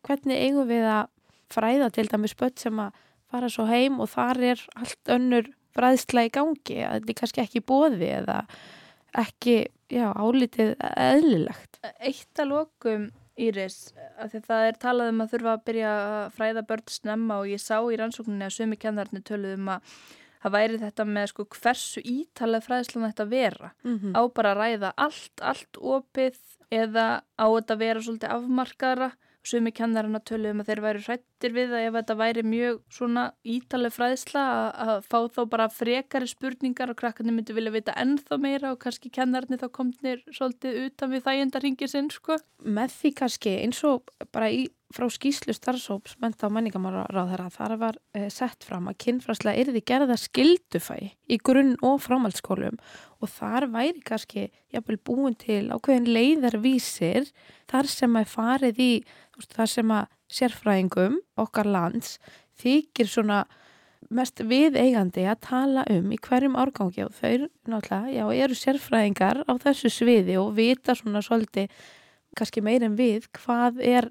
Hvernig 0.07 0.41
eigum 0.43 0.67
við 0.69 0.87
að 0.91 1.11
fræða 1.53 1.91
til 1.95 2.07
dæmis 2.11 2.35
börn 2.39 2.57
sem 2.59 2.81
að 2.83 2.97
fara 3.31 3.51
svo 3.51 3.67
heim 3.67 4.01
og 4.03 4.11
þar 4.11 4.41
er 4.53 4.65
allt 4.79 5.13
önnur 5.15 5.47
fræðsla 5.77 6.25
í 6.27 6.33
gangi? 6.35 6.81
Að 6.83 6.97
þetta 6.97 7.13
er 7.13 7.19
kannski 7.21 7.43
ekki 7.43 7.63
bóði 7.63 8.11
eða 8.17 8.41
ekki, 9.17 9.55
já, 9.93 10.09
álitið 10.11 10.75
eðlilegt. 10.83 11.79
Eitt 12.03 12.43
að 12.43 12.51
lokum 12.51 13.07
Íris, 13.37 13.93
af 14.17 14.31
því 14.31 14.41
það 14.47 14.67
er 14.67 14.77
talað 14.81 15.11
um 15.11 15.23
að 15.23 15.33
þurfa 15.33 15.51
að 15.53 15.65
byrja 15.69 15.89
að 15.95 16.31
fræða 16.37 16.63
börn 16.71 16.87
snemma 16.89 17.39
og 17.41 17.49
ég 17.51 17.61
sá 17.61 17.77
í 17.77 17.99
rannsókninni 17.99 18.47
að 18.47 18.55
sumi 18.55 18.79
kennarnir 18.81 19.25
töluð 19.27 19.53
um 19.59 19.69
að 19.75 19.91
það 20.41 20.55
væri 20.57 20.79
þetta 20.81 21.05
með 21.05 21.29
sko 21.31 21.45
hversu 21.57 22.03
ítalega 22.05 22.65
fræðslan 22.65 23.07
þetta 23.09 23.25
vera 23.29 23.71
Mm 23.83 23.99
-hmm. 23.99 24.13
á 24.17 24.21
bara 24.33 24.51
að 24.53 24.59
ræða 24.61 24.93
allt, 24.97 25.41
allt 25.41 25.77
opið 25.77 26.37
eða 26.71 27.21
á 27.37 27.45
þetta 27.45 27.75
vera 27.77 28.01
svolítið 28.01 28.33
afmarkaðra 28.37 29.11
sumi 29.47 29.71
kennarinn 29.75 30.17
að 30.19 30.25
tölu 30.31 30.51
um 30.53 30.61
að 30.61 30.69
þeir 30.71 30.81
væri 30.85 31.03
hrættir 31.05 31.55
við 31.55 31.75
að 31.75 31.85
ef 31.87 31.97
þetta 31.97 32.17
væri 32.21 32.43
mjög 32.47 32.79
svona 32.97 33.23
ítaleg 33.55 33.95
fræðsla 33.95 34.43
að, 34.53 34.67
að 34.85 35.07
fá 35.07 35.19
þá 35.37 35.41
bara 35.53 35.67
frekari 35.73 36.29
spurningar 36.31 36.93
og 36.93 36.99
krakkarnir 37.01 37.37
myndi 37.37 37.55
vilja 37.57 37.75
vita 37.75 37.95
ennþá 38.03 38.39
meira 38.43 38.73
og 38.75 38.81
kannski 38.83 39.11
kennarinn 39.13 39.61
þá 39.61 39.67
komnir 39.79 40.23
svolítið 40.29 40.81
utan 40.87 41.13
við 41.15 41.25
þægendarringir 41.27 41.93
sinn 41.93 42.11
sko. 42.13 42.39
Með 42.63 42.97
því 42.99 43.13
kannski 43.21 43.55
eins 43.63 43.83
og 43.87 44.11
bara 44.35 44.51
í, 44.53 44.67
frá 44.95 45.07
skýslu 45.11 45.51
starfsóps 45.55 46.15
menta 46.23 46.47
á 46.47 46.53
menningamáraráð 46.53 47.31
þeirra 47.33 47.47
þar 47.51 47.75
var 47.81 47.97
eh, 48.15 48.29
sett 48.31 48.63
fram 48.63 48.87
að 48.87 48.99
kynfræslega 49.03 49.59
er 49.59 49.71
því 49.73 49.83
gerða 49.91 50.17
skildufæ 50.21 50.97
í 51.27 51.39
grunn 51.43 51.75
og 51.83 51.99
framhaldsskólum 52.05 52.79
og 53.19 53.31
þar 53.33 53.67
væri 53.73 54.03
kannski 54.07 54.47
jafnvel 54.73 54.99
búin 55.09 55.35
til 55.39 55.65
ákveðin 55.73 56.07
leiðarvísir 56.15 57.31
þar 57.67 57.91
sem 57.91 58.15
að 58.15 58.31
farið 58.31 58.79
í 58.79 58.91
veist, 59.35 59.53
þar 59.53 59.73
sem 59.73 59.95
að 59.97 60.13
sérfræðingum 60.39 61.19
okkar 61.39 61.67
lands 61.67 62.17
þykir 62.61 63.11
svona 63.11 63.43
mest 64.13 64.39
viðeigandi 64.39 65.25
að 65.27 65.41
tala 65.49 65.83
um 65.91 66.11
í 66.15 66.19
hverjum 66.23 66.55
árgangi 66.55 67.03
og 67.03 67.15
þau 67.17 67.47
náttúrulega, 67.67 68.13
já, 68.13 68.23
eru 68.45 68.55
sérfræðingar 68.55 69.43
á 69.43 69.53
þessu 69.59 69.91
sviði 69.91 70.37
og 70.39 70.53
vita 70.55 70.95
svona 70.95 71.23
svolítið 71.25 71.67
kannski 72.37 72.63
meir 72.63 72.85
en 72.85 72.95
við 72.95 73.27
hvað 73.35 73.81
er 73.83 74.09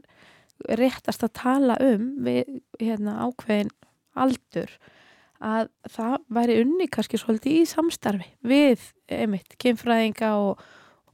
réttast 0.79 1.25
að 1.27 1.35
tala 1.41 1.77
um 1.85 2.13
við 2.27 2.61
hérna 2.81 3.19
ákveðin 3.27 3.73
aldur 4.17 4.71
að 5.45 5.69
það 5.93 6.15
væri 6.33 6.61
unni 6.63 6.87
kannski 6.89 7.21
svolítið 7.21 7.59
í 7.61 7.65
samstarfi 7.69 8.31
við 8.47 8.87
einmitt 9.13 9.59
kynfræðinga 9.61 10.33
og, 10.41 10.63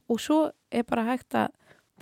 og 0.07 0.21
svo 0.21 0.45
er 0.71 0.85
bara 0.87 1.09
hægt 1.09 1.35
að 1.35 1.51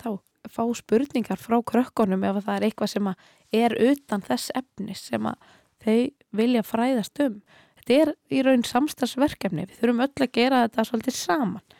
þá 0.02 0.10
fá 0.50 0.62
spurningar 0.74 1.40
frá 1.40 1.58
krökkunum 1.66 2.24
ef 2.26 2.40
það 2.44 2.56
er 2.56 2.66
eitthvað 2.68 2.92
sem 2.94 3.10
er 3.52 3.74
utan 3.90 4.24
þess 4.26 4.54
efnis 4.58 5.04
sem 5.10 5.28
að 5.28 5.52
þau 5.82 5.98
vilja 6.38 6.64
fræðast 6.66 7.22
um. 7.22 7.38
Þetta 7.78 7.94
er 7.98 8.12
í 8.30 8.42
raun 8.46 8.64
samstagsverkefni, 8.66 9.66
við 9.66 9.80
þurfum 9.80 10.04
öll 10.04 10.24
að 10.26 10.34
gera 10.36 10.62
þetta 10.64 10.84
svolítið 10.86 11.16
saman. 11.18 11.78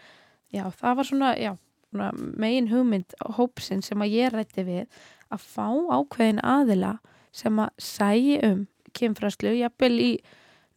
Já, 0.52 0.64
það 0.74 0.96
var 0.98 1.08
svona, 1.08 1.30
já, 1.38 1.52
svona 1.90 2.08
megin 2.42 2.70
hugmynd 2.72 3.14
hópsinn 3.38 3.84
sem 3.86 4.02
að 4.02 4.16
ég 4.18 4.34
rætti 4.34 4.66
við 4.66 5.04
að 5.32 5.48
fá 5.54 5.66
ákveðin 5.96 6.42
aðila 6.44 6.96
sem 7.32 7.58
að 7.62 7.74
sægi 7.80 8.38
um 8.46 8.64
kynfræslu, 8.96 9.54
jafnvel 9.56 9.94
í 9.96 10.12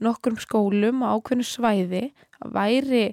nokkrum 0.04 0.38
skólum 0.40 1.04
á 1.04 1.16
ákveðinu 1.16 1.48
svæði 1.48 2.04
að 2.40 2.54
væri 2.56 3.06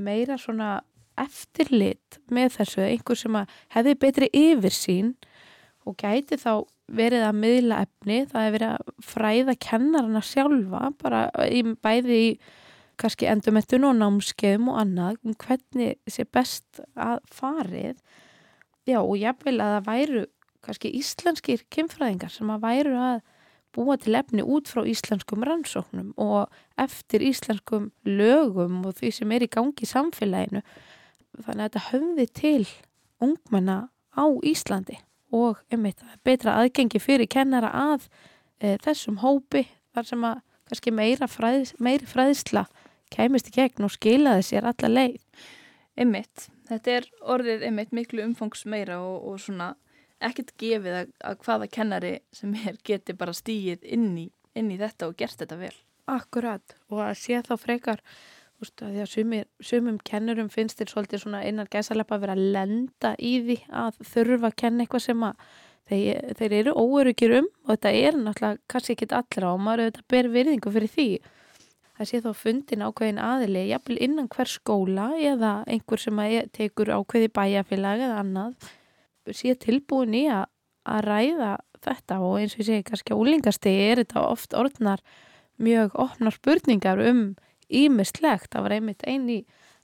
meira 0.00 0.38
svona 0.40 0.78
eftirlit 1.20 2.20
með 2.32 2.56
þessu, 2.58 2.84
einhver 2.86 3.18
sem 3.18 3.36
að 3.36 3.56
hefði 3.74 3.96
betri 4.00 4.30
yfirsýn 4.36 5.14
og 5.88 5.96
gæti 6.00 6.38
þá 6.40 6.64
verið 6.90 7.24
að 7.26 7.38
miðla 7.38 7.82
efni, 7.84 8.24
það 8.30 8.46
hefur 8.46 8.56
verið 8.56 8.72
að 8.72 9.04
fræða 9.10 9.54
kennarana 9.66 10.22
sjálfa, 10.26 10.82
bara 11.00 11.20
í, 11.46 11.62
bæði 11.82 12.18
í 12.24 12.32
kannski 13.00 13.28
endumettun 13.30 13.86
og 13.88 13.96
námskeiðum 14.00 14.72
og 14.72 14.80
annað, 14.82 15.20
um 15.24 15.36
hvernig 15.40 15.96
sé 16.10 16.26
best 16.28 16.82
að 16.98 17.22
farið. 17.32 18.00
Já, 18.88 18.98
og 19.00 19.16
jafnvel 19.20 19.56
að 19.60 19.74
það 19.76 19.86
væru 19.86 20.24
kannski 20.64 20.92
íslenskir 20.98 21.64
kynfræðingar 21.72 22.32
sem 22.32 22.50
að 22.52 22.64
væru 22.66 22.96
að 23.00 23.20
búa 23.74 23.96
til 24.00 24.16
efni 24.18 24.42
út 24.42 24.68
frá 24.70 24.82
íslenskum 24.88 25.44
rannsóknum 25.46 26.12
og 26.20 26.50
eftir 26.80 27.22
íslenskum 27.22 27.90
lögum 28.06 28.80
og 28.86 28.96
því 28.98 29.12
sem 29.14 29.34
er 29.34 29.46
í 29.46 29.50
gangi 29.50 29.86
í 29.86 29.90
samfélaginu. 29.90 30.62
Þannig 31.38 31.62
að 31.62 31.68
þetta 31.68 31.84
höfði 31.90 32.26
til 32.34 32.66
ungmenna 33.22 33.78
á 34.16 34.26
Íslandi 34.42 34.98
og 35.30 35.60
einmitt 35.70 36.02
betra 36.26 36.56
aðgengi 36.58 36.98
fyrir 36.98 37.30
kennara 37.30 37.70
að 37.70 38.08
e, 38.58 38.74
þessum 38.82 39.20
hópi 39.22 39.68
þar 39.94 40.08
sem 40.08 40.24
að 40.26 40.40
kannski 40.70 40.94
meira 40.94 41.28
fræðs, 41.30 41.74
meiri 41.78 42.06
fræðsla 42.06 42.66
kæmist 43.14 43.50
í 43.50 43.54
gegn 43.54 43.86
og 43.86 43.94
skilaði 43.94 44.46
sér 44.46 44.66
alla 44.70 44.90
leið. 44.90 45.22
Einmitt, 46.00 46.48
þetta 46.70 46.96
er 46.98 47.06
orðið 47.34 47.64
einmitt 47.68 47.94
miklu 47.94 48.24
umfangs 48.24 48.64
meira 48.66 49.00
og, 49.02 49.22
og 49.30 49.40
svona 49.42 49.74
ekkert 50.20 50.52
gefið 50.60 50.98
að, 51.02 51.14
að 51.24 51.38
hvaða 51.46 51.70
kennari 51.76 52.12
sem 52.36 52.52
er 52.60 52.76
geti 52.86 53.16
bara 53.16 53.36
stíið 53.36 53.86
inn 53.96 54.10
í, 54.18 54.26
inn 54.58 54.68
í 54.72 54.80
þetta 54.80 55.08
og 55.10 55.16
gert 55.20 55.40
þetta 55.40 55.60
vel. 55.60 55.74
Akkurat 56.10 56.76
og 56.90 57.02
að 57.06 57.16
sé 57.22 57.40
þá 57.46 57.54
frekar 57.60 58.04
Ústu, 58.60 58.90
því 58.92 59.00
að 59.00 59.08
sumir, 59.08 59.44
sumum 59.64 59.96
kennurum 60.04 60.50
finnst 60.52 60.76
þér 60.76 60.90
svolítið 60.92 61.22
svona 61.22 61.38
einar 61.48 61.68
gæsaleppa 61.72 62.18
að 62.18 62.24
vera 62.26 62.34
að 62.36 62.48
lenda 62.52 63.12
í 63.16 63.30
því 63.46 63.56
að 63.82 64.00
þurfa 64.04 64.50
að 64.50 64.56
kenna 64.60 64.84
eitthvað 64.84 65.04
sem 65.06 65.22
að 65.24 65.46
þeir, 65.88 66.18
þeir 66.36 66.54
eru 66.58 66.74
óörugir 66.76 67.36
um 67.38 67.48
og 67.48 67.70
þetta 67.70 67.92
er 67.96 68.18
náttúrulega 68.18 68.60
kannski 68.68 68.96
ekki 68.96 69.08
allra 69.16 69.52
og 69.54 69.62
maður 69.64 69.84
auðvitað 69.86 70.08
ber 70.12 70.28
virðingu 70.34 70.72
fyrir 70.74 70.92
því. 70.92 71.08
Það 71.96 72.10
sé 72.10 72.20
þá 72.24 72.30
fundin 72.42 72.84
ákveðin 72.84 73.22
aðili, 73.24 73.64
jafnvel 73.70 73.96
innan 74.04 74.28
hver 74.34 74.52
skóla 74.52 75.08
eða 75.16 75.54
einhver 75.64 76.04
sem 76.04 76.20
að 76.20 76.36
tekur 76.56 76.92
ákveði 76.98 77.32
bæjafélag 77.40 78.04
eða 78.10 78.20
annað, 78.20 78.70
sé 79.36 79.54
tilbúin 79.60 80.16
í 80.16 80.24
að, 80.32 80.46
að 80.88 81.04
ræða 81.06 81.52
þetta 81.84 82.18
og 82.24 82.38
eins 82.40 82.54
og 82.56 82.62
ég 82.62 82.68
segi 82.68 82.86
kannski 82.88 83.16
á 83.16 83.20
úlingastegi 83.20 83.86
er 83.90 84.02
þetta 84.02 84.26
oft 84.28 84.56
orðnar 84.56 85.02
mjög 85.60 85.96
opnar 86.00 86.34
spurningar 86.34 87.00
um 87.04 87.22
ímislegt. 87.68 88.50
Það 88.52 88.66
var 88.66 88.76
einmitt 88.76 89.06
einn 89.08 89.28
í 89.30 89.40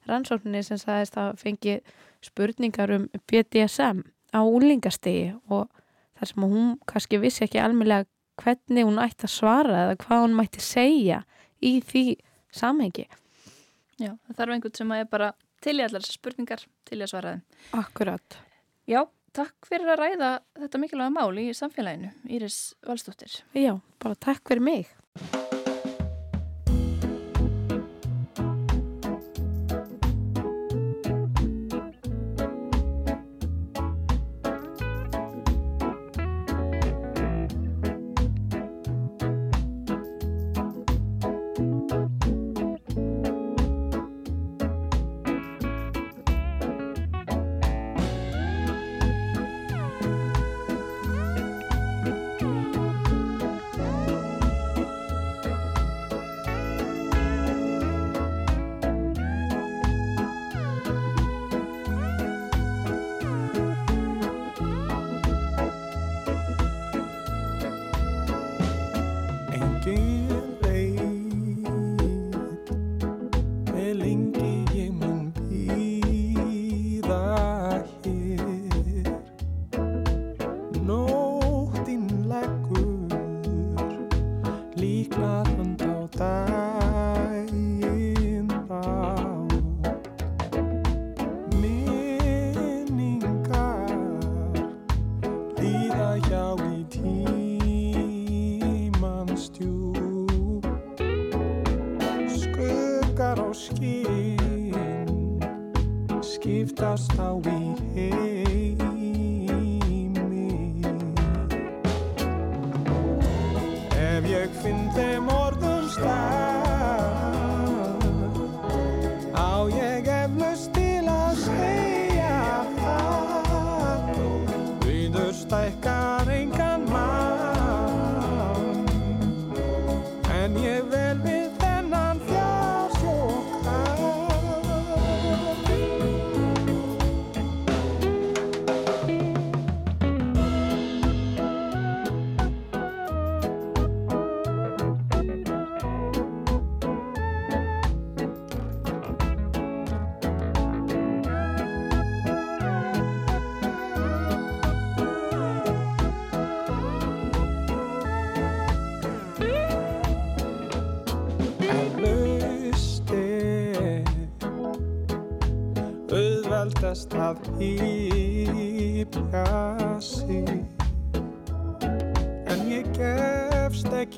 rannsókninni 0.08 0.62
sem 0.64 0.80
sagðist 0.80 1.16
að 1.20 1.38
fengi 1.40 1.78
spurningar 2.24 2.92
um 2.94 3.08
BDSM 3.28 4.04
á 4.34 4.40
úlingastegi 4.42 5.34
og 5.52 5.68
þar 6.16 6.30
sem 6.30 6.46
hún 6.46 6.76
kannski 6.88 7.20
vissi 7.22 7.44
ekki 7.46 7.60
almeinlega 7.62 8.08
hvernig 8.40 8.84
hún 8.84 9.00
ætti 9.00 9.26
að 9.28 9.32
svara 9.32 9.82
eða 9.84 9.98
hvað 10.02 10.24
hún 10.24 10.36
mætti 10.36 10.62
segja 10.64 11.22
í 11.64 11.78
því 11.84 12.04
samhengi. 12.52 13.06
Já, 13.96 14.12
það 14.12 14.38
þarf 14.38 14.56
einhvern 14.56 14.76
sem 14.76 14.92
er 14.96 15.06
bara 15.08 15.30
til 15.64 15.78
í 15.78 15.84
allar 15.84 16.04
þessar 16.04 16.18
spurningar, 16.18 16.64
til 16.84 16.98
í 16.98 17.04
að 17.04 17.12
svara 17.12 17.32
þeim. 17.32 17.44
Akkurat. 17.80 18.36
Já, 18.86 19.00
takk 19.36 19.68
fyrir 19.68 19.92
að 19.92 20.00
ræða 20.02 20.30
þetta 20.62 20.80
mikilvæga 20.82 21.12
mál 21.12 21.42
í 21.42 21.50
samfélaginu, 21.56 22.12
Íris 22.32 22.60
Valstóttir. 22.86 23.42
Já, 23.56 23.76
bara 24.02 24.18
takk 24.28 24.44
fyrir 24.48 24.64
mig. 24.64 25.55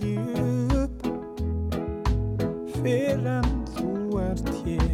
Ekki 0.09 0.77
upp. 0.83 1.03
Fyrir 2.79 3.27
en 3.27 3.49
þú 3.77 4.21
ert 4.23 4.49
hér. 4.63 4.85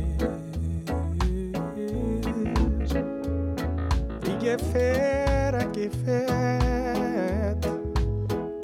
Ég 4.44 4.61
fer 4.72 5.57
ekki 5.57 5.88
fett 6.05 7.64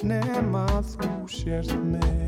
nema 0.05 0.65
þú 0.93 1.09
sért 1.33 1.73
með 1.81 2.20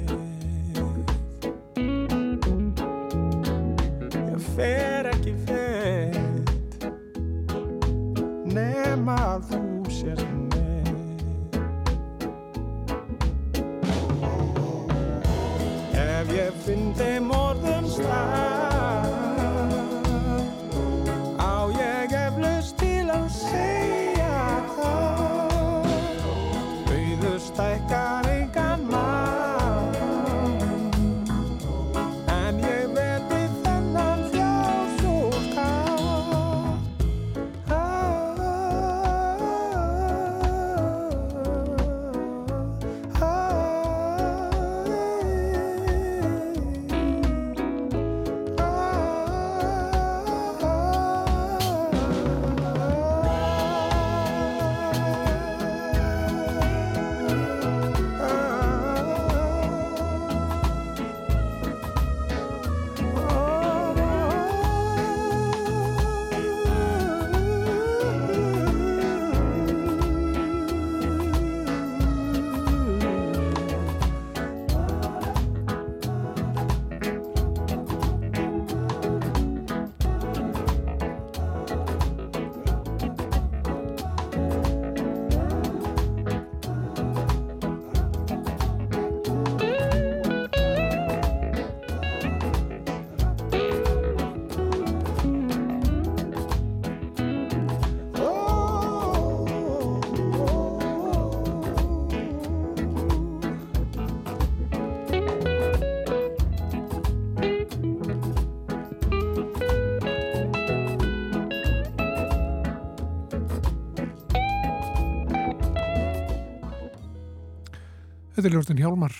Þetta 118.43 118.49
er 118.51 118.56
ljóðstinn 118.58 118.79
Hjálmar 118.82 119.13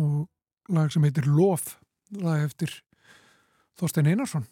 og 0.00 0.72
lag 0.72 0.88
sem 0.88 1.02
heitir 1.04 1.26
Lof, 1.28 1.74
lag 2.24 2.40
eftir 2.46 2.72
Þorstein 3.76 4.08
Einarsson. 4.08 4.46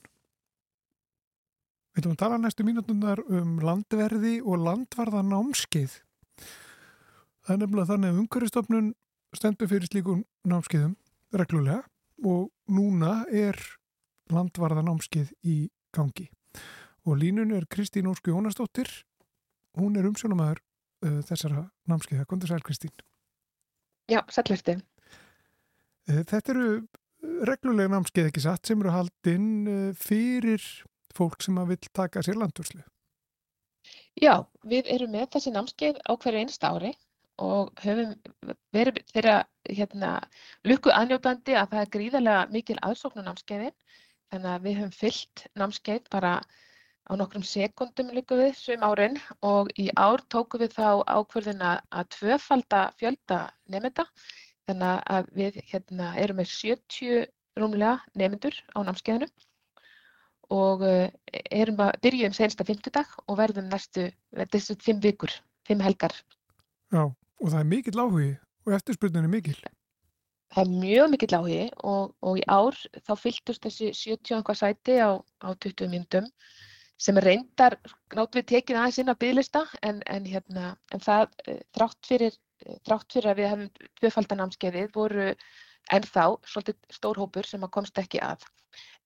Við 1.96 2.03
ætlum 2.03 2.12
að 2.12 2.20
tala 2.20 2.40
næstu 2.42 2.66
mínútunar 2.68 3.22
um 3.33 3.57
landverði 3.64 4.35
og 4.44 4.61
landvarða 4.66 5.24
námskeið. 5.31 5.96
Það 6.37 7.55
er 7.57 7.62
nefnilega 7.64 7.90
þannig 7.94 8.12
að 8.12 8.20
umhverfistofnun 8.27 8.92
stendur 9.40 9.72
fyrir 9.72 9.88
slíkum 9.88 10.22
námskeiðum 10.44 10.92
reglulega 11.40 11.81
og 12.29 12.53
núna 12.68 13.22
er 13.33 13.57
landvarða 14.29 14.85
námskeið 14.85 15.33
í 15.48 15.59
gangi. 15.96 16.29
Og 17.09 17.22
línun 17.24 17.57
er 17.57 17.64
Kristín 17.72 18.12
Ósku 18.12 18.37
Jónasdóttir, 18.37 18.98
hún 19.81 19.96
er 19.96 20.12
umsjónumæður 20.12 20.61
uh, 20.61 21.22
þessara 21.24 21.70
námskeiða. 21.88 22.29
Kondur 22.29 22.53
sæl 22.53 22.61
Kristín. 22.61 22.92
Já, 24.09 24.23
sælverti. 24.33 24.79
Eh, 26.09 26.23
Þetta 26.25 26.55
eru 26.55 26.68
reglulega 27.49 27.92
námskeið 27.92 28.31
ekki 28.31 28.44
satt 28.44 28.68
sem 28.68 28.81
eru 28.81 28.94
haldinn 28.94 29.51
eh, 29.68 29.90
fyrir 29.99 30.62
fólk 31.16 31.42
sem 31.44 31.59
að 31.61 31.75
vil 31.75 31.90
taka 31.92 32.23
sér 32.25 32.38
landvörslu. 32.40 32.81
Já, 34.18 34.35
við 34.66 34.88
erum 34.94 35.12
með 35.14 35.29
þessi 35.35 35.53
námskeið 35.55 36.01
á 36.09 36.12
hverju 36.16 36.40
einsta 36.42 36.73
ári 36.75 36.94
og 37.38 37.71
höfum 37.85 38.16
verið 38.75 39.05
þeirra 39.12 39.37
hérna, 39.68 40.14
lukku 40.66 40.90
aðnjóðbandi 40.90 41.55
að 41.55 41.68
það 41.75 41.83
er 41.83 41.92
gríðarlega 41.94 42.47
mikil 42.55 42.79
aðsókn 42.83 43.23
á 43.23 43.29
námskeiðin. 43.29 43.77
Þannig 44.33 44.51
að 44.55 44.64
við 44.66 44.79
höfum 44.81 44.97
fyllt 44.97 45.44
námskeið 45.61 46.09
bara 46.12 46.33
á 47.09 47.12
nokkrum 47.16 47.44
sekundum 47.47 48.12
líka 48.12 48.37
við 48.37 48.53
svum 48.59 48.85
árin 48.85 49.16
og 49.40 49.71
í 49.81 49.88
ár 49.97 50.21
tókum 50.29 50.61
við 50.61 50.77
þá 50.77 51.01
ákvörðina 51.09 51.79
að 51.88 52.11
tvöfalda 52.18 52.83
fjölda 53.01 53.40
nefnda. 53.73 54.05
Þannig 54.68 55.05
að 55.16 55.31
við 55.38 55.61
hérna, 55.71 56.12
erum 56.21 56.40
með 56.42 56.51
70 56.53 57.29
rúmlega 57.59 57.94
nefnendur 58.12 58.59
á 58.77 58.79
námskeiðinu 58.85 59.29
og 60.53 60.85
uh, 60.85 61.09
erum 61.53 61.81
að 61.85 61.97
byrjum 62.05 62.37
sensta 62.37 62.64
fymtudag 62.64 63.09
og 63.27 63.40
verðum 63.40 63.68
næstu, 63.73 64.09
þessu 64.53 64.77
fimm 64.81 65.01
vikur, 65.05 65.33
fimm 65.68 65.83
helgar. 65.85 66.14
Já, 66.92 67.05
og 67.05 67.49
það 67.49 67.59
er 67.61 67.68
mikill 67.73 68.01
áhugi 68.01 68.31
og 68.68 68.77
eftirspurnin 68.77 69.29
er 69.29 69.33
mikil. 69.33 69.59
Það 70.55 70.62
er 70.64 70.81
mjög 70.85 71.11
mikill 71.12 71.37
áhugi 71.37 71.66
og, 71.85 72.14
og 72.25 72.40
í 72.40 72.44
ár 72.49 72.77
þá 73.05 73.12
fylltust 73.21 73.64
þessi 73.64 73.92
70 73.97 74.38
einhvað 74.38 74.61
sæti 74.62 74.97
á, 75.01 75.21
á 75.21 75.49
20 75.53 75.92
myndum 75.92 76.29
sem 76.99 77.19
reyndar 77.23 77.79
nátt 78.17 78.37
við 78.39 78.47
tekið 78.53 78.81
aðeins 78.81 79.01
inn 79.03 79.13
á 79.15 79.21
bygglista 79.23 79.65
en, 79.87 80.03
en, 80.11 80.27
hérna, 80.27 80.75
en 80.95 81.03
það 81.05 81.27
eh, 81.47 81.63
þrátt 81.77 82.11
fyrir, 82.11 82.39
þrátt 82.87 83.17
fyrir 83.17 83.33
að 83.33 83.41
við 83.41 83.51
hefum 83.53 83.91
tvöfaldanámskeiðið 84.01 84.93
voru 84.97 85.29
ennþá 85.95 86.25
svolítið 86.53 86.99
stór 86.99 87.21
hópur 87.23 87.49
sem 87.49 87.65
að 87.65 87.75
komst 87.79 88.03
ekki 88.03 88.21
að. 88.25 88.43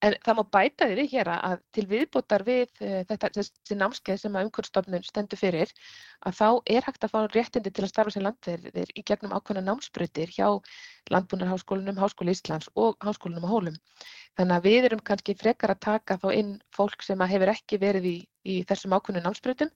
En 0.03 0.17
það 0.27 0.39
má 0.39 0.43
bæta 0.57 0.87
því 0.91 0.95
við 0.99 1.13
hér 1.13 1.29
að 1.31 1.61
til 1.77 1.85
viðbótar 1.87 2.43
við 2.47 2.65
uh, 2.83 3.03
þetta, 3.07 3.29
þessi 3.37 3.77
námskeið 3.79 4.19
sem 4.19 4.39
að 4.39 4.49
umhverfstofnun 4.49 5.05
stendur 5.07 5.39
fyrir, 5.39 5.71
að 6.27 6.39
þá 6.41 6.49
er 6.75 6.89
hægt 6.89 7.07
að 7.07 7.13
fá 7.13 7.19
réttindi 7.31 7.71
til 7.71 7.85
að 7.87 7.93
starfa 7.93 8.15
sem 8.17 8.27
landverðir 8.27 8.91
í 8.99 9.05
gegnum 9.07 9.35
ákveðna 9.37 9.63
námsbreytir 9.69 10.35
hjá 10.35 10.49
Landbúnarháskólinum, 11.15 12.01
Háskóli 12.03 12.35
Íslands 12.35 12.71
og 12.75 12.99
Háskólinum 13.03 13.47
á 13.47 13.53
Hólum. 13.55 13.79
Þannig 14.39 14.59
að 14.59 14.67
við 14.67 14.89
erum 14.91 15.07
kannski 15.07 15.39
frekar 15.39 15.77
að 15.77 15.83
taka 15.87 16.19
þá 16.19 16.29
inn 16.35 16.53
fólk 16.75 17.07
sem 17.07 17.23
hefur 17.23 17.55
ekki 17.55 17.79
verið 17.83 18.09
í, 18.11 18.17
í 18.43 18.63
þessum 18.67 18.99
ákveðnu 18.99 19.23
námsbreytum 19.23 19.71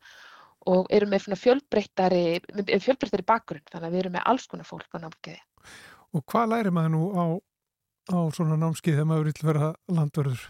og 0.67 0.89
erum 0.91 1.13
með 1.15 1.39
fjölbreyttari 1.39 3.27
bakgrunn, 3.27 3.67
þannig 3.71 3.87
að 3.87 3.93
við 3.95 4.01
erum 4.03 4.17
með 4.17 4.27
alls 4.33 4.47
konar 4.51 4.67
fólk 4.67 4.91
á 4.91 4.99
námskeiði. 5.05 5.43
Og 6.17 6.25
hvað 6.31 6.51
læri 6.53 6.73
maður 6.73 6.93
nú 6.95 7.03
á, 7.13 7.25
á 8.11 8.19
svona 8.35 8.59
námskið 8.61 8.99
þegar 8.99 9.09
maður 9.11 9.31
vil 9.31 9.49
vera 9.51 9.73
landverður? 9.91 10.43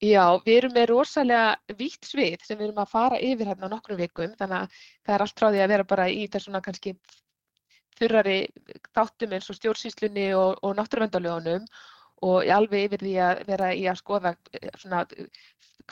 Já, 0.00 0.24
við 0.46 0.54
erum 0.56 0.72
með 0.72 0.86
rosalega 0.94 1.76
vítt 1.76 2.06
svið 2.08 2.44
sem 2.46 2.56
við 2.56 2.70
erum 2.70 2.80
að 2.80 2.92
fara 2.94 3.18
yfir 3.20 3.50
hérna 3.50 3.68
á 3.68 3.72
nokkrum 3.74 3.98
vikum 4.00 4.32
þannig 4.38 4.62
að 4.62 4.78
það 5.04 5.14
er 5.14 5.24
allt 5.26 5.42
frá 5.42 5.48
því 5.50 5.60
að 5.60 5.72
vera 5.74 5.86
bara 5.90 6.06
í 6.08 6.22
þessuna 6.32 6.62
kannski 6.64 6.94
þurrari 8.00 8.36
þáttum 8.96 9.34
eins 9.36 9.50
og 9.52 9.58
stjórnsýslunni 9.58 10.30
og, 10.38 10.56
og 10.64 10.76
náttúruvendalögunum 10.78 11.66
og 12.30 12.48
alveg 12.52 12.88
yfir 12.88 13.04
því 13.04 13.14
að 13.26 13.42
vera 13.48 13.68
í 13.76 13.84
að 13.92 14.00
skoða 14.00 14.32
svona, 14.80 15.04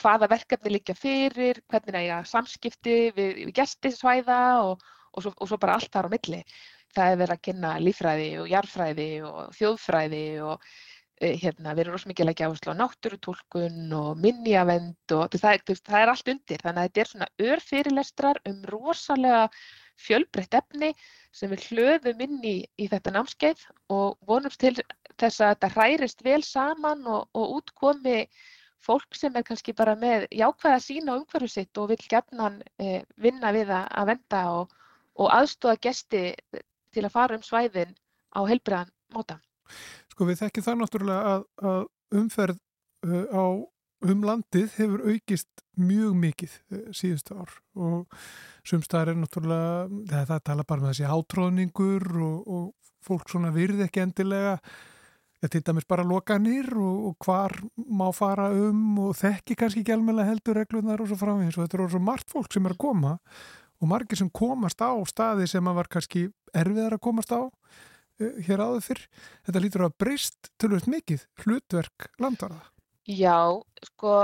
hvaða 0.01 0.29
verkefni 0.33 0.73
liggja 0.73 0.97
fyrir, 0.97 1.61
hvernig 1.69 1.99
er 2.01 2.09
það 2.15 2.31
samskipti 2.33 2.97
við, 3.13 3.31
við 3.43 3.53
gestisvæða 3.61 4.41
og, 4.65 4.89
og, 5.13 5.23
svo, 5.25 5.33
og 5.37 5.51
svo 5.51 5.61
bara 5.61 5.77
allt 5.77 5.93
þar 5.93 6.09
á 6.09 6.13
milli 6.15 6.41
það 6.95 7.11
er 7.11 7.19
verið 7.23 7.35
að 7.35 7.43
kynna 7.47 7.73
lífræði 7.83 8.29
og 8.41 8.53
jarfræði 8.53 9.09
og 9.29 9.41
þjóðfræði 9.57 10.23
og 10.45 10.69
e, 11.21 11.33
hérna, 11.41 11.73
við 11.73 11.83
erum 11.83 11.95
rosalega 11.95 12.13
mikið 12.13 12.25
að 12.25 12.29
leggja 12.31 12.49
áherslu 12.49 12.73
á 12.73 12.81
náttúrutúlkun 12.81 13.93
og 13.99 14.23
minnjavend 14.23 15.15
og 15.17 15.37
það, 15.37 15.75
það 15.75 15.99
er 16.01 16.13
allt 16.13 16.33
undir. 16.33 16.63
Þannig 16.65 16.81
að 16.81 16.89
þetta 16.89 17.03
er 17.03 17.11
svona 17.11 17.29
örfyrirlestrar 17.49 18.41
um 18.49 18.59
rosalega 18.73 19.43
fjölbreytt 19.99 20.55
efni 20.55 20.93
sem 21.35 21.51
við 21.51 21.65
hlöðum 21.69 22.23
inn 22.25 22.39
í, 22.47 22.55
í 22.79 22.87
þetta 22.89 23.13
námskeið 23.15 23.65
og 23.93 24.15
vonumst 24.27 24.61
til 24.63 24.75
þess 25.19 25.41
að 25.43 25.51
þetta 25.53 25.71
hærist 25.75 26.23
vel 26.25 26.41
saman 26.45 27.03
og, 27.07 27.27
og 27.35 27.59
útkomi 27.59 28.23
fólk 28.83 29.17
sem 29.17 29.35
er 29.35 29.45
kannski 29.47 29.75
bara 29.75 29.95
með 29.99 30.25
jákvæða 30.31 30.79
sína 30.83 31.13
og 31.13 31.23
umhverfu 31.23 31.51
sitt 31.51 31.81
og 31.81 31.91
vil 31.91 31.99
gefnan 32.11 32.61
eh, 32.79 33.03
vinna 33.19 33.51
við 33.55 33.73
að 33.75 34.13
venda 34.13 34.43
og, 34.55 34.75
og 35.19 35.33
aðstóða 35.35 35.81
gesti 35.83 36.23
til 36.93 37.05
að 37.05 37.15
fara 37.15 37.37
um 37.37 37.45
svæðin 37.45 37.95
á 38.33 38.39
heilbriðan 38.49 38.93
móta. 39.15 39.39
Sko 40.13 40.27
við 40.27 40.43
þekkjum 40.43 40.65
það 40.65 40.79
náttúrulega 40.81 41.33
að, 41.33 41.43
að 41.71 42.19
umferð 42.19 42.61
uh, 43.05 43.25
á 43.29 43.45
um 44.09 44.21
landið 44.23 44.75
hefur 44.77 45.01
aukist 45.11 45.63
mjög 45.79 46.13
mikið 46.19 46.53
uh, 46.73 46.85
síðustu 46.95 47.39
ár. 47.39 47.57
Og 47.79 48.21
sumstaðar 48.67 49.13
er 49.13 49.19
náttúrulega, 49.21 49.89
það, 50.29 50.45
tala 50.51 50.67
bara 50.67 50.85
með 50.85 50.93
þessi 50.93 51.09
átróðningur 51.09 52.07
og, 52.17 52.39
og 52.47 52.95
fólk 53.05 53.29
svona 53.31 53.53
virði 53.55 53.85
ekki 53.87 54.03
endilega. 54.03 54.57
Þetta 55.39 55.53
til 55.55 55.63
dæmis 55.69 55.87
bara 55.87 56.03
lokanir 56.03 56.67
og, 56.75 56.95
og 57.09 57.23
hvar 57.23 57.53
má 57.87 58.09
fara 58.11 58.49
um 58.51 58.97
og 59.05 59.13
þekki 59.15 59.55
kannski 59.61 59.85
ekki 59.85 59.93
alveg 59.95 60.27
heldur 60.27 60.59
reglunar 60.59 60.99
og 60.99 61.07
svo 61.07 61.19
framvegis. 61.21 61.55
Og 61.55 61.63
þetta 61.63 61.79
er 61.79 61.93
svo 61.93 62.01
margt 62.03 62.33
fólk 62.33 62.51
sem 62.51 62.67
er 62.67 62.75
að 62.75 62.81
koma 62.83 63.13
og 63.79 63.91
margir 63.91 64.19
sem 64.19 64.29
komast 64.29 64.81
á 64.83 64.91
staði 65.07 65.47
sem 65.49 65.71
að 65.71 65.79
var 65.79 65.89
kannski 65.91 66.27
erfiðar 66.55 66.97
að 66.97 67.05
komast 67.05 67.31
á 67.31 67.41
uh, 67.41 68.35
hér 68.45 68.63
áður 68.65 68.85
fyrr. 68.85 69.05
Þetta 69.47 69.63
lítur 69.63 69.85
að 69.87 69.97
breyst 70.03 70.51
tölvöld 70.61 70.89
mikið 70.91 71.25
hlutverk 71.43 72.09
landvarða. 72.21 72.61
Já, 73.09 73.57
sko, 73.89 74.15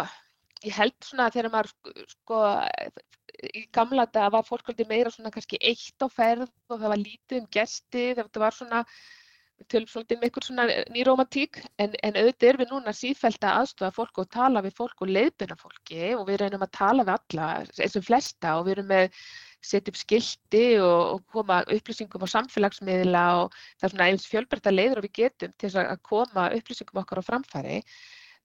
ég 0.65 0.78
held 0.78 0.98
svona 1.02 1.30
að 1.30 1.38
þegar 1.39 1.54
maður, 1.56 1.72
sko, 2.12 2.41
í 3.50 3.65
gamla 3.74 4.06
þetta 4.06 4.32
var 4.36 4.48
fólk 4.48 4.74
meira 4.88 5.12
svona 5.13 5.32
kannski 5.34 5.60
eitt 5.62 6.06
á 6.06 6.08
ferð 6.12 6.50
og 6.70 6.80
það 6.80 6.91
var 6.91 7.02
lítið 7.02 7.39
um 7.41 7.48
gesti, 7.52 8.06
þetta 8.20 8.44
var 8.44 8.56
svona 8.56 8.84
við 9.60 9.68
tölum 9.72 9.89
svolítið 9.91 10.20
með 10.20 10.30
ykkur 10.30 10.46
svona 10.46 10.65
nýromantík 10.91 11.60
en, 11.80 11.94
en 12.04 12.20
auðvitað 12.20 12.50
er 12.50 12.60
við 12.62 12.72
núna 12.74 12.94
sífælt 12.96 13.46
að 13.48 13.60
aðstofa 13.62 13.96
fólk 13.96 14.22
og 14.24 14.30
tala 14.36 14.63
við 14.65 14.76
fólk 14.78 15.04
og 15.06 15.12
leiðbyrna 15.15 15.58
fólki 15.60 16.12
og 16.18 16.26
við 16.30 16.41
reynum 16.41 16.65
að 16.65 16.74
tala 16.76 17.06
við 17.08 17.15
alla 17.15 17.50
eins 17.63 17.96
og 18.00 18.08
flesta 18.08 18.58
og 18.60 18.68
við 18.68 18.76
erum 18.76 18.89
með 18.91 19.22
setja 19.65 19.94
upp 19.94 19.98
skildi 20.00 20.65
og, 20.84 21.00
og 21.15 21.24
koma 21.32 21.62
upplýsingum 21.74 22.28
á 22.28 22.34
samfélagsmiðla 22.36 23.24
og 23.39 23.56
það 23.80 23.88
er 23.88 23.96
svona 23.96 24.10
eins 24.12 24.28
fjölberta 24.30 24.74
leiður 24.74 25.02
og 25.02 25.08
við 25.08 25.15
getum 25.22 25.56
til 25.62 25.72
að 25.82 25.96
koma 26.06 26.52
upplýsingum 26.58 27.02
okkar 27.02 27.24
á 27.24 27.30
framfæri 27.30 27.80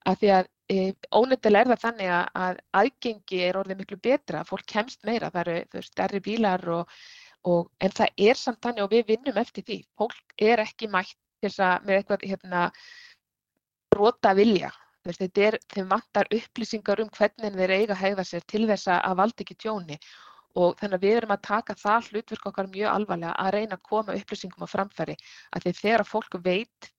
að 0.08 0.20
því 0.20 0.30
að 0.32 0.46
e, 0.72 0.76
ónöndilega 1.12 1.66
er 1.66 1.72
það 1.74 1.82
þannig 1.84 2.12
að 2.44 2.60
aðgengi 2.80 3.40
er 3.44 3.58
orðið 3.60 3.80
miklu 3.82 3.98
betra, 4.00 4.44
fólk 4.48 4.64
kemst 4.70 5.04
meira, 5.04 5.28
það 5.34 5.50
eru 5.50 5.82
stærri 5.84 6.22
bílar 6.24 6.64
og 6.72 6.94
Og, 7.48 7.70
en 7.80 7.92
það 7.96 8.22
er 8.28 8.36
samt 8.36 8.60
þannig 8.64 8.84
og 8.84 8.92
við 8.92 9.06
vinnum 9.14 9.40
eftir 9.40 9.64
því. 9.64 9.78
Fólk 9.96 10.34
er 10.50 10.60
ekki 10.60 10.90
mætt 10.92 11.16
að 11.48 11.86
með 11.86 11.96
eitthvað 11.96 12.26
hérna, 12.28 12.64
brota 13.90 14.34
vilja. 14.36 14.70
Er, 15.08 15.56
þeim 15.72 15.88
vantar 15.88 16.28
upplýsingar 16.36 17.00
um 17.00 17.08
hvernig 17.16 17.54
þeir 17.56 17.72
eiga 17.72 17.94
að 17.94 18.02
hegða 18.02 18.26
sér 18.28 18.44
til 18.52 18.66
þess 18.68 18.90
að 18.92 19.16
valda 19.22 19.44
ekki 19.46 19.56
tjóni. 19.56 19.96
Og 20.60 20.76
þannig 20.76 20.98
að 20.98 21.06
við 21.06 21.16
erum 21.16 21.32
að 21.32 21.44
taka 21.46 21.76
það 21.78 22.10
hlutverk 22.10 22.46
okkar 22.50 22.68
mjög 22.68 22.92
alvarlega 22.92 23.32
að 23.38 23.52
reyna 23.56 23.78
að 23.78 23.86
koma 23.88 24.16
upplýsingum 24.18 24.66
á 24.66 24.68
framfæri. 24.68 25.16
Að 25.56 25.70
þegar 25.80 26.04
fólk 26.04 26.36
veit 26.44 26.90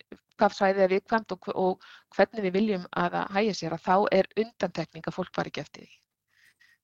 hvað 0.41 0.57
svæðið 0.57 0.85
er 0.87 0.93
viðkvæmt 0.95 1.35
og, 1.35 1.49
og 1.53 1.89
hvernig 2.15 2.47
við 2.47 2.55
viljum 2.57 2.85
að 2.97 3.17
það 3.17 3.35
hægja 3.37 3.57
sér 3.59 3.75
að 3.77 3.85
þá 3.85 3.95
er 4.17 4.31
undantekning 4.43 5.05
að 5.05 5.17
fólk 5.19 5.35
var 5.37 5.51
ekki 5.51 5.61
eftir 5.61 5.85
því. 5.85 6.00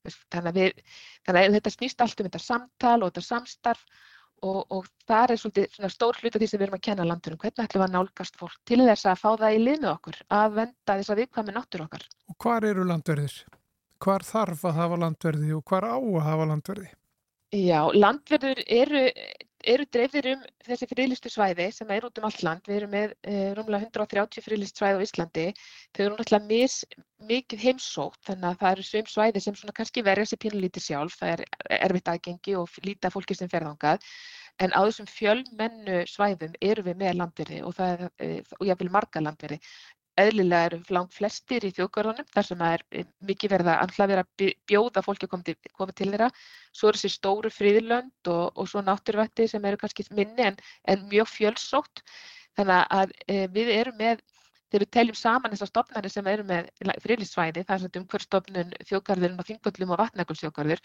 Þannig 0.05 0.51
að, 0.51 0.59
við, 0.59 0.99
þannig 1.27 1.47
að 1.47 1.57
þetta 1.57 1.73
snýst 1.73 2.03
allt 2.03 2.21
um 2.21 2.27
þetta 2.29 2.43
samtal 2.43 2.97
og 3.01 3.09
þetta 3.09 3.25
samstarf 3.25 3.81
og, 4.45 4.59
og 4.71 4.87
það 5.09 5.33
er 5.33 5.41
svolítið 5.41 5.89
stór 5.93 6.19
hlut 6.21 6.35
af 6.35 6.41
því 6.41 6.49
sem 6.51 6.61
við 6.61 6.67
erum 6.67 6.77
að 6.77 6.85
kenna 6.87 7.07
landunum. 7.07 7.39
Hvernig 7.41 7.63
ætlum 7.63 7.81
við 7.81 7.87
að 7.87 7.95
nálgast 7.95 8.39
fólk 8.39 8.59
til 8.69 8.79
þess 8.83 9.09
að 9.09 9.21
fá 9.23 9.29
það 9.31 9.55
í 9.57 9.63
liðnu 9.63 9.89
okkur, 9.91 10.19
að 10.37 10.59
venda 10.59 10.97
þess 10.99 11.13
að 11.13 11.21
viðkvæmi 11.23 11.55
náttur 11.57 11.85
okkar. 11.87 12.05
Og 12.29 12.37
hvar 12.43 12.67
eru 12.69 12.85
landverðir? 12.87 13.35
Hvar 14.03 14.25
þarf 14.27 14.63
að 14.69 14.77
hafa 14.77 15.01
landverði 15.01 15.53
og 15.57 15.63
hvar 15.65 15.89
á 15.89 15.97
að 15.97 16.23
hafa 16.27 16.49
landverði? 16.51 16.89
Já, 17.55 17.79
landverður 17.95 18.61
eru 18.67 19.03
eru 19.68 19.86
dreifðir 19.91 20.30
um 20.34 20.45
þessi 20.68 20.88
friðlistu 20.89 21.32
svæði 21.32 21.68
sem 21.76 21.91
er 21.93 22.07
út 22.07 22.20
um 22.20 22.28
allt 22.28 22.43
land. 22.45 22.63
Við 22.68 22.80
erum 22.80 22.93
með 22.93 23.13
uh, 23.15 23.49
rúmlega 23.57 23.89
130 23.89 24.45
friðlist 24.45 24.80
svæði 24.80 25.01
á 25.01 25.05
Íslandi. 25.05 25.45
Þau 25.95 26.01
eru 26.05 26.15
náttúrulega 26.15 26.49
mis, 26.51 26.78
mikið 27.30 27.63
heimsótt 27.65 28.20
þannig 28.28 28.49
að 28.49 28.59
það 28.63 28.74
eru 28.76 28.88
svim 28.88 29.11
svæði 29.11 29.43
sem 29.43 29.59
kannski 29.80 30.05
verður 30.07 30.28
þessi 30.28 30.41
pínulítið 30.45 30.88
sjálf. 30.88 31.20
Það 31.20 31.36
er 31.36 31.45
erfitt 31.82 32.11
aðgengi 32.13 32.57
og 32.61 32.82
lítið 32.86 33.15
fólki 33.18 33.38
sem 33.38 33.51
ferðangað. 33.51 34.07
En 34.63 34.74
á 34.74 34.82
þessum 34.82 35.09
fjölmennu 35.11 35.99
svæðum 36.09 36.55
eru 36.65 36.88
við 36.88 36.97
með 36.97 37.20
landverði 37.20 37.59
og, 37.68 37.78
uh, 37.78 38.07
og 38.57 38.65
ég 38.65 38.80
vil 38.80 38.93
marga 38.93 39.22
landverði 39.22 39.59
eðlilega 40.18 40.70
eru 40.70 40.80
langt 40.95 41.13
flestir 41.15 41.65
í 41.68 41.74
þjóðgörðunum 41.76 42.30
þar 42.34 42.47
sem 42.47 42.61
það 42.61 42.78
er 42.78 43.09
mikið 43.30 43.53
verða 43.53 43.76
að 43.84 43.93
vera 43.99 44.24
að 44.24 44.53
bjóða 44.70 45.03
fólki 45.05 45.28
að 45.28 45.34
koma 45.34 45.47
til, 45.47 45.55
koma 45.78 45.95
til 45.97 46.09
þeirra. 46.13 46.30
Svo 46.76 46.89
er 46.89 46.97
þessi 46.97 47.13
stóru 47.13 47.51
fríðilönd 47.53 48.32
og, 48.34 48.47
og 48.57 48.72
svo 48.72 48.82
náttúrvætti 48.86 49.47
sem 49.51 49.70
eru 49.70 49.80
kannski 49.82 50.07
minni 50.18 50.49
en, 50.49 50.57
en 50.89 51.05
mjög 51.11 51.30
fjölsótt. 51.36 52.01
Þannig 52.57 52.97
að 52.97 53.13
e, 53.30 53.38
við 53.53 53.72
erum 53.76 53.97
með, 53.99 54.26
þegar 54.72 54.86
við 54.86 54.91
teljum 54.97 55.20
saman 55.22 55.53
þessar 55.53 55.72
stofnarnir 55.72 56.13
sem 56.15 56.30
eru 56.34 56.47
með 56.49 56.72
fríðlýsvæði, 57.05 57.63
það 57.68 57.76
er 57.76 57.84
svona 57.84 58.01
umhverfstofnun, 58.01 58.76
þjóðgarðurinn 58.89 59.43
og 59.43 59.49
þingvöldlum 59.51 59.93
og 59.93 60.01
vatnægulsþjóðgarður, 60.01 60.84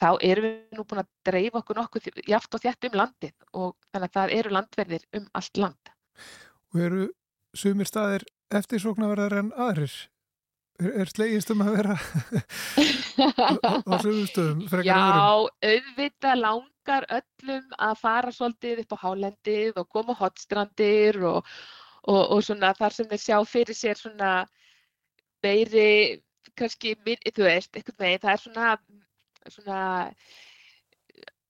þá 0.00 0.08
erum 0.30 0.48
við 0.48 0.80
nú 0.80 0.86
búin 0.88 1.02
að 1.04 1.12
dreifa 1.28 1.60
okkur 1.60 1.80
nokkuð 1.82 2.10
jáft 2.32 2.56
og 2.56 2.64
þjætt 2.64 2.88
um 2.88 2.98
landið 3.02 3.36
og 3.52 3.76
þannig 3.92 4.08
að 4.08 4.16
það 4.16 4.36
eru 4.40 4.54
landverðir 4.56 5.06
um 5.20 5.30
allt 5.36 5.60
land. 5.60 5.94
Og 6.72 6.84
eru 6.88 7.06
sumir 7.60 7.90
staðir 7.90 8.24
eftirsóknarverðar 8.54 9.38
en 9.42 9.52
aðrir? 9.56 9.94
Er, 10.80 10.92
er 11.04 11.10
slegist 11.12 11.50
um 11.52 11.60
að 11.64 11.74
vera 11.76 11.96
á 13.86 13.94
sögumstöðum? 14.00 14.64
Já, 14.88 15.00
auðvitað 15.60 16.40
langar 16.40 16.70
okkar 16.80 17.06
öllum 17.12 17.74
að 17.78 17.98
fara 18.00 18.32
svolítið 18.32 18.82
upp 18.84 18.94
á 18.96 19.02
hálendið 19.04 19.78
og 19.78 19.88
koma 19.92 20.14
hotstrandir 20.16 21.18
og, 21.22 21.44
og, 22.08 22.22
og 22.32 22.42
svona 22.44 22.72
þar 22.74 22.96
sem 22.96 23.08
þeir 23.10 23.22
sjá 23.22 23.36
fyrir 23.46 23.76
sér 23.76 23.98
svona 24.00 24.30
meiri, 25.44 26.20
kannski, 26.56 26.96
minn- 27.06 27.22
þú 27.28 27.46
veist, 27.46 27.74
einhvern 27.76 28.00
veginn, 28.00 28.22
það 28.24 28.32
er 28.32 28.42
svona, 28.44 28.70
svona 29.48 29.82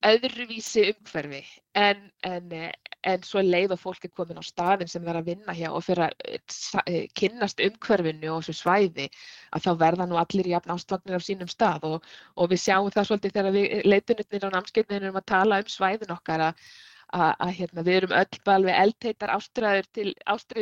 öðruvísi 0.06 0.86
umhverfi 0.94 1.40
en, 1.76 2.06
en, 2.24 2.52
eh, 2.56 2.72
en 3.10 3.24
svo 3.24 3.42
leið 3.44 3.74
og 3.74 3.80
fólk 3.82 4.04
er 4.06 4.12
komin 4.16 4.40
á 4.40 4.44
staðin 4.44 4.88
sem 4.88 5.08
er 5.08 5.18
að 5.20 5.28
vinna 5.28 5.54
hjá 5.56 5.68
og 5.70 5.84
fyrir 5.84 6.06
að 6.06 6.14
eh, 6.24 6.38
eh, 6.86 7.02
kynnast 7.16 7.60
umhverfinu 7.64 8.30
og 8.32 8.44
þessu 8.46 8.56
svæði 8.62 9.08
að 9.52 9.66
þá 9.66 9.70
verða 9.84 10.06
nú 10.08 10.20
allir 10.20 10.48
jafn 10.54 10.72
ástvagnir 10.74 11.18
af 11.18 11.26
sínum 11.26 11.50
stað 11.52 11.84
og, 11.90 12.08
og 12.36 12.52
við 12.52 12.62
sjáum 12.64 12.88
það 12.94 13.10
svolítið 13.10 13.36
þegar 13.36 13.56
við 13.58 13.90
leitunutnir 13.92 14.48
á 14.48 14.54
námskeiðinu 14.56 15.10
erum 15.10 15.20
að 15.20 15.28
tala 15.34 15.60
um 15.60 15.74
svæðin 15.74 16.16
okkar 16.16 16.46
að, 16.48 16.64
að, 17.12 17.30
að 17.36 17.54
hérna, 17.60 17.86
við 17.90 18.00
erum 18.00 18.16
öll 18.22 18.54
alveg 18.56 18.82
eldheitar 18.86 19.36
ástræður 19.36 19.92
til, 19.98 20.10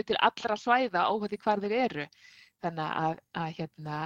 til 0.02 0.18
allra 0.18 0.58
svæða 0.58 1.08
óhætti 1.14 1.42
hvar 1.44 1.62
þeir 1.62 1.78
eru. 1.86 2.10
Þannig 2.58 2.94
að, 3.06 3.18
að 3.38 3.50
hérna 3.54 3.98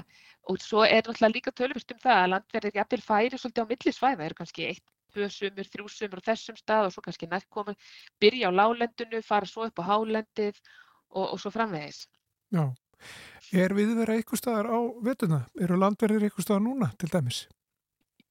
og 0.51 0.59
svo 0.61 0.83
er 0.85 1.07
náttúrulega 1.07 1.33
líka 1.33 1.53
tölvist 1.57 1.93
um 1.95 2.01
það 2.03 2.19
að 2.19 2.33
landverðir 2.35 2.75
jafnvel 2.77 3.05
færi 3.07 3.39
svolítið 3.39 3.65
á 3.65 3.71
milli 3.71 3.93
svæða 3.97 4.27
eru 4.27 4.37
kannski 4.37 4.67
eitt, 4.69 4.85
tvö 5.15 5.29
sumur, 5.33 5.69
þrjú 5.75 5.91
sumur 5.93 6.23
á 6.25 6.29
þessum 6.31 6.59
stað 6.61 6.89
og 6.89 6.95
svo 6.95 7.05
kannski 7.05 7.29
nært 7.31 7.49
komin 7.53 7.79
byrja 8.23 8.51
á 8.51 8.57
lálendinu, 8.59 9.23
fara 9.27 9.49
svo 9.49 9.69
upp 9.69 9.83
á 9.83 9.89
hálendið 9.93 10.59
og, 11.13 11.27
og 11.33 11.39
svo 11.41 11.53
framvegis 11.55 12.07
Já. 12.53 12.69
Er 13.53 13.75
viðvera 13.77 14.15
eitthvað 14.17 14.41
staðar 14.41 14.69
á 14.73 14.81
vetuna? 15.05 15.43
Eru 15.61 15.77
landverðir 15.81 16.29
eitthvað 16.29 16.47
staðar 16.47 16.65
núna 16.65 16.89
til 17.01 17.11
dæmis? 17.13 17.43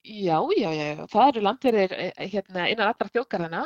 Já, 0.02 0.38
já, 0.58 0.70
já, 0.74 1.04
það 1.12 1.28
eru 1.28 1.42
landverðir 1.46 1.92
eh, 1.94 2.22
hérna 2.32 2.66
innan 2.72 2.90
allra 2.90 3.10
þjóðgarðana 3.14 3.66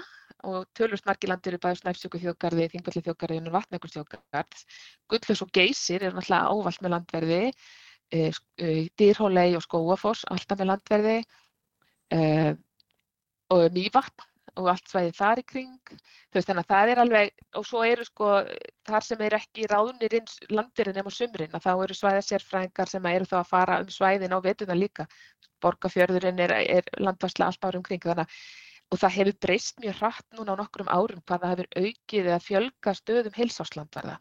og 0.50 0.66
tölvust 0.76 1.08
margir 1.08 1.32
landir 1.32 1.54
eru 1.56 1.62
bæði 1.64 1.80
Snæfsjöku 1.80 2.20
þjóðgarði, 2.22 2.68
Þingvalli 2.74 3.04
þjóðgarði 3.06 3.38
og 3.40 3.56
Vatnækur 3.56 3.94
þjóðgarð. 3.94 4.66
Gullfoss 5.10 5.46
og 5.46 5.54
Geysir 5.56 6.04
eru 6.04 6.20
náttúrulega 6.20 6.52
ávallt 6.52 6.84
með 6.84 6.94
landverði, 6.96 7.40
e, 8.12 8.22
Dýrhólei 9.00 9.56
og 9.56 9.64
Skóafoss 9.64 10.28
alltaf 10.34 10.60
með 10.60 10.72
landverði 10.74 11.16
e, 12.12 12.20
og 13.54 13.68
Mývatn 13.76 14.26
og 14.56 14.70
allt 14.72 14.88
svæðið 14.88 15.18
þar 15.18 15.42
í 15.42 15.46
kring. 15.52 15.94
Þú 16.32 16.38
veist 16.38 16.50
þannig 16.50 16.64
að 16.64 16.74
það 16.74 16.92
er 16.92 17.02
alveg, 17.04 17.32
og 17.60 17.66
svo 17.68 17.82
eru 17.84 18.06
sko 18.08 18.30
þar 18.88 19.08
sem 19.08 19.24
er 19.26 19.36
ekki 19.36 19.68
ráðnir 19.72 20.16
inn 20.20 20.30
landverðin 20.56 21.00
nema 21.02 21.12
sumrin, 21.12 21.56
að 21.58 21.66
þá 21.66 21.72
eru 21.74 21.98
svæða 22.00 22.22
sérfræðingar 22.30 22.92
sem 22.92 23.10
eru 23.12 23.28
þá 23.32 23.36
að 23.42 23.50
fara 23.52 23.80
um 23.84 23.92
svæðin 23.92 24.36
á 24.36 24.40
vetuna 24.46 24.78
líka. 24.78 25.08
Borgafjörðurinn 25.64 26.40
er, 26.46 26.54
er 26.80 26.88
landvarsla 27.02 27.50
allt 27.50 27.68
árum 27.68 27.84
kring 27.84 28.04
þannig 28.04 28.28
að 28.28 28.40
og 28.94 29.02
það 29.02 29.16
hefur 29.18 29.38
breyst 29.42 29.80
mjög 29.82 29.96
hratt 30.00 30.36
núna 30.38 30.54
á 30.54 30.60
nokkrum 30.62 30.90
árum 30.94 31.22
hvað 31.26 31.42
það 31.42 31.54
hefur 31.54 31.70
aukið 31.82 32.28
eða 32.30 32.42
fjölga 32.48 32.94
stöðum 33.00 33.38
heilsáslandvarða 33.40 34.18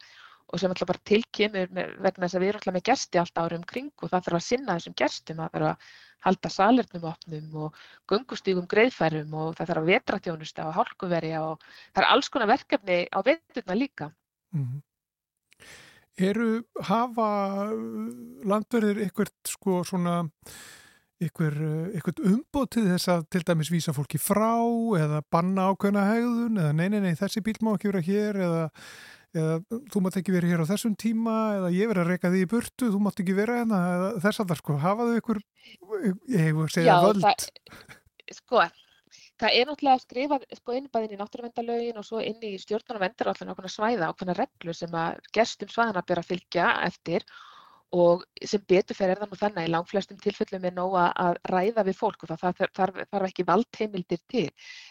og 0.55 0.61
sem 0.61 0.71
alltaf 0.71 0.89
bara 0.89 1.03
tilkemur 1.11 1.71
með, 1.75 1.93
vegna 2.05 2.25
þess 2.25 2.37
að 2.37 2.43
við 2.43 2.51
erum 2.51 2.61
alltaf 2.61 2.75
með 2.77 2.85
gesti 2.89 3.21
allt 3.21 3.41
árum 3.41 3.65
kring 3.67 3.91
og 3.99 4.11
það 4.11 4.27
þarf 4.27 4.39
að 4.39 4.45
sinna 4.47 4.77
þessum 4.77 4.97
gestum, 5.01 5.41
það 5.41 5.55
þarf 5.57 5.69
að 5.69 5.89
halda 6.25 6.51
salernum 6.55 7.07
opnum 7.11 7.57
og 7.65 7.81
gungustígum 8.09 8.69
greiðfærum 8.71 9.35
og 9.35 9.53
það 9.59 9.71
þarf 9.71 9.83
að 9.83 9.91
vetratjónusta 9.91 10.69
og 10.69 10.77
hálkuverja 10.79 11.43
og 11.51 11.67
það 11.67 12.01
er 12.01 12.09
alls 12.13 12.31
konar 12.33 12.51
verkefni 12.53 12.99
á 13.11 13.19
veturna 13.27 13.77
líka. 13.77 14.11
Mm 14.55 14.81
Eru 16.15 16.61
hafa 16.87 17.27
landverðir 18.47 19.01
eitthvað 19.03 19.33
sko 19.51 19.81
svona 19.83 20.21
eitthvað, 21.19 21.57
eitthvað 21.91 22.21
umbóð 22.29 22.69
til 22.71 22.83
þess 22.87 23.09
að 23.11 23.25
til 23.35 23.41
dæmis 23.49 23.71
vísa 23.73 23.93
fólki 23.95 24.19
frá 24.19 24.55
eða 24.99 25.19
banna 25.31 25.67
ákveðna 25.73 26.05
hegðun 26.07 26.61
eða 26.61 26.71
nei, 26.77 26.87
nei, 26.93 27.01
nei, 27.03 27.17
þessi 27.19 27.43
bíl 27.43 27.57
má 27.59 27.73
ekki 27.73 27.91
vera 27.91 28.03
hér 28.07 28.39
eða, 28.47 28.63
eða 29.35 29.81
þú 29.91 30.01
mátt 30.03 30.17
ekki 30.21 30.33
vera 30.35 30.49
hér 30.51 30.63
á 30.63 30.71
þessum 30.71 30.95
tíma 30.99 31.35
eða 31.59 31.73
ég 31.75 31.91
verið 31.91 32.03
að 32.05 32.11
reyka 32.13 32.31
því 32.33 32.41
í 32.45 32.49
burtu, 32.53 32.89
þú 32.93 33.01
mátt 33.03 33.21
ekki 33.23 33.35
vera 33.37 33.59
hérna 33.59 33.79
þess 34.23 34.41
að 34.41 34.49
það 34.51 34.61
sko, 34.61 34.79
hafaðu 34.85 35.19
ykkur 35.21 35.41
ég 36.31 36.43
hefur 36.47 36.67
að 36.67 36.73
segja 36.75 36.97
völd? 37.03 37.25
það, 37.25 37.47
sko, 38.39 38.61
það 39.41 39.57
er 39.59 39.69
náttúrulega 39.69 40.03
skrifað 40.05 40.47
sko 40.61 40.77
inn 40.79 40.91
bæðin 40.93 41.17
í 41.17 41.19
náttúruvendalögin 41.21 41.99
og 42.01 42.07
svo 42.07 42.23
inn 42.23 42.39
í 42.45 42.55
stjórnarnar 42.61 43.03
vendarallan 43.05 43.51
ákveðna 43.53 43.73
svæða 43.75 44.11
ákveðna 44.11 44.37
reglur 44.39 44.79
sem 44.79 44.97
að 45.01 45.19
gestum 45.35 45.73
svæðana 45.73 46.05
ber 46.07 46.23
að 46.23 46.31
fylgja 46.31 46.71
eftir 46.87 47.27
og 47.93 48.23
sem 48.43 48.63
betur 48.67 48.97
fer 48.97 49.13
er 49.13 49.21
það 49.21 49.31
nú 49.31 49.37
þannig 49.39 49.61
að 49.61 49.67
í 49.67 49.71
langflestum 49.75 50.17
tilfellum 50.19 50.65
er 50.65 50.73
nóg 50.75 50.95
að 50.99 51.37
ræða 51.51 51.85
við 51.87 51.97
fólk 51.99 52.23
og 52.25 52.31
það 52.31 52.59
þarf, 52.59 52.99
þarf, 53.11 53.27
ekki 53.29 53.45
valdheimildir 53.47 54.21
til. 54.27 54.49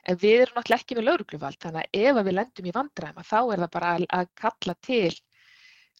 En 0.08 0.18
við 0.20 0.44
erum 0.44 0.58
náttúrulega 0.60 0.80
ekki 0.80 0.98
með 0.98 1.08
laurugluvald 1.08 1.60
þannig 1.60 1.84
að 1.84 2.00
ef 2.04 2.20
við 2.24 2.36
lendum 2.38 2.68
í 2.70 2.74
vandræma 2.78 3.26
þá 3.26 3.38
er 3.42 3.64
það 3.64 3.72
bara 3.76 3.94
að, 3.98 4.06
að 4.20 4.30
kalla 4.40 4.76
til 4.80 5.14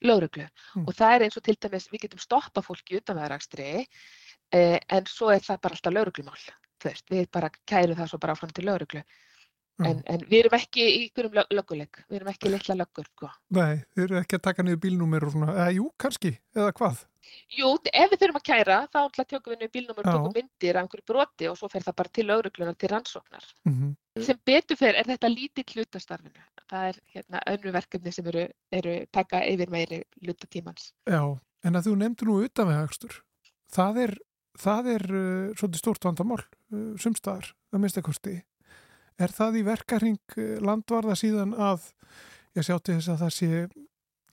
lauruglu 0.05 0.47
Mm. 0.75 0.89
og 0.89 0.95
það 0.99 1.15
er 1.15 1.25
eins 1.25 1.37
og 1.39 1.45
til 1.47 1.57
dæmis 1.61 1.87
við 1.93 2.01
getum 2.05 2.23
stoppað 2.23 2.67
fólki 2.67 2.99
utan 2.99 3.19
veðrakstri 3.21 3.69
eh, 3.79 4.79
en 4.89 5.07
svo 5.07 5.31
er 5.31 5.43
það 5.45 5.61
bara 5.63 5.77
alltaf 5.77 5.95
lauruglumál. 5.95 6.41
Þú 6.83 6.91
veist, 6.91 7.07
við 7.11 7.29
bara 7.31 7.51
kærum 7.65 7.97
það 7.97 8.11
svo 8.11 8.19
bara 8.19 8.35
áfram 8.35 8.53
til 8.55 8.67
lauruglu. 8.67 9.03
En, 9.83 9.99
en 10.07 10.21
við 10.31 10.45
erum 10.45 10.55
ekki 10.55 10.85
í 10.87 10.99
lög, 11.19 11.49
lögguleik, 11.51 12.05
við 12.07 12.21
erum 12.21 12.31
ekki 12.31 12.51
litla 12.53 12.77
löggur. 12.79 13.09
Sko. 13.11 13.31
Nei, 13.57 13.81
þeir 13.97 14.05
eru 14.05 14.19
ekki 14.21 14.39
að 14.39 14.45
taka 14.45 14.63
niður 14.63 14.85
bílnúmer 14.85 15.27
og 15.27 15.35
svona, 15.35 15.57
eða 15.57 15.73
jú, 15.75 15.89
kannski, 15.99 16.31
eða 16.55 16.71
hvað? 16.79 17.01
Jú, 17.57 17.71
ef 17.91 18.13
við 18.13 18.21
þurfum 18.21 18.39
að 18.39 18.47
kæra, 18.47 18.77
þá 18.93 19.01
tökum 19.25 19.55
við 19.55 19.59
niður 19.59 19.73
bílnúmer 19.75 20.05
og 20.05 20.07
tökum 20.13 20.37
myndir 20.37 20.79
af 20.79 20.85
einhverju 20.85 21.07
broti 21.11 21.49
og 21.51 21.59
svo 21.59 21.71
fer 21.73 21.87
það 21.87 21.97
bara 22.01 22.13
til 22.19 22.27
lauruglunar 22.29 22.79
til 22.79 22.91
rannsóknar. 22.93 23.51
Mm 23.67 23.95
Sem 24.23 24.39
betur 24.47 24.79
fer 24.79 24.95
er 24.95 25.09
þetta 25.09 25.27
lítið 25.27 25.73
hlutastarfinu. 25.75 26.43
Það 26.71 26.85
er 26.89 26.99
hérna 27.17 27.41
önnu 27.51 27.73
verkefni 27.75 28.13
sem 28.15 28.27
eru, 28.31 28.45
eru 28.71 28.93
taka 29.11 29.41
yfir 29.43 29.73
meiri 29.75 30.05
hlutatímans. 30.23 30.93
Já, 31.11 31.35
en 31.67 31.75
að 31.75 31.89
þú 31.89 31.97
nefndir 31.99 32.31
nú 32.31 32.37
utan 32.47 32.71
við 32.71 32.79
hagstur, 32.79 33.17
það 33.75 33.99
er, 34.05 34.15
það 34.55 34.91
er 34.95 35.07
uh, 35.11 35.51
svolítið 35.59 35.83
stórt 35.83 36.07
vandamál, 36.07 36.45
uh, 36.71 36.95
sumstaðar, 36.95 37.51
að 37.75 37.83
minnsta 37.83 38.05
kosti. 38.07 38.37
Er 39.21 39.35
það 39.35 39.61
í 39.61 39.65
verkaring 39.67 40.37
uh, 40.39 40.55
landvarða 40.65 41.17
síðan 41.19 41.55
að, 41.55 41.91
ég 42.59 42.67
sjá 42.67 42.79
til 42.79 42.99
þess 42.99 43.13
að 43.15 43.25
það 43.25 43.35
sé 43.39 43.51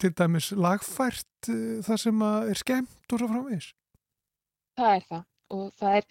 til 0.02 0.14
dæmis 0.18 0.52
lagfært 0.58 1.52
uh, 1.54 1.80
það 1.86 2.04
sem 2.06 2.28
er 2.28 2.62
skemmt 2.62 3.14
og 3.14 3.22
svo 3.22 3.32
framvegis? 3.32 3.72
Það 4.80 4.94
er 4.96 5.10
það 5.10 5.26
og 5.52 5.66
það 5.78 5.98
er 6.00 6.08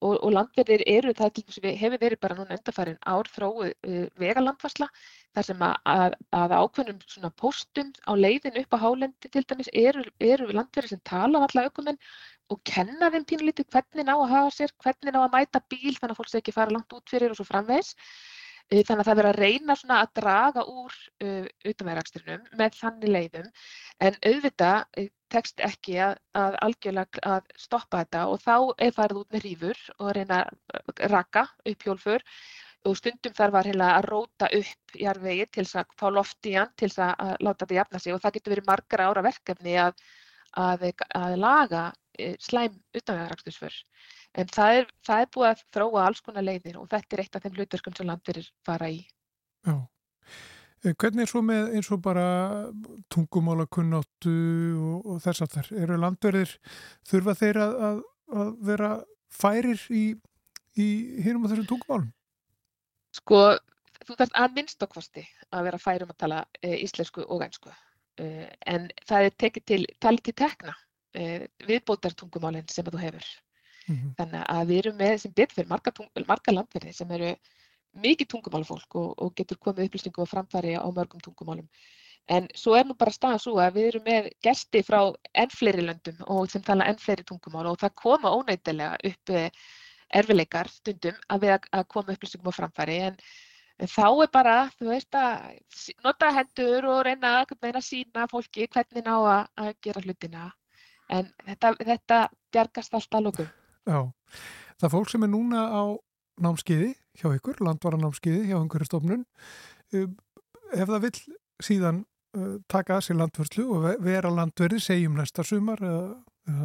og, 0.00 0.14
og 0.16 0.30
landverðir 0.32 0.84
eru, 0.88 1.14
það 1.16 1.40
er 1.40 1.78
hefur 1.80 2.00
verið 2.00 2.20
bara 2.22 2.36
núna 2.38 2.56
undarfærin 2.56 3.00
ár 3.08 3.28
þróu 3.30 3.68
uh, 3.68 4.04
vegalandvarsla 4.20 4.88
þar 5.36 5.46
sem 5.46 5.62
að, 5.62 5.76
að, 5.92 6.16
að 6.40 6.54
ákveðnum 6.58 7.00
svona 7.06 7.30
póstum 7.42 7.92
á 8.06 8.12
leiðin 8.18 8.58
upp 8.62 8.74
á 8.74 8.82
hálendi 8.82 9.30
til 9.30 9.44
dæmis 9.46 9.70
eru, 9.72 10.04
eru 10.18 10.50
landverðir 10.50 10.94
sem 10.94 11.02
tala 11.06 11.38
um 11.38 11.46
alla 11.46 11.66
aukumenn 11.68 12.00
og 12.50 12.60
kenna 12.66 13.12
þeim 13.14 13.26
pínulítið 13.30 13.70
hvernig 13.70 14.06
ná 14.08 14.16
að 14.16 14.32
hafa 14.34 14.50
sér, 14.56 14.74
hvernig 14.82 15.14
ná 15.14 15.22
að 15.22 15.36
mæta 15.36 15.62
bíl 15.70 15.94
þannig 15.94 16.14
að 16.14 16.18
fólk 16.18 16.32
sé 16.32 16.40
ekki 16.40 16.56
fara 16.56 16.74
langt 16.74 16.96
út 16.96 17.12
fyrir 17.12 17.30
og 17.30 17.38
svo 17.38 17.46
framvegis. 17.46 17.94
Eh, 18.70 18.82
Þannig 18.86 19.02
að 19.02 19.08
það 19.08 19.18
verður 19.20 19.30
að 19.30 19.40
reyna 19.44 19.76
svona 19.78 20.00
að 20.02 20.10
draga 20.20 20.62
úr 20.70 20.98
uh, 21.26 21.46
utanvegarakstrinum 21.66 22.44
með 22.58 22.76
þannig 22.78 23.14
leiðum 23.16 23.48
en 24.06 24.18
auðvitað 24.26 25.08
tekst 25.30 25.62
ekki 25.66 25.96
að, 26.02 26.18
að 26.38 26.58
algjörlega 26.66 27.22
að 27.36 27.50
stoppa 27.58 28.02
þetta 28.02 28.22
og 28.30 28.42
þá 28.42 28.54
er 28.86 28.94
farið 28.94 29.22
út 29.22 29.34
með 29.34 29.44
rífur 29.46 29.82
og 29.98 30.12
reyna 30.16 30.40
að 30.46 31.02
raka 31.10 31.44
upp 31.72 31.86
hjólfur 31.86 32.26
og 32.88 32.96
stundum 32.96 33.34
þarf 33.36 33.58
að 33.60 33.82
að 33.84 34.06
róta 34.08 34.48
upp 34.56 34.94
jarðvegi 34.96 35.46
til 35.52 35.66
að 35.76 35.94
fá 36.00 36.06
loft 36.08 36.46
í 36.48 36.54
hann 36.56 36.70
til 36.80 36.88
að, 36.96 37.36
láta 37.44 37.64
þetta 37.64 37.76
jafna 37.76 38.00
sig 38.00 38.14
og 38.14 38.22
það 38.22 38.36
getur 38.36 38.54
verið 38.54 38.68
margra 38.70 39.08
ára 39.10 39.24
verkefni 39.24 39.74
að, 39.82 40.04
að, 40.56 40.86
að 41.18 41.36
laga 41.40 41.82
eh, 42.18 42.36
slæm 42.40 42.78
utanvegarakstursför. 42.96 43.76
En 44.40 44.48
það 44.48 44.78
er, 44.78 44.86
það 45.06 45.24
er 45.24 45.32
búið 45.34 45.48
að 45.50 45.64
þróa 45.76 46.04
alls 46.06 46.22
konar 46.24 46.46
leiðir 46.46 46.78
og 46.80 46.88
þetta 46.92 47.16
er 47.16 47.22
eitt 47.24 47.36
af 47.36 47.44
þeim 47.44 47.58
hlutverkum 47.58 47.96
sem 47.98 48.08
landverðir 48.08 48.48
fara 48.64 48.88
í. 48.88 49.02
Já. 49.66 49.76
Eh, 50.80 50.94
Hvernig 50.94 51.26
er 51.26 51.32
svo 51.32 51.42
með 51.44 51.74
eins 51.76 51.90
og 51.92 52.00
bara 52.04 52.24
tungumála 53.12 53.66
kunnáttu 53.68 54.32
og, 54.78 55.04
og 55.04 55.20
þess 55.26 55.44
að 55.44 55.58
þar? 55.58 55.68
Eru 55.84 56.00
landverðir, 56.00 56.54
þurfa 57.10 57.36
þeir 57.42 57.60
að, 57.66 58.00
vera 58.64 58.94
færir 59.30 59.84
í, 59.92 60.06
í 60.80 60.88
hinum 61.20 61.44
og 61.44 61.52
þessum 61.52 61.68
tungumálum? 61.74 62.08
Sko, 63.16 63.42
þú 64.06 64.16
þarf 64.18 64.34
að 64.42 64.56
minnst 64.58 64.82
okkvasti 64.86 65.24
að 65.50 65.68
vera 65.68 65.82
færum 65.82 66.12
að 66.12 66.20
tala 66.24 66.40
e, 66.62 66.74
íslensku 66.84 67.24
og 67.26 67.44
einsku. 67.46 67.72
E, 68.20 68.48
en 68.70 68.88
það 69.08 69.28
er 69.28 69.38
tekið 69.44 69.66
til, 69.72 69.80
talið 70.02 70.26
til 70.28 70.36
tekna 70.42 70.74
e, 71.14 71.46
viðbótartungumálinn 71.68 72.68
sem 72.70 72.86
að 72.86 72.96
þú 72.96 73.06
hefur. 73.06 73.30
Mm 73.90 74.12
Þannig 74.18 74.44
að 74.54 74.68
við 74.68 74.78
erum 74.82 75.00
með 75.00 75.16
sem 75.22 75.32
betur 75.32 75.56
fyrir 75.56 75.70
marga, 75.70 75.92
marga 76.28 76.52
landverði 76.54 76.92
sem 76.94 77.10
eru 77.16 77.32
mikið 78.04 78.28
tungumálafólk 78.30 78.94
og, 79.00 79.08
og 79.18 79.32
getur 79.34 79.58
komið 79.58 79.88
upplýsningu 79.88 80.22
og 80.22 80.30
framfæri 80.30 80.76
á 80.78 80.86
mörgum 80.94 81.22
tungumálum. 81.24 81.66
En 82.30 82.46
svo 82.54 82.76
er 82.78 82.86
nú 82.86 82.94
bara 82.94 83.10
staðan 83.10 83.42
svo 83.42 83.56
að 83.58 83.78
við 83.78 83.88
erum 83.90 84.04
með 84.06 84.28
gesti 84.44 84.82
frá 84.86 85.00
enn 85.34 85.50
fleiri 85.50 85.82
löndum 85.82 86.20
og 86.30 86.50
sem 86.52 86.62
tala 86.62 86.86
enn 86.86 87.00
fleiri 87.00 87.24
tungumál 87.26 87.66
og 87.72 87.80
það 87.80 87.96
koma 88.02 88.30
óneidilega 88.36 89.00
upp 89.10 89.32
eh, 89.34 89.50
erfileikar 90.14 90.70
stundum 90.72 91.16
að 91.30 91.44
við 91.44 91.54
að, 91.56 91.86
koma 91.92 92.14
upplýsingum 92.16 92.50
á 92.50 92.58
framfæri 92.58 92.98
en, 93.08 93.18
þá 93.80 94.06
er 94.10 94.30
bara, 94.32 94.56
þú 94.76 94.90
veist 94.90 95.16
að 95.16 95.58
nota 96.04 96.30
hendur 96.36 96.88
og 96.90 97.02
reyna 97.06 97.34
að 97.44 97.80
sína 97.84 98.26
fólki 98.30 98.68
hvernig 98.68 99.06
ná 99.06 99.14
að, 99.16 99.74
gera 99.82 100.04
hlutina 100.04 100.50
en 101.10 101.30
þetta, 101.46 101.74
þetta 101.78 102.18
bjargast 102.52 102.94
allt 102.94 103.16
að 103.18 103.26
lókum. 103.26 103.50
Já, 103.88 104.00
það 104.82 104.94
fólk 104.94 105.10
sem 105.10 105.26
er 105.26 105.32
núna 105.32 105.64
á 105.70 105.82
námskeiði 106.40 106.92
hjá 107.20 107.28
ykkur, 107.34 107.60
landvaranámskeiði 107.66 108.50
hjá 108.50 108.56
einhverjastofnun, 108.60 109.24
um, 109.98 110.14
ef 110.70 110.86
það 110.86 111.04
vill 111.06 111.18
síðan 111.60 112.02
uh, 112.38 112.56
taka 112.70 112.98
að 112.98 113.06
sér 113.08 113.18
landvörslu 113.20 113.66
og 113.66 113.82
ve- 113.84 113.96
vera 114.06 114.30
landverði, 114.32 114.80
segjum 114.84 115.18
næsta 115.18 115.44
sumar 115.46 115.82
eða 115.84 116.04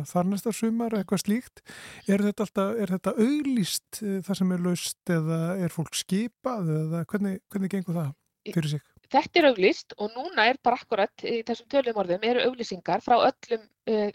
þar 0.09 0.29
næsta 0.31 0.53
sumar 0.55 0.95
eitthvað 0.97 1.23
slíkt, 1.23 1.63
er 2.07 2.23
þetta, 2.25 2.47
alltaf, 2.47 2.73
er 2.81 2.93
þetta 2.95 3.15
auglýst 3.21 4.01
uh, 4.01 4.19
það 4.25 4.41
sem 4.41 4.51
er 4.55 4.65
laust 4.65 5.15
eða 5.15 5.39
er 5.65 5.73
fólk 5.73 5.97
skipað 5.97 6.75
eða 6.79 7.05
hvernig, 7.11 7.39
hvernig 7.53 7.73
gengur 7.73 7.99
það 7.99 8.11
fyrir 8.51 8.75
sig? 8.75 8.85
Þetta 9.15 9.39
er 9.39 9.47
auglýst 9.51 9.93
og 10.01 10.15
núna 10.15 10.47
er 10.49 10.57
bara 10.65 10.79
akkurat 10.81 11.25
í 11.29 11.37
þessum 11.45 11.69
tölum 11.71 11.99
orðum 12.01 12.23
eru 12.25 12.45
auglýsingar 12.47 13.03
frá 13.05 13.15
öllum, 13.27 13.65
uh, 13.91 14.09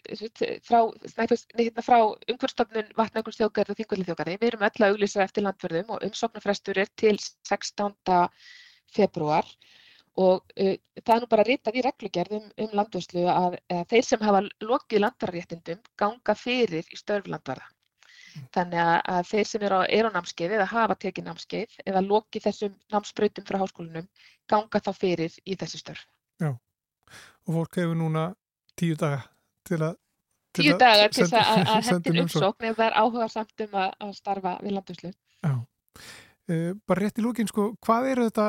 frá, 0.66 0.80
hérna, 1.14 1.84
frá 1.86 1.98
umhverfstofnun 2.02 2.90
vatnaugurstjókar 2.98 3.70
og 3.70 3.78
þingvöldithjókari. 3.78 4.38
Við 4.40 4.52
erum 4.52 4.66
öll 4.66 4.72
að 4.82 4.96
auglýsa 4.96 5.22
eftir 5.24 5.46
landverðum 5.46 5.94
og 5.94 6.08
umsóknarfrestur 6.10 6.82
er 6.82 6.90
til 6.98 7.16
16. 7.48 7.94
februar 8.90 9.46
og 10.18 10.54
uh, 10.56 10.76
það 11.00 11.14
er 11.14 11.20
nú 11.22 11.28
bara 11.30 11.46
ritað 11.46 11.78
í 11.78 11.84
reglugerð 11.86 12.38
um, 12.38 12.48
landvörslu 12.78 13.26
að, 13.30 13.58
að 13.70 13.84
þeir 13.92 14.06
sem 14.08 14.24
hafa 14.26 14.42
lokið 14.64 15.04
landvarréttindum 15.04 15.84
ganga 16.00 16.36
fyrir 16.38 16.90
í 16.90 16.98
störf 16.98 17.30
landvarða. 17.30 17.68
Þannig 18.54 18.78
að, 18.78 18.96
að 19.10 19.24
þeir 19.26 19.48
sem 19.50 19.62
eru 19.66 19.78
á, 19.78 19.84
eru 19.90 20.10
á 20.10 20.14
námskeið 20.14 20.52
eða 20.58 20.66
hafa 20.70 20.96
tekið 21.02 21.26
námskeið 21.26 21.78
eða 21.86 22.02
lokið 22.06 22.44
þessum 22.46 22.76
námsbrautum 22.94 23.46
frá 23.48 23.58
háskólanum 23.58 24.06
ganga 24.50 24.82
þá 24.82 24.92
fyrir 24.94 25.34
í 25.42 25.56
þessi 25.58 25.82
störf. 25.82 26.04
Og 27.50 27.56
fólk 27.56 27.80
hefur 27.80 27.98
núna 27.98 28.28
tíu 28.78 28.94
daga 28.98 29.24
til 29.66 29.80
að 29.82 29.98
Tíu 30.56 30.72
að 30.74 30.80
dagar 30.82 31.12
til 31.14 31.26
þess 31.30 31.36
að, 31.38 31.68
að 31.70 32.06
inn 32.10 32.24
umsókn. 32.24 32.66
ef 32.66 32.78
það 32.78 32.88
er 32.88 32.96
áhuga 32.98 33.28
samt 33.30 33.62
um 33.66 33.76
að, 33.78 33.92
að 34.02 34.14
starfa 34.16 34.54
við 34.64 34.74
landvörslu. 34.76 35.10
Já. 35.46 35.52
Uh, 36.50 36.72
bara 36.90 37.04
rétt 37.04 37.20
í 37.20 37.22
lókin, 37.22 37.50
sko, 37.50 37.66
hvað 37.86 38.08
eru 38.10 38.26
þetta, 38.26 38.46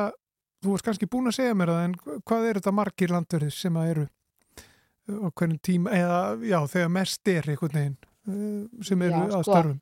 þú 0.62 0.74
varst 0.74 0.86
kannski 0.86 1.08
búin 1.10 1.30
að 1.30 1.38
segja 1.38 1.54
mér 1.58 1.72
það, 1.72 1.84
en 1.86 2.20
hvað 2.28 2.48
eru 2.48 2.62
þetta 2.62 2.74
margir 2.78 3.14
landverðir 3.14 3.54
sem 3.56 3.78
að 3.78 3.92
eru 3.94 4.04
uh, 4.06 5.24
á 5.26 5.28
hvernig 5.30 5.62
tíma, 5.66 5.94
eða 5.96 6.20
já, 6.46 6.58
þegar 6.74 6.92
mest 6.98 7.32
er 7.32 7.48
einhvern 7.52 7.78
veginn 7.78 7.98
uh, 8.02 8.84
sem 8.86 9.08
eru 9.08 9.16
Já, 9.16 9.24
að 9.24 9.34
sko. 9.34 9.42
störfum. 9.48 9.80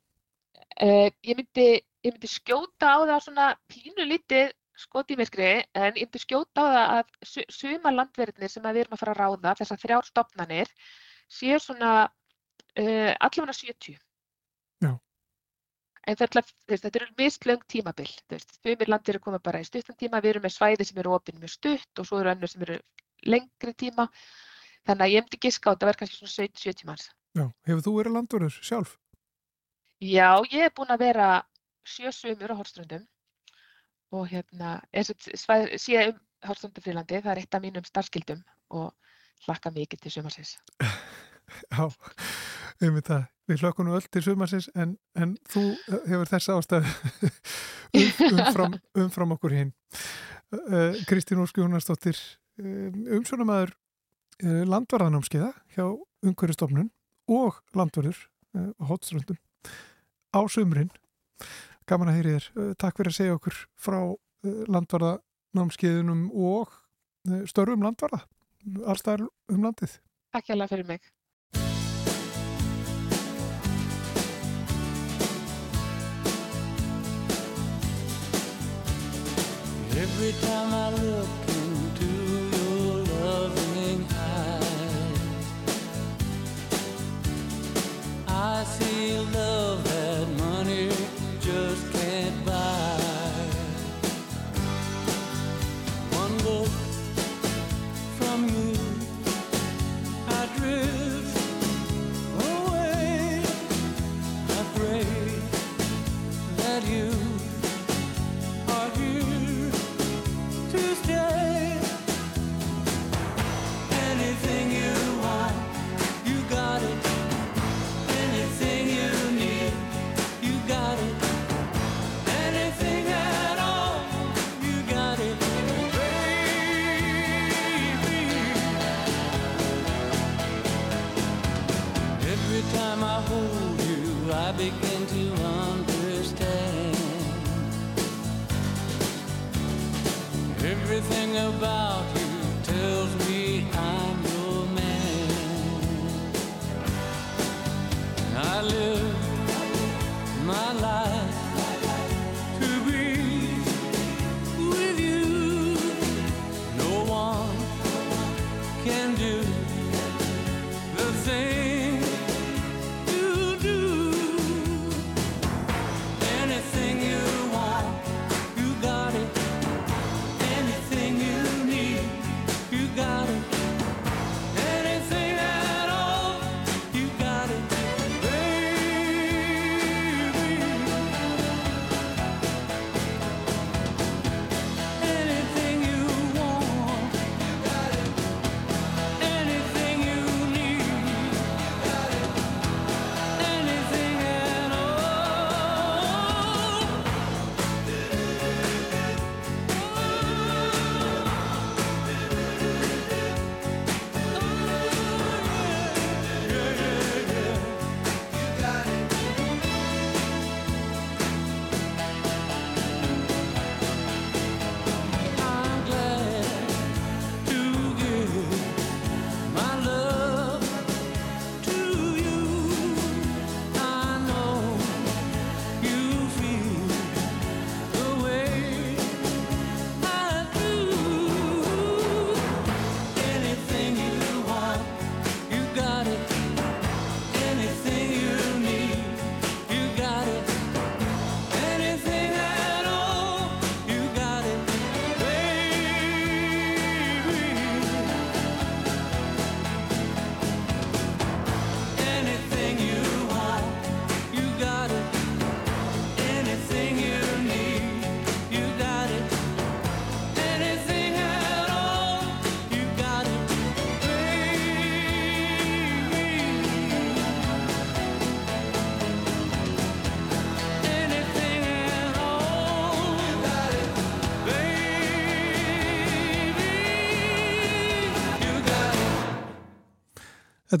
Uh, 0.81 1.07
ég, 1.27 1.37
myndi, 1.37 1.67
ég 2.05 2.15
myndi 2.15 2.31
skjóta 2.31 2.95
á 2.95 2.97
það 3.03 3.23
svona 3.27 3.51
pínu 3.69 4.07
lítið 4.07 4.55
skot 4.81 5.11
í 5.13 5.17
myrkri 5.19 5.51
en 5.77 5.91
ég 5.99 6.07
myndi 6.07 6.21
skjóta 6.23 6.63
á 6.63 6.65
það 6.65 6.93
að 6.95 7.11
su 7.27 7.43
suma 7.53 7.93
landverðinir 7.93 8.49
sem 8.49 8.65
að 8.65 8.77
við 8.79 8.85
erum 8.85 8.95
að 8.97 9.03
fara 9.03 9.13
að 9.15 9.21
ráða, 9.21 9.57
þessar 9.59 9.81
þrjár 9.83 10.07
stopnanir, 10.07 10.71
séu 11.29 11.59
svona 11.61 11.91
uh, 12.07 13.11
allavega 13.19 13.57
70. 13.59 13.99
En 16.09 16.17
þetta, 16.17 16.41
þetta 16.71 16.91
eru 16.97 17.07
mislöng 17.19 17.65
tímabil. 17.69 18.09
Sumir 18.41 18.89
landir 18.89 19.15
eru 19.15 19.23
komið 19.23 19.43
bara 19.45 19.61
í 19.61 19.67
stuttan 19.67 19.97
tíma, 19.99 20.21
við 20.23 20.35
erum 20.35 20.47
með 20.47 20.55
svæði 20.55 20.87
sem 20.89 21.01
eru 21.03 21.13
opinn 21.17 21.37
mjög 21.41 21.53
stutt 21.53 22.01
og 22.01 22.07
svo 22.09 22.21
eru 22.21 22.31
önnur 22.33 22.49
sem 22.49 22.63
eru 22.65 22.79
lengri 23.29 23.73
tíma. 23.77 24.07
Þannig 24.89 25.05
að 25.05 25.13
ég 25.13 25.25
myndi 25.25 25.41
giska 25.45 25.69
á 25.69 25.71
þetta 25.73 25.89
verður 25.89 26.01
kannski 26.01 26.19
svona 26.21 26.49
70 26.49 26.89
manns. 26.89 27.07
Já, 27.37 27.45
hefur 27.69 27.85
þú 27.85 27.93
verið 27.99 28.17
landverður 28.17 28.57
sjálf? 28.65 28.95
Já, 30.01 30.29
ég 30.49 30.65
er 30.65 30.73
búin 30.73 30.91
að 30.91 31.03
vera 31.05 31.27
sjö 31.85 32.11
sumur 32.15 32.53
á 32.53 32.57
Hortströndum 32.57 33.05
og 34.11 34.25
hérna, 34.31 34.79
sé 35.05 36.01
um 36.07 36.17
Hortströndufrílandi, 36.49 37.21
það 37.21 37.31
er 37.35 37.43
eitt 37.43 37.55
af 37.55 37.61
mínum 37.61 37.85
starfskildum 37.85 38.41
og 38.73 38.89
hlakka 39.45 39.71
mikið 39.75 40.01
til 40.01 40.15
sumarsins. 40.17 40.55
Já, 41.75 41.85
það. 42.81 43.27
Við 43.49 43.63
hlökkum 43.63 43.87
nú 43.87 43.95
öll 43.97 44.07
til 44.09 44.23
sumarsins 44.23 44.69
en, 44.79 44.95
en 45.15 45.35
þú 45.49 45.63
hefur 46.07 46.29
þessa 46.29 46.55
ástæðu 46.57 46.91
um, 47.99 48.39
umfram, 48.39 48.77
umfram 49.03 49.35
okkur 49.35 49.55
hinn. 49.57 49.71
Uh, 50.51 50.97
Kristín 51.07 51.41
Óski 51.43 51.61
Jónasdóttir, 51.61 52.17
um, 52.61 53.05
umsjónamaður 53.19 53.75
landvarðanámskiða 54.41 55.51
hjá 55.75 55.83
Ungverjastofnun 56.25 56.87
og 57.29 57.59
landvarður 57.77 58.17
á 58.57 58.83
Hotströndum 58.89 59.37
á 60.33 60.41
sumrin. 60.49 60.89
Gaman 61.85 62.09
að 62.09 62.17
heyri 62.17 62.33
þér. 62.33 62.73
Takk 62.81 62.97
fyrir 62.97 63.11
að 63.11 63.17
segja 63.19 63.35
okkur 63.37 63.59
frá 63.77 63.99
landvarðanámskiðunum 64.73 66.31
og 66.33 66.73
störfum 67.45 67.85
landvarða 67.85 68.23
allstæðar 68.89 69.27
um 69.53 69.65
landið. 69.67 69.99
Takk 70.33 70.49
hjá 70.49 70.57
fyrir 70.65 70.87
mig. 70.89 71.11
Every 80.01 80.33
time 80.41 80.73
I 80.73 80.89
look 80.89 81.29
into 81.47 82.11
your 82.57 83.05
loving 83.21 84.03
eyes, 84.09 85.45
I 88.27 88.63
see 88.63 89.19
love 89.31 89.70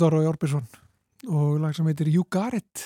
Þetta 0.01 0.15
var 0.15 0.17
Rói 0.17 0.29
Orbisson 0.31 0.63
og 1.29 1.59
lag 1.61 1.75
sem 1.77 1.85
heitir 1.85 2.07
You 2.09 2.23
Got 2.33 2.55
It. 2.57 2.81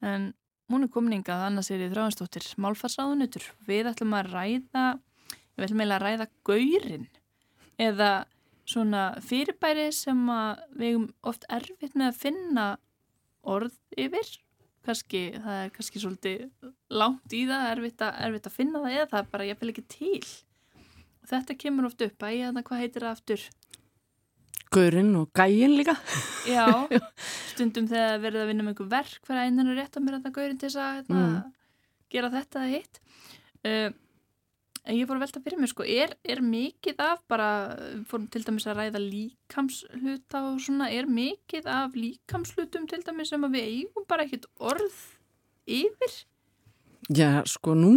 En 0.00 0.30
hún 0.72 0.86
er 0.86 0.88
komningað 0.94 1.42
annars 1.50 1.68
er 1.68 1.82
í 1.84 1.88
þráðanstóttir 1.90 2.46
málfarsráðunutur. 2.64 3.44
Við 3.68 3.90
ætlum 3.90 4.14
að 4.16 4.30
ræða, 4.32 4.84
við 5.52 5.66
ætlum 5.66 5.82
að 5.84 5.92
ræða 6.00 6.26
gaurin 6.48 7.04
eða 7.76 8.08
svona 8.64 9.02
fyrirbæri 9.20 9.84
sem 9.92 10.22
að 10.32 10.64
við 10.78 10.94
eigum 10.94 11.04
oft 11.28 11.44
erfitt 11.58 11.92
með 11.92 12.08
að 12.08 12.22
finna 12.22 12.66
orð 13.44 13.76
yfir. 14.06 14.32
Kannski, 14.88 15.22
það 15.36 15.60
er 15.66 15.76
kannski 15.76 16.04
svolítið 16.06 16.72
langt 16.88 17.36
í 17.36 17.42
það, 17.52 17.66
erfitt 17.74 18.06
að, 18.08 18.16
erfitt 18.30 18.48
að 18.48 18.56
finna 18.62 18.84
það 18.86 18.96
eða 18.96 19.12
það 19.12 19.20
er 19.20 19.30
bara 19.36 19.50
ég 19.52 19.68
ekki 19.68 19.86
til. 19.92 20.24
Þetta 21.28 21.60
kemur 21.66 21.92
oft 21.92 22.08
upp 22.08 22.24
að 22.24 22.38
ég 22.38 22.48
að 22.48 22.64
hvað 22.64 22.84
heitir 22.86 23.04
það 23.10 23.12
aftur? 23.18 23.48
Gaurinn 24.74 25.12
og 25.18 25.28
gæinn 25.36 25.76
líka. 25.78 25.94
Já, 26.50 26.66
stundum 27.52 27.86
þegar 27.90 28.18
verið 28.24 28.42
að 28.42 28.50
vinna 28.50 28.64
með 28.66 28.72
einhver 28.74 28.90
verk 28.96 29.30
að 29.30 29.44
einan 29.44 29.70
er 29.72 29.78
rétt 29.82 29.98
að 29.98 30.06
mér 30.06 30.18
að 30.18 30.26
það 30.26 30.34
gaurin 30.40 30.58
til 30.62 30.68
þess 30.70 30.80
að 30.82 30.96
hérna, 30.98 31.22
Mm. 31.26 31.52
gera 32.12 32.30
þetta 32.34 32.64
eða 32.64 32.72
hitt 32.74 33.00
uh, 33.66 33.88
en 34.86 34.94
ég 34.94 35.08
fór 35.08 35.18
að 35.18 35.24
velta 35.24 35.40
fyrir 35.42 35.58
mér 35.58 35.70
sko, 35.72 35.82
er, 35.82 36.12
er 36.22 36.42
mikið 36.46 37.00
af 37.02 37.22
bara, 37.30 37.48
fórum 38.06 38.28
til 38.30 38.44
dæmis 38.46 38.66
að 38.70 38.76
ræða 38.78 39.00
líkamsluta 39.02 40.42
og 40.52 40.60
svona 40.62 40.90
er 40.94 41.08
mikið 41.10 41.66
af 41.66 41.96
líkamslutum 41.98 42.86
til 42.90 43.02
dæmis 43.06 43.32
sem 43.32 43.42
að 43.48 43.56
við 43.58 43.70
eigum 43.72 44.06
bara 44.06 44.26
ekkert 44.28 44.46
orð 44.62 45.00
yfir 45.66 46.14
Já, 47.10 47.42
sko, 47.46 47.74
nú 47.78 47.96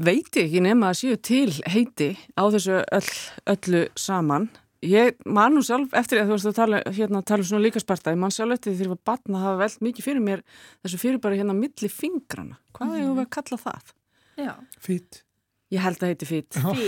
veit 0.00 0.28
ég 0.36 0.46
ekki 0.46 0.60
nema 0.64 0.92
að 0.92 0.98
séu 1.02 1.16
til 1.20 1.50
heiti 1.68 2.10
á 2.36 2.42
þessu 2.52 2.78
öll, 2.80 3.10
öllu 3.52 3.82
saman. 4.00 4.46
Ég 4.80 5.18
man 5.28 5.52
nú 5.52 5.60
sjálf 5.60 5.92
eftir 5.98 6.22
að 6.22 6.30
þú 6.30 6.36
veist 6.36 6.48
að 6.48 6.56
tala, 6.56 6.78
hérna, 6.96 7.20
tala 7.28 7.44
um 7.44 7.48
svona 7.50 7.64
líkasparta, 7.66 8.14
ég 8.14 8.20
man 8.20 8.32
sjálf 8.32 8.56
eftir 8.56 8.72
því 8.72 8.86
ég 8.86 8.92
var 8.94 9.00
batna 9.10 9.36
að 9.36 9.42
hafa 9.44 9.58
velt 9.60 9.82
mikið 9.84 10.06
fyrir 10.06 10.22
mér 10.24 10.44
þessu 10.80 11.00
fyrir 11.02 11.20
bara 11.20 11.36
hérna 11.36 11.56
milli 11.56 11.90
fingrana. 11.92 12.56
Hvað 12.72 12.86
mm 12.88 12.94
-hmm. 13.02 13.18
við 13.18 13.26
að 13.26 13.34
kalla 13.36 13.58
það? 13.66 13.92
Já, 14.40 14.54
Fýtt. 14.80 15.24
Ég 15.70 15.82
held 15.84 16.00
að 16.02 16.10
heiti 16.10 16.26
fýtt. 16.26 16.56
Og 16.64 16.78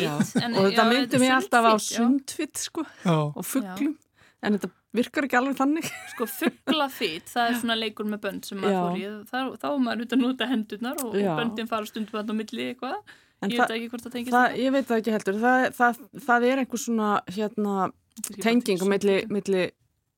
þetta 0.66 0.86
er 0.86 1.18
mig 1.20 1.30
alltaf 1.30 1.66
á 1.70 1.74
sundfýtt, 1.78 2.58
sko, 2.58 2.82
Já. 3.04 3.30
og 3.36 3.44
fugglum. 3.46 3.98
En 4.42 4.56
þetta 4.56 4.70
virkar 4.96 5.28
ekki 5.28 5.38
alveg 5.38 5.58
þannig. 5.60 5.90
Sko 6.10 6.26
fuggla 6.26 6.88
fýtt, 6.90 7.28
það 7.30 7.50
er 7.50 7.58
svona 7.60 7.76
leikur 7.78 8.08
með 8.10 8.22
bönd 8.24 8.48
sem 8.48 8.58
maður 8.58 8.80
fór 8.80 8.98
í, 8.98 9.10
þá, 9.30 9.38
þá 9.62 9.68
er 9.70 9.84
maður 9.84 10.02
út 10.02 10.16
að 10.16 10.24
nota 10.24 10.48
hendurnar 10.50 11.04
og, 11.04 11.14
og 11.14 11.38
böndin 11.38 11.70
fara 11.70 11.86
stundum 11.86 12.18
að 12.18 12.32
á 12.32 12.34
milli 12.40 12.66
eitthvað, 12.72 13.14
En 13.42 13.50
ég 13.50 13.58
veit 13.58 13.74
ekki 13.74 13.90
hvort 13.90 14.04
það 14.06 14.16
tengist 14.16 14.34
Það, 14.34 14.56
ég 14.62 14.74
veit 14.74 14.88
það 14.88 15.00
ekki 15.02 15.14
heldur. 15.16 15.38
Það, 15.42 15.64
það, 15.78 16.02
það 16.26 16.48
er 16.48 16.62
einhver 16.62 16.82
svona, 16.82 17.08
hérna, 17.36 17.76
tenging 18.38 18.84
milli, 18.86 19.16
milli 19.32 19.64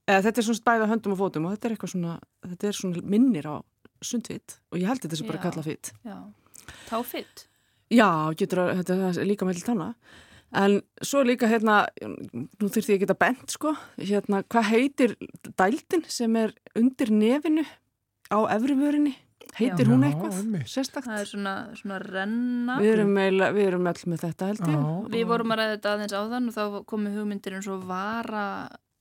eða 0.05 0.25
þetta 0.27 0.43
er 0.43 0.47
svona 0.49 0.66
bæða 0.68 0.91
höndum 0.91 1.14
og 1.14 1.20
fótum 1.22 1.49
og 1.49 1.55
þetta 1.55 1.70
er 1.70 1.95
svona, 1.95 2.18
þetta 2.45 2.68
er 2.68 2.79
svona 2.79 3.05
minnir 3.14 3.49
á 3.49 3.55
sundvitt 4.05 4.59
og 4.68 4.81
ég 4.81 4.91
held 4.91 5.01
þetta 5.05 5.20
sem 5.20 5.31
bara 5.31 5.43
kalla 5.47 5.64
fýtt. 5.64 5.95
Já, 6.05 6.18
táfitt. 6.91 7.47
Já, 7.93 8.09
getur 8.37 8.66
þetta 8.81 8.99
er 9.11 9.29
líka 9.29 9.49
með 9.49 9.64
tanna. 9.64 9.95
En 10.55 10.79
svo 11.03 11.25
líka 11.27 11.49
hérna, 11.51 11.81
nú 12.05 12.68
þurfti 12.70 12.95
ég 12.95 13.09
að 13.09 13.16
bent 13.18 13.51
sko, 13.51 13.72
hérna, 13.99 14.45
hvað 14.47 14.68
heitir 14.70 15.16
dældin 15.59 16.05
sem 16.07 16.37
er 16.39 16.55
undir 16.79 17.11
nefinu 17.11 17.64
á 18.31 18.39
efrivörinni? 18.55 19.16
Heitir 19.59 19.86
Já. 19.86 19.90
hún 19.94 20.05
eitthvað? 20.09 20.38
einmitt. 20.40 20.68
Sérstakt? 20.74 21.07
Það 21.09 21.20
er 21.24 21.28
svona, 21.32 21.55
svona 21.78 21.98
renna. 22.02 22.78
Við 22.82 22.92
erum, 22.98 23.16
eiginlega- 23.22 23.55
við 23.59 23.66
erum 23.72 23.86
öll 23.92 24.05
með 24.14 24.24
þetta 24.28 24.46
held 24.52 24.64
ég. 24.66 24.78
Já. 24.78 25.18
Við 25.18 25.26
vorum 25.34 25.52
að 25.55 25.61
ræða 25.62 25.74
þetta 25.76 25.92
aðeins 25.96 26.16
áðan 26.22 26.48
og 26.48 26.55
þá 26.55 26.84
komu 26.94 27.12
hugmyndir 27.14 27.55
eins 27.61 27.68
og 27.70 27.84
vara, 27.86 28.46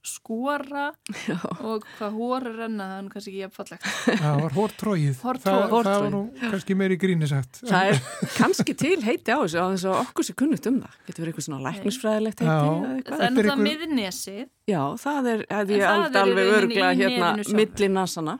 skora 0.04 0.90
Já. 1.32 1.38
og 1.64 1.86
hvað 1.96 2.16
hóra 2.20 2.50
renna, 2.58 2.84
það 2.92 2.98
er 2.98 3.04
nú 3.06 3.12
kannski 3.14 3.32
ekki 3.32 3.40
jafnfallegt. 3.46 3.86
Það 4.20 4.42
var 4.42 4.56
hórtróið. 4.58 5.14
Hórtróið. 5.24 5.62
Það, 5.64 5.86
það 5.88 6.02
var 6.04 6.10
nú 6.12 6.20
kannski 6.52 6.76
meiri 6.76 6.98
gríni 7.00 7.30
sagt. 7.32 7.62
Það 7.64 7.92
er 7.94 8.02
kannski 8.36 8.76
til 8.84 8.98
heiti 9.08 9.32
á 9.32 9.40
þessu 9.40 9.64
á 9.64 9.68
þess 9.72 9.88
að 9.88 10.02
okkur 10.04 10.28
sé 10.28 10.36
kunnugt 10.44 10.68
um 10.68 10.82
það. 10.84 10.98
Getur 11.08 11.24
verið 11.24 11.32
eitthvað 11.32 11.48
svona 11.48 11.64
læknisfræðilegt 11.70 12.44
heiti 12.44 12.52
Já. 12.52 12.60
eða 12.68 12.92
eitthvað. 12.98 13.08
Það 13.08 13.16
er 13.16 13.24
Þetta 13.24 13.24
er 13.24 13.32
náttúrulega 13.32 13.56
einhver- 13.56 13.68
miðnesið. 13.72 14.46
Já, 14.74 14.82
það 15.08 15.32
er, 15.34 15.46
hefði 15.56 15.80
ég 15.80 15.88
það 15.88 16.22
alveg, 16.26 16.44
er 16.44 16.60
örgla 16.60 16.94
hérna 17.00 17.34
milli 17.64 17.92
nasana 17.96 18.40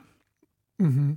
Mm 0.82 1.16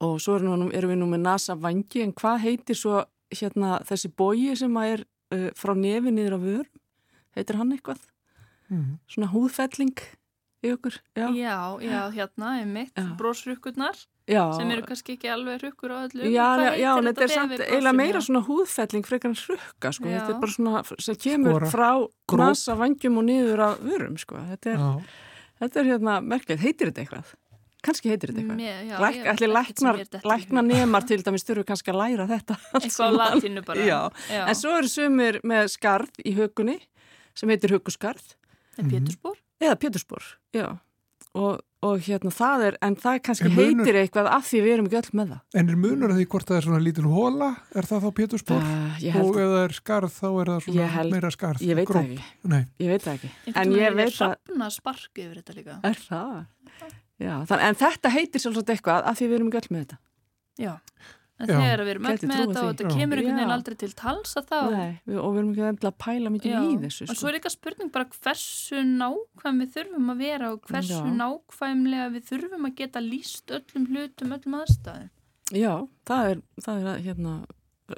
og 0.00 0.20
svo 0.20 0.36
er 0.38 0.46
nú, 0.46 0.70
erum 0.72 0.92
við 0.94 1.00
nú 1.00 1.08
með 1.10 1.24
nasa 1.26 1.56
vangi 1.56 2.04
en 2.04 2.12
hvað 2.12 2.44
heitir 2.44 2.78
svo 2.78 3.04
hérna 3.30 3.78
þessi 3.86 4.10
bógi 4.16 4.54
sem 4.58 4.76
að 4.76 4.94
er 4.94 5.04
uh, 5.34 5.50
frá 5.56 5.74
nefi 5.74 6.10
niður 6.14 6.36
á 6.36 6.40
vör? 6.40 6.66
Heitir 7.36 7.56
hann 7.56 7.72
eitthvað? 7.72 8.00
-hmm. 8.70 8.96
Svona 9.10 9.30
húðfelling 9.34 10.00
í 10.60 10.72
okkur? 10.74 10.96
Já, 11.16 11.28
Já, 11.34 11.56
já, 11.82 12.00
hérna 12.14 12.60
er 12.60 12.66
mitt, 12.66 12.92
Já. 12.94 13.16
brósrukkurnar 13.16 13.96
já. 14.28 14.44
sem 14.56 14.70
eru 14.70 14.82
kannski 14.86 15.16
ekki 15.16 15.30
alveg 15.32 15.62
rukkur 15.62 15.90
á 15.90 15.98
öllu. 16.06 16.28
Já, 16.28 16.48
já, 16.60 16.72
já, 16.76 16.90
en 16.98 17.08
þetta 17.08 17.24
er 17.24 17.32
samt 17.34 17.56
eiginlega 17.58 17.96
meira 17.96 18.20
svona 18.20 18.44
húðfelling 18.44 19.06
frekar 19.06 19.32
en 19.32 19.38
hrukka, 19.40 19.92
sko. 19.92 20.04
Þetta 20.04 20.34
er 20.34 20.40
bara 20.40 20.52
svona 20.52 20.84
sem 20.98 21.16
kemur 21.16 21.56
Skora. 21.56 21.70
frá 21.72 21.90
nasa 22.44 22.76
vangjum 22.76 23.18
og 23.18 23.24
niður 23.24 23.64
á 23.64 23.70
vörum, 23.80 24.18
sko. 24.20 24.36
Þetta 24.52 24.74
er, 24.74 25.14
þetta 25.64 25.80
er 25.80 25.92
hérna 25.94 26.20
merkilegt. 26.20 26.62
Heitir 26.62 26.92
þetta 26.92 27.06
eitthvað? 27.06 27.34
Kannski 27.86 28.10
heitir 28.12 28.32
þetta 28.34 28.42
eitthvað. 28.44 29.38
Sem 29.40 29.54
læknar, 29.54 30.00
læknar 30.32 30.66
nemar 30.68 31.06
til 31.08 31.22
dæmis 31.24 31.46
þurfu 31.48 31.64
kannski 31.70 31.94
að 31.94 32.00
læra 32.02 32.26
þetta 32.28 32.58
allt 32.74 32.84
Eitthvað 32.90 33.08
á 33.08 33.18
latínu 33.22 33.64
bara. 33.64 33.86
Já. 33.88 34.00
já. 34.28 34.42
En 34.50 34.58
svo 34.58 34.74
eru 34.80 34.90
sumir 34.92 35.40
með 35.46 35.70
skarð 35.78 36.20
í 36.28 36.34
hökunni 36.36 36.76
sem 37.34 37.48
heitir 37.54 37.72
hökuskarð 37.78 38.36
En 38.80 38.88
Pétursbór? 38.92 39.36
eða 39.60 39.76
péturspor, 39.80 40.22
já. 40.56 40.68
Og, 41.36 41.60
og 41.86 42.00
hérna 42.02 42.30
það 42.34 42.62
er, 42.66 42.76
en 42.82 42.94
það 42.98 43.18
kannski 43.22 43.46
En 43.46 43.52
munur- 43.54 43.84
heitir 43.86 43.98
eitthvað 44.00 44.28
af 44.34 44.46
því 44.48 44.60
við 44.64 44.72
erum 44.74 44.86
ekki 44.88 44.98
öll 44.98 45.10
með 45.20 45.28
það. 45.30 45.42
En 45.60 45.68
er 45.70 45.76
munur 45.78 46.10
að 46.10 46.16
því 46.18 46.24
hvort 46.32 46.48
það 46.48 46.56
er 46.58 46.64
svona 46.66 46.80
lítil 46.82 47.04
hóla, 47.12 47.48
er 47.78 47.86
það 47.90 48.02
þá 48.02 48.08
péturspor? 48.18 48.64
Uh, 48.64 48.96
ég 49.04 49.18
og 49.20 49.28
ef 49.30 49.36
það 49.52 49.60
er 49.60 49.76
skarð, 49.76 50.16
þá 50.16 50.26
er 50.30 50.50
það 50.50 50.64
svona 50.64 50.80
Ég 50.80 50.90
held- 50.96 51.14
meira 51.14 51.30
skarð. 51.36 51.62
ég 51.68 51.78
veit 51.78 51.92
það 51.92 52.08
ekki, 52.08 52.26
Nei, 52.54 52.62
ég 52.82 52.90
veit 52.94 53.04
það 53.06 53.14
ekki. 53.20 53.30
En 53.54 53.76
ég 53.76 53.94
veit 54.00 54.20
er 55.84 56.02
það? 56.08 56.42
Já, 57.20 57.34
þann, 57.48 57.64
en 57.68 57.76
þetta 57.76 58.12
heitir 58.14 58.42
sjálfsagt 58.42 58.70
eitthvað 58.72 59.08
af 59.10 59.18
því 59.18 59.26
við 59.28 59.38
erum 59.38 59.50
ekki 59.50 59.60
öll 59.60 59.74
með 59.74 59.82
þetta. 59.84 59.98
Já. 60.60 60.72
En 61.40 61.48
Já, 61.48 61.56
þegar 61.56 61.80
við 61.80 61.90
erum 61.94 62.06
öll 62.10 62.16
með 62.28 62.40
þetta 62.40 62.62
og 62.62 62.66
þetta 62.70 62.90
kemur 62.92 63.20
einhvern 63.20 63.38
veginn 63.40 63.52
aldrei 63.54 63.76
til 63.80 63.90
tals 63.96 64.34
að 64.36 64.48
þá. 64.50 64.58
Nei, 64.74 64.90
við, 65.08 65.20
og 65.20 65.30
við 65.30 65.40
erum 65.40 65.52
ekki 65.52 65.62
endilega 65.70 65.90
að 65.90 66.00
pæla 66.04 66.32
mikið 66.34 66.52
Já. 66.52 66.58
í 66.60 66.74
þessu. 66.82 67.06
Og 67.06 67.10
svo 67.10 67.16
Sko. 67.20 67.30
er 67.30 67.36
líka 67.36 67.52
spurning 67.54 67.92
bara 67.94 68.08
hversu 68.16 68.82
nákvæm 68.88 69.62
við 69.62 69.70
þurfum 69.76 70.10
að 70.12 70.20
vera 70.20 70.50
og 70.52 70.66
hversu 70.68 70.98
Já. 70.98 71.14
nákvæmlega 71.20 72.10
við 72.16 72.26
þurfum 72.28 72.68
að 72.68 72.74
geta 72.82 73.02
líst 73.04 73.54
öllum 73.56 73.86
hlutum, 73.88 74.34
öllum 74.36 74.58
aðstæðum. 74.60 75.08
Já, 75.56 75.72
það 76.10 76.34
er, 76.34 76.42
það 76.66 76.90
er 76.90 77.00
hérna, 77.08 77.36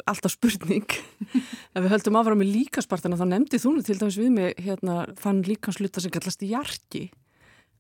alltaf 0.07 0.37
spurning. 0.37 0.99
Ef 1.75 1.83
við 1.83 1.91
höldum 1.97 2.21
áfram 2.23 2.43
með 2.45 2.55
líkaspartana 2.61 3.19
þá 3.19 3.27
nefndi 3.33 3.59
þú 3.59 3.75
nú 3.75 3.83
til 3.87 3.99
dæmis 3.99 4.21
við 4.23 4.31
mig 4.39 4.63
hérna, 4.63 5.03
þann 5.19 5.43
líkansluta 5.51 6.05
sem 6.05 6.15
kallast 6.15 6.47
jarki 6.47 7.09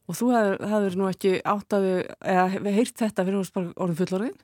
og 0.09 0.19
þú 0.19 0.31
hefur, 0.35 0.97
nú 0.99 1.11
ekki 1.11 1.37
áttaði 1.47 1.93
eða 2.21 2.47
hefur 2.55 2.79
heyrt 2.79 2.97
þetta 3.05 3.27
fyrir 3.29 3.53
orðin 3.77 4.01
fullorðin. 4.01 4.41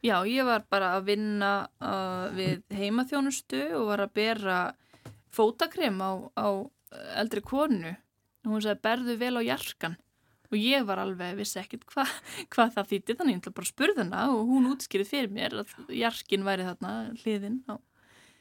Já, 0.00 0.16
ég 0.24 0.46
var 0.48 0.62
bara 0.72 0.94
að 0.96 1.10
vinna 1.10 1.50
uh, 1.84 2.30
við 2.32 2.62
heimaþjónustu 2.72 3.66
og 3.76 3.90
var 3.90 4.04
að 4.06 4.14
bera 4.16 4.60
fótakrem 5.34 5.98
á, 6.00 6.10
á 6.40 6.48
eldri 7.20 7.42
konu. 7.44 7.92
Hún 8.48 8.62
sagði, 8.64 8.80
berðu 8.86 9.18
vel 9.20 9.34
á 9.36 9.42
jarkan. 9.44 9.98
Og 10.50 10.56
ég 10.58 10.86
var 10.88 10.98
alveg, 11.02 11.36
vissi 11.38 11.60
ekkert 11.60 11.84
hva, 11.92 12.06
hvað 12.54 12.72
það 12.78 12.90
þýtti, 12.94 13.18
þannig 13.18 13.36
ég 13.36 13.42
ætla 13.42 13.54
bara 13.58 13.68
að 13.68 13.74
spurða 13.74 14.02
hana 14.06 14.24
og 14.32 14.48
hún 14.48 14.70
útskýrið 14.72 15.12
fyrir 15.12 15.34
mér 15.36 15.60
að 15.62 15.76
jarkin 15.94 16.48
væri 16.48 16.66
þarna 16.70 16.94
hliðin 17.20 17.60
á. 17.68 17.76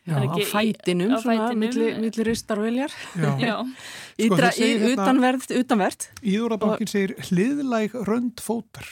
Já, 0.08 0.16
á 0.16 0.24
ekki 0.26 0.41
í- 0.41 0.47
fætinum, 0.50 1.12
á 1.14 1.18
svona, 1.22 1.50
fætinum, 1.50 1.60
milli, 1.66 1.88
eh. 1.91 2.00
milli 2.02 2.24
ristar 2.26 2.58
og 2.62 2.66
viljar. 2.70 2.91
já. 3.20 3.32
Já, 3.43 3.56
Ídra, 4.20 4.50
þeir 4.50 4.58
segja 4.58 4.76
í, 4.76 4.80
hérna- 4.80 4.95
utanverð, 5.04 5.45
utanverð. 5.60 6.08
Íðurabankin 6.24 6.88
segir 6.89 7.14
hliðlæg 7.30 7.93
rönd 8.08 8.41
fótar. 8.41 8.88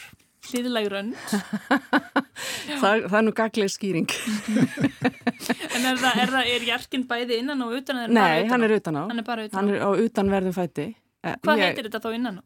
hliðileg 0.47 0.85
rönd. 0.91 1.15
Það, 2.77 3.07
það 3.09 3.17
er 3.17 3.23
nú 3.25 3.31
gagleg 3.35 3.71
skýring. 3.73 4.07
En 5.77 5.85
er 5.85 5.97
það, 6.01 6.19
er 6.21 6.31
það, 6.33 6.49
er 6.53 6.63
jarkin 6.67 7.03
bæði 7.07 7.37
innan 7.41 7.61
og 7.65 7.73
utan? 7.79 7.99
Nei, 8.13 8.45
hann 8.49 8.61
utan 8.61 8.61
á? 8.61 8.65
er 8.67 8.73
utan 8.77 8.95
á. 8.97 9.03
Hann 9.09 9.19
er 9.21 9.25
bara 9.27 9.45
utan 9.47 9.57
Hann 9.59 9.69
á. 9.69 9.73
er 9.73 9.81
á 9.83 9.89
utanverðum 10.05 10.55
fæti. 10.55 10.85
Eh, 11.23 11.35
Hvað 11.43 11.57
ég- 11.61 11.65
heitir 11.71 11.87
þetta 11.89 12.01
þá 12.03 12.09
innan 12.17 12.39
á? 12.39 12.43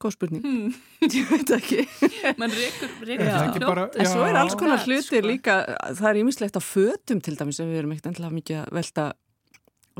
Góð 0.00 0.14
spurning. 0.14 0.40
Hmm, 0.44 0.70
Ég 1.12 1.26
veit 1.28 1.50
ekki. 1.58 1.82
mann 2.40 2.52
rekur, 2.56 2.92
rekur 3.04 3.28
það 3.28 3.58
bara- 3.68 3.84
En 4.00 4.08
svo 4.08 4.22
er 4.24 4.38
alls 4.40 4.54
konar 4.56 4.78
Það, 4.80 4.86
hlutir 4.88 5.20
sko. 5.20 5.28
líka, 5.28 5.56
það 5.98 6.08
er 6.10 6.20
ímislegt 6.22 6.56
á 6.56 6.62
fötum 6.64 7.20
til 7.24 7.36
dæmis 7.36 7.58
sem 7.60 7.68
við 7.68 7.82
erum 7.82 7.92
ekkert 7.92 8.08
endilega 8.12 8.36
mikið 8.38 8.60
að 8.62 8.72
velta, 8.78 9.04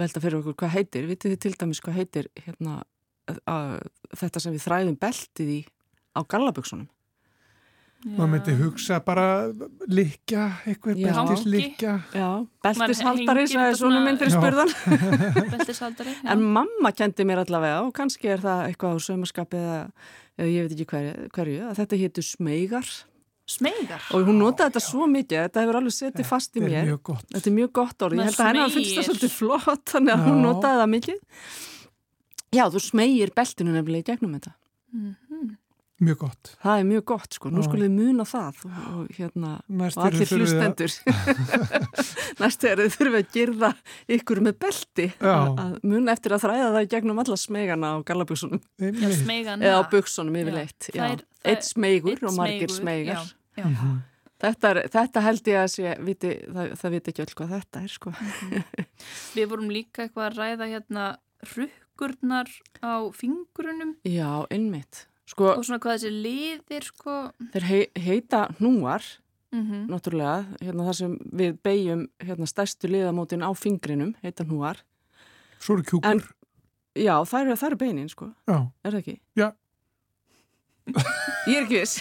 velta 0.01 0.23
fyrir 0.25 0.39
okkur 0.41 0.57
hvað 0.63 0.73
heitir. 0.79 1.09
Vitið 1.11 1.35
þið 1.35 1.43
til 1.45 1.55
dæmis 1.61 1.83
hvað 1.85 1.99
heitir 2.01 2.31
hérna, 2.47 2.79
að, 3.45 3.77
þetta 4.25 4.41
sem 4.47 4.57
við 4.57 4.65
þræðum 4.65 4.97
beltið 5.05 5.53
í 5.53 5.61
á 6.17 6.21
gallaböksunum? 6.33 6.89
Maður 8.05 8.31
myndi 8.35 8.55
hugsa 8.59 8.99
bara 9.05 9.27
likja, 9.89 10.43
eitthvað 10.69 10.99
Já, 12.13 12.29
Maður 12.65 12.83
beltishaldari, 12.85 13.47
sagði 13.49 13.71
þetta 13.71 13.79
svona 13.81 14.03
fyrir 14.21 14.33
Já. 14.35 14.37
spurðan. 14.37 15.49
beltishaldari. 15.55 16.15
En 16.35 16.43
mamma 16.59 16.93
kendi 16.97 17.25
mér 17.29 17.41
allavega 17.47 17.81
og 17.87 17.95
kannski 17.97 18.29
er 18.35 18.45
það 18.45 18.67
eitthvað 18.69 18.95
á 18.95 18.99
saumaskapi 19.09 19.57
eða, 19.63 19.81
eða 20.39 20.53
ég 20.53 20.67
veit 20.69 20.77
ekki 20.77 20.87
hverju, 20.93 21.15
hverju 21.39 21.65
að 21.71 21.81
þetta 21.81 22.01
hétu 22.05 22.25
smeygar 22.29 22.93
Smeygar. 23.45 24.01
og 24.17 24.23
hún 24.25 24.39
notaði 24.41 24.71
þetta 24.73 24.81
svo 24.81 25.05
mikið, 25.13 25.41
þetta 25.49 25.65
hefur 25.65 25.77
alveg 25.81 25.93
setið 25.99 26.29
fast 26.29 26.55
í 26.57 26.61
Þetta 26.63 26.69
er 26.69 26.77
mér. 26.79 26.87
mjög 26.93 27.01
gott. 27.11 27.27
Þetta 27.35 27.51
er 27.51 27.57
mjög 27.59 27.73
gott 27.77 28.05
orð, 28.07 28.15
ég 28.17 28.25
held 28.31 28.39
að 28.41 28.47
henni 28.49 28.63
að 28.65 28.77
finnst 28.79 28.95
það 28.97 29.09
svolítið 29.11 29.33
flott, 29.35 29.83
þannig 29.93 30.13
að 30.15 30.23
hún 30.25 30.39
Já. 30.39 30.45
notaði 30.47 30.79
það 30.81 30.93
mikið. 30.95 31.19
Já, 32.55 32.65
þú 32.73 32.81
smegir 32.87 33.33
beltinu 33.37 33.75
nefnilega 33.75 34.01
í 34.01 34.09
gegnum 34.13 34.37
þetta. 34.39 34.55
Mjög 36.03 36.17
gott. 36.25 36.49
Það 36.59 36.81
er 36.81 36.87
mjög 36.89 37.05
gott, 37.07 37.37
sko. 37.37 37.51
Nú 37.55 37.63
skulum 37.63 37.85
við 37.85 37.93
muna 37.95 38.25
það 38.27 38.63
og, 38.67 38.79
og 38.99 39.11
hérna, 39.15 39.51
Næst 39.79 39.99
og 40.01 40.09
allir 40.09 40.33
hlustendur. 40.35 40.95
Næst 42.43 42.67
er 42.67 42.83
þið 42.83 42.97
þurfið 42.97 43.19
að 43.21 43.29
girða 43.37 43.71
ykkur 44.17 44.41
með 44.43 44.57
belti 44.65 45.07
að 45.23 45.77
muna 45.87 46.17
eftir 46.17 46.35
að 46.35 46.43
þræða 46.49 46.73
það 46.75 46.81
í 46.81 46.91
gegnum 46.97 47.23
alla 47.23 47.39
smegana 47.39 47.93
á 47.95 47.97
smeygana. 48.03 49.63
eða 49.63 49.79
á 49.79 49.83
buksunum 49.95 50.41
yfirleitt. 50.43 50.91
Eitt 51.45 51.69
smeygur 51.69 52.19
einn 52.19 52.31
og 52.33 52.37
margir 52.41 52.75
smeygar. 52.75 53.23
já, 53.55 53.63
já. 53.63 53.69
Mhm. 53.71 53.95
Þetta, 54.45 54.71
er, 54.75 54.79
þetta 54.93 55.21
held 55.25 55.47
ég 55.49 55.57
að 55.57 55.69
sé, 55.73 55.93
viti, 56.05 56.31
það, 56.53 56.73
það 56.81 56.95
viti 56.99 57.13
ekki 57.13 57.23
öll 57.23 57.35
hvað 57.39 57.53
þetta 57.55 57.81
er, 57.81 57.93
sko. 57.95 58.11
Við 59.39 59.47
vorum 59.55 59.71
líka 59.73 60.05
eitthvað 60.05 60.27
að 60.27 60.39
ræða 60.43 60.69
hérna 60.75 61.05
rukkurnar 61.55 62.51
á 62.83 62.93
fingurunum 63.15 63.95
Já, 64.05 64.43
einmitt. 64.53 65.07
Sko, 65.35 65.51
og 65.51 65.67
svona 65.67 65.81
hvað 65.83 65.97
þessi 65.99 66.15
liðir 66.15 66.85
sko. 66.87 67.19
þeir 67.55 67.65
hei, 67.67 67.83
heita 67.99 68.47
hnúar 68.61 69.03
Mm 69.55 69.87
náttúrulega, 69.87 70.47
hérna 70.59 70.85
þar 70.89 70.97
sem 70.99 71.13
við 71.31 71.59
beigjum 71.63 72.01
hérna 72.19 72.47
stærstu 72.51 72.89
liðamótin 72.91 73.45
á 73.47 73.51
fingrinum, 73.55 74.15
heita 74.25 74.43
hnúar. 74.43 74.81
Svo 75.63 75.77
eru 75.77 75.85
kjúkur. 75.87 76.11
En, 76.11 76.23
já, 76.99 77.15
það 77.23 77.45
eru, 77.45 77.57
það 77.61 77.69
eru 77.69 77.79
beinin, 77.85 78.09
sko, 78.11 78.27
Já. 78.51 78.57
er 78.83 78.91
það 78.91 78.99
ekki? 78.99 79.15
Já. 79.39 79.47
Ég 81.47 81.55
er 81.55 81.63
ekki 81.63 81.79
viss. 81.79 81.95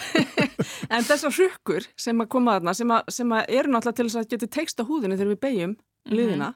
en 0.93 1.05
þessar 1.05 1.35
hrukkur 1.37 1.87
sem 1.95 2.25
að 2.25 2.31
koma 2.33 2.57
þarna, 2.57 2.73
sem, 2.73 2.95
að, 2.97 3.13
sem 3.19 3.37
að 3.37 3.53
eru 3.59 3.73
náttúrulega 3.75 3.99
til 3.99 4.07
þess 4.09 4.21
að 4.23 4.29
geta 4.33 4.51
teikst 4.57 4.81
á 4.81 4.89
húðinu 4.89 5.19
þegar 5.19 5.33
við 5.35 5.41
beigjum 5.45 5.75
liðina. 6.09 6.53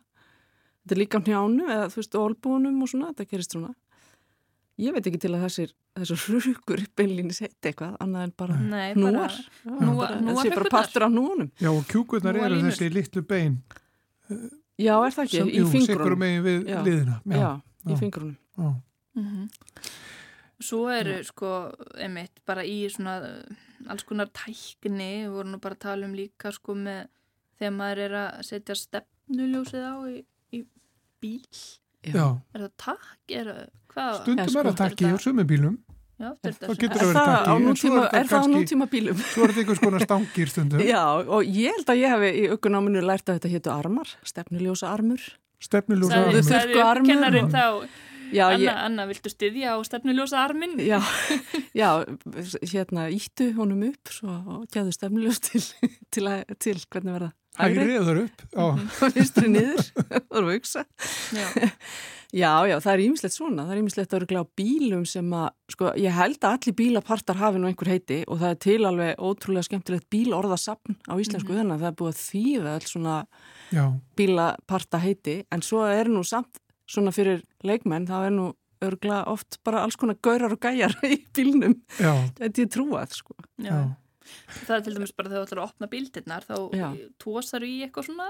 Þetta 0.81 0.97
er 0.97 1.03
líka 1.03 1.21
á 1.21 1.25
hnjánu 1.27 1.67
eða 1.67 1.89
þú 1.93 2.01
veist, 2.01 2.17
olbúnum 2.25 2.81
og 2.81 2.89
svona, 2.89 3.13
þetta 3.13 3.29
gerist 3.35 3.53
svona. 3.53 3.75
Ég 4.77 4.93
veit 4.93 5.07
ekki 5.09 5.17
til 5.23 5.31
að 5.33 5.41
þessir, 5.47 5.71
þessir 5.97 6.19
hrukkur 6.37 6.81
beinlínis 6.99 7.39
heiti 7.41 7.71
eitthvað, 7.71 7.95
annað 8.03 8.23
en 8.27 8.33
bara 8.37 8.57
Nei, 8.61 8.93
bara 8.93 9.29
Já, 9.29 9.71
hnúa- 9.79 10.09
bara- 10.53 10.69
partur 10.69 11.03
af 11.07 11.11
hnúanum. 11.11 11.49
Já, 11.57 11.69
og 11.71 11.83
kjúkurnar 11.89 12.37
eru 12.37 12.59
þessi 12.61 12.91
litlu 12.93 13.23
bein 13.25 13.55
Já, 14.77 14.93
er 15.01 15.11
það 15.15 15.23
ekki? 15.23 15.37
sem, 15.39 15.47
í 15.49 15.57
jú, 15.57 15.65
sikkur 15.71 15.87
fingrunum. 15.87 16.19
megin 16.21 16.43
við 16.45 16.67
Já. 16.69 16.81
liðina. 16.85 17.15
Já, 17.25 17.61
í 17.87 17.91
Já. 17.95 17.97
fingrunum. 18.03 18.37
Já. 18.57 18.73
Mhm. 19.17 19.49
Svo 20.59 20.87
eru 20.89 21.23
sko, 21.23 21.49
einmitt, 21.97 22.39
bara 22.45 22.61
í 22.65 22.77
svona 22.89 23.15
uh, 23.21 23.89
alls 23.89 24.03
konar 24.03 24.29
tækni, 24.33 25.25
við 25.25 25.29
vorum 25.33 25.51
nú 25.55 25.59
bara 25.61 25.75
að 25.75 25.79
tala 25.85 26.05
um 26.05 26.13
líka 26.17 26.51
sko 26.53 26.73
með 26.75 27.07
þegar 27.59 27.73
maður 27.77 27.97
er 28.05 28.15
að 28.21 28.43
setja 28.45 28.75
stefnuljósið 28.77 29.85
á 29.85 29.95
í, 30.09 30.23
í 30.53 30.63
bíl. 31.21 31.41
Já. 32.05 32.27
Er 32.53 32.63
það 32.63 32.71
takk? 32.83 33.07
Er, 33.29 33.51
hvað? 33.93 34.15
Stundum 34.21 34.37
Já, 34.37 34.43
er 34.43 34.53
sko, 34.53 34.63
það 34.67 34.79
takki 34.81 35.07
hjá 35.07 35.21
sumum 35.23 35.47
bílum. 35.49 35.77
Já, 36.17 36.29
getur 36.41 36.53
það 36.57 36.71
verið 36.71 37.17
það 37.17 37.29
á 37.29 37.55
takki. 37.77 37.89
er 38.17 38.29
það 38.31 38.45
á 38.45 38.47
nútíma 38.53 38.87
bílum? 38.89 39.19
Svo 39.21 39.43
er 39.45 39.51
þetta 39.53 39.63
einhvers 39.63 39.81
konar 39.83 40.05
stangir 40.05 40.49
stundum. 40.53 40.81
Já, 40.81 41.03
og 41.21 41.51
ég 41.57 41.77
held 41.77 41.91
að 41.93 42.01
ég 42.01 42.15
hef 42.15 42.25
í 42.29 42.45
aukunáminu 42.55 43.03
lært 43.05 43.29
að 43.29 43.37
þetta 43.37 43.51
hétu 43.53 43.73
armar, 43.73 44.13
stefnuljósa 44.25 44.89
armur. 44.89 45.25
Þú 45.61 45.81
armur. 46.13 46.41
þurrku 46.45 46.81
armur 46.85 47.09
kennarinn 47.11 47.51
þá, 47.53 47.63
Já, 48.33 48.45
Anna, 48.49 48.59
ég, 48.63 48.79
Anna, 48.87 49.07
viltu 49.09 49.31
styðja 49.31 49.75
á 49.75 49.77
stefnuljósa 49.87 50.43
arminn? 50.43 50.77
já, 50.83 50.99
já, 51.81 51.89
hérna 52.73 53.07
íttu 53.13 53.51
honum 53.57 53.87
upp 53.89 54.13
svo, 54.13 54.37
og 54.57 54.67
gæðu 54.73 54.95
stefnuljós 54.95 55.43
til, 55.47 55.63
til, 56.13 56.27
að, 56.27 56.57
til 56.59 56.79
hvernig 56.87 57.17
verða 57.19 57.33
Hægri 57.57 57.95
eður 57.97 58.19
upp. 58.27 58.43
Já. 58.53 58.65
og 59.07 59.15
vinstri 59.15 59.49
niður, 59.49 59.89
það 59.97 60.29
voru 60.29 60.51
að 60.51 60.53
hugsa. 60.57 60.85
Já. 61.33 61.47
Já, 62.35 62.67
já, 62.67 62.75
það 62.83 62.91
er 62.91 63.01
ímislegt 63.05 63.33
svona, 63.37 63.63
það 63.63 63.71
er 63.71 63.79
ímislegt 63.79 64.11
að 64.11 64.17
örgla 64.19 64.41
á 64.43 64.51
bílum 64.59 65.05
sem 65.07 65.29
að, 65.31 65.45
sko, 65.71 65.93
ég 65.95 66.11
held 66.11 66.41
að 66.43 66.57
allir 66.57 66.75
bílapartar 66.81 67.39
hafi 67.39 67.61
nú 67.61 67.69
einhver 67.69 67.91
heiti 67.93 68.17
og 68.27 68.41
það 68.41 68.51
er 68.51 68.59
til 68.65 68.77
alveg 68.89 69.21
ótrúlega 69.29 69.67
skemmtilegt 69.69 70.09
bílorðasapn 70.11 70.97
á 71.07 71.13
íslensku 71.23 71.55
þannig 71.55 71.77
að 71.77 71.85
það 71.85 71.87
er 71.87 71.97
búið 72.01 72.11
að 72.11 72.25
þýða 72.25 72.73
alls 72.75 72.91
svona 72.91 73.15
Já. 73.71 73.85
bílaparta 74.19 75.01
heiti 75.05 75.37
en 75.55 75.63
svo 75.63 75.85
er 75.87 76.11
nú 76.11 76.25
samt 76.27 76.59
svona 76.87 77.13
fyrir 77.15 77.43
leikmenn, 77.67 78.07
þá 78.09 78.17
er 78.29 78.33
nú 78.35 78.47
örgla 78.83 79.23
oft 79.31 79.57
bara 79.65 79.81
alls 79.83 79.97
konar 79.97 80.19
gaurar 80.21 80.53
og 80.53 80.61
gæjar 80.61 80.93
í 81.13 81.21
bílnum, 81.33 81.77
Já. 81.97 82.13
þetta 82.37 82.65
er 82.65 82.73
trúað, 82.73 83.15
sko. 83.21 83.37
Já. 83.57 83.71
Já. 83.71 83.79
Það 84.67 84.75
er 84.75 84.81
til 84.83 84.97
dæmis 84.97 85.13
bara 85.15 85.31
þegar 85.31 85.39
þú 85.39 85.47
ætlar 85.47 85.61
að 85.63 85.69
opna 85.69 85.87
bíldirnar 85.91 86.43
þá 86.43 86.55
Já. 86.75 86.87
tósar 87.23 87.63
í 87.63 87.73
eitthvað 87.85 88.09
svona 88.09 88.25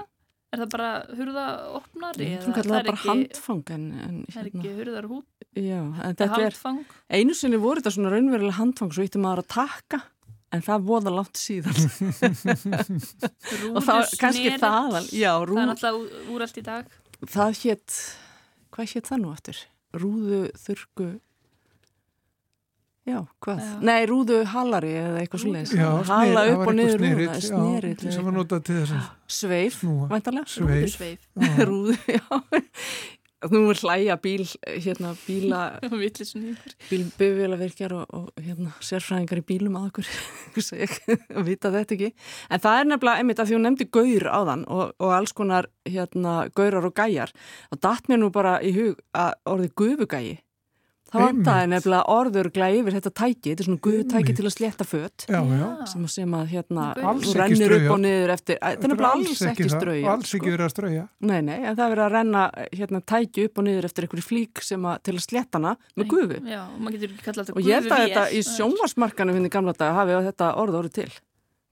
er 0.48 0.62
það 0.62 0.68
bara 0.72 0.90
hurða 1.18 1.46
opnari 1.76 2.28
Ég 2.30 2.44
trú 2.44 2.52
kallar 2.56 2.78
það 2.78 2.86
bara 2.88 3.00
handfang 3.02 3.72
en, 3.74 3.82
en 4.04 4.20
það 4.30 4.38
er 4.40 4.46
ekki 4.52 4.70
hurðar 4.78 5.08
hút 5.10 5.26
já, 5.58 5.80
en 5.82 5.90
það 5.98 6.14
þetta 6.22 6.38
er, 6.38 6.44
handfang 6.46 6.78
einu 7.18 7.36
sinni 7.36 7.60
voru 7.60 7.82
þetta 7.82 7.92
svona 7.96 8.12
raunverulega 8.14 8.56
handfang 8.60 8.94
svo 8.94 9.04
íttum 9.04 9.26
maður 9.26 9.42
að 9.44 9.50
taka 9.56 10.00
en 10.56 10.64
það 10.64 10.86
voða 10.88 11.12
langt 11.18 11.36
síðan 11.42 11.76
og 13.74 13.82
það 13.84 14.14
kannski 14.22 14.48
Rúðusnerill. 14.48 14.62
þaðan, 14.62 15.10
já, 15.12 15.32
það 15.34 15.60
er 15.60 15.68
náttúrulega 15.72 16.24
úrælt 16.36 16.56
í 16.62 16.64
dag 16.70 16.96
það 17.34 17.60
hétt 17.64 17.98
hvað 18.74 18.92
hétt 18.94 19.10
það 19.10 19.22
nú 19.24 19.32
eftir? 19.36 19.62
Rúðu 19.98 20.42
þurku 20.66 21.08
Já, 23.08 23.22
hvað? 23.40 23.60
Já. 23.64 23.76
Nei, 23.88 24.02
rúðu 24.04 24.38
halari 24.52 24.90
eða 25.00 25.20
eitthvað 25.22 25.40
svo 25.40 25.52
leiðis. 25.54 25.70
Já, 25.78 25.86
Hala 26.10 26.42
upp 26.52 26.64
og 26.66 26.74
niður 26.76 26.98
rúða, 27.00 27.36
já, 27.40 28.10
sem 28.12 28.26
var 28.26 28.34
notað 28.36 28.66
til 28.68 28.74
þess 28.82 28.92
að 28.98 29.06
Sveif, 29.38 29.78
snúa. 29.80 30.08
væntalega. 30.10 30.50
Sveif. 30.92 31.24
Rúðu, 31.70 31.94
já. 32.18 32.20
Nú 33.46 33.60
er 33.70 33.78
hlæja 33.78 34.16
bíl, 34.18 34.42
hérna, 34.66 35.12
bíla, 35.22 35.60
villisnýður 36.00 36.72
bílbifjölavirkjar 36.88 37.92
og, 37.94 38.08
og 38.10 38.42
hérna, 38.42 38.72
sérfræðingar 38.82 39.38
í 39.38 39.44
bílum 39.46 39.76
að 39.78 39.84
okkur, 39.92 40.08
að 41.38 41.46
vita 41.48 41.70
þetta 41.70 41.94
ekki. 41.94 42.08
En 42.50 42.64
það 42.64 42.80
er 42.80 42.90
nefnilega, 42.90 43.22
einmitt, 43.22 43.38
að 43.38 43.52
því 43.52 43.58
hún 43.58 43.66
nefndi 43.68 43.86
gaur 43.94 44.26
á 44.26 44.40
þann 44.50 44.66
og, 44.74 44.90
og 44.98 45.14
alls 45.14 45.36
konar, 45.38 45.70
hérna, 45.86 46.34
gaurar 46.58 46.90
og 46.90 46.98
gæjar, 46.98 47.30
og 47.70 47.82
datt 47.86 48.10
mér 48.10 48.24
nú 48.24 48.32
bara 48.34 48.58
í 48.58 48.74
hug 48.74 48.98
að 49.14 49.38
orðið 49.54 49.74
gufugægi. 49.78 50.34
Það 51.08 51.22
vantaði 51.24 51.68
nefnilega 51.72 52.04
orður 52.12 52.48
glæði 52.52 52.80
yfir 52.82 52.94
þetta 52.98 53.10
tæki, 53.16 53.48
þetta 53.52 53.62
er 53.62 53.66
svona 53.68 53.80
gufutæki 53.86 54.18
Einmitt. 54.18 54.36
til 54.36 54.44
að 54.44 54.54
slétta 54.58 54.84
fött. 54.84 55.24
Já, 55.28 55.38
já. 55.40 55.68
sem, 55.88 56.02
að- 56.04 56.10
sem 56.12 56.34
að 56.36 56.46
hérna, 56.52 56.84
rennir 56.98 57.48
upp 57.48 57.54
strauja. 57.56 57.92
og 57.94 58.00
niður 58.02 58.32
eftir, 58.34 58.58
þetta 58.60 58.84
er 58.84 58.92
nefnilega 58.92 59.12
alls 59.16 59.42
ekki 59.48 59.64
það, 59.64 59.72
strauja 59.78 60.10
Alls 60.12 60.34
ekki 60.36 60.52
verið 60.52 60.66
að 60.68 60.72
strauja. 60.74 61.04
nei, 61.20 61.40
nei, 61.40 61.56
en 61.64 61.76
það 61.76 61.84
er 61.86 61.94
verið 61.96 62.04
að 62.04 62.12
renna 62.18 62.42
hérna, 62.76 63.00
tæki 63.00 63.44
upp 63.48 63.58
og 63.58 63.64
niður 63.64 63.84
eftir 63.88 64.04
einhverju 64.04 64.26
flík 64.28 64.62
sem 64.68 64.82
að, 64.84 65.02
til 65.02 65.14
að 65.14 65.24
slétta 65.28 65.56
hana 65.58 65.76
með 65.96 66.06
gufu 66.12 66.38
já, 66.44 66.60
og 66.68 66.80
maður 66.84 66.92
getur 66.98 67.08
ekki 67.16 67.24
kallað 67.24 67.46
þetta 67.48 67.56
og 67.56 67.64
ég 67.64 67.74
held 67.78 67.88
að 67.92 68.04
þetta 68.04 68.26
í 68.28 68.28
Það 68.28 68.36
er- 68.38 68.52
sjónvarsmarkanum 68.58 69.34
hinn 69.40 69.46
í 69.48 69.54
gamla 69.56 69.72
dag 69.78 69.94
hafi 69.96 70.12
þetta 70.28 70.52
orð 70.60 70.74
orðið 70.82 70.92
til 71.00 71.10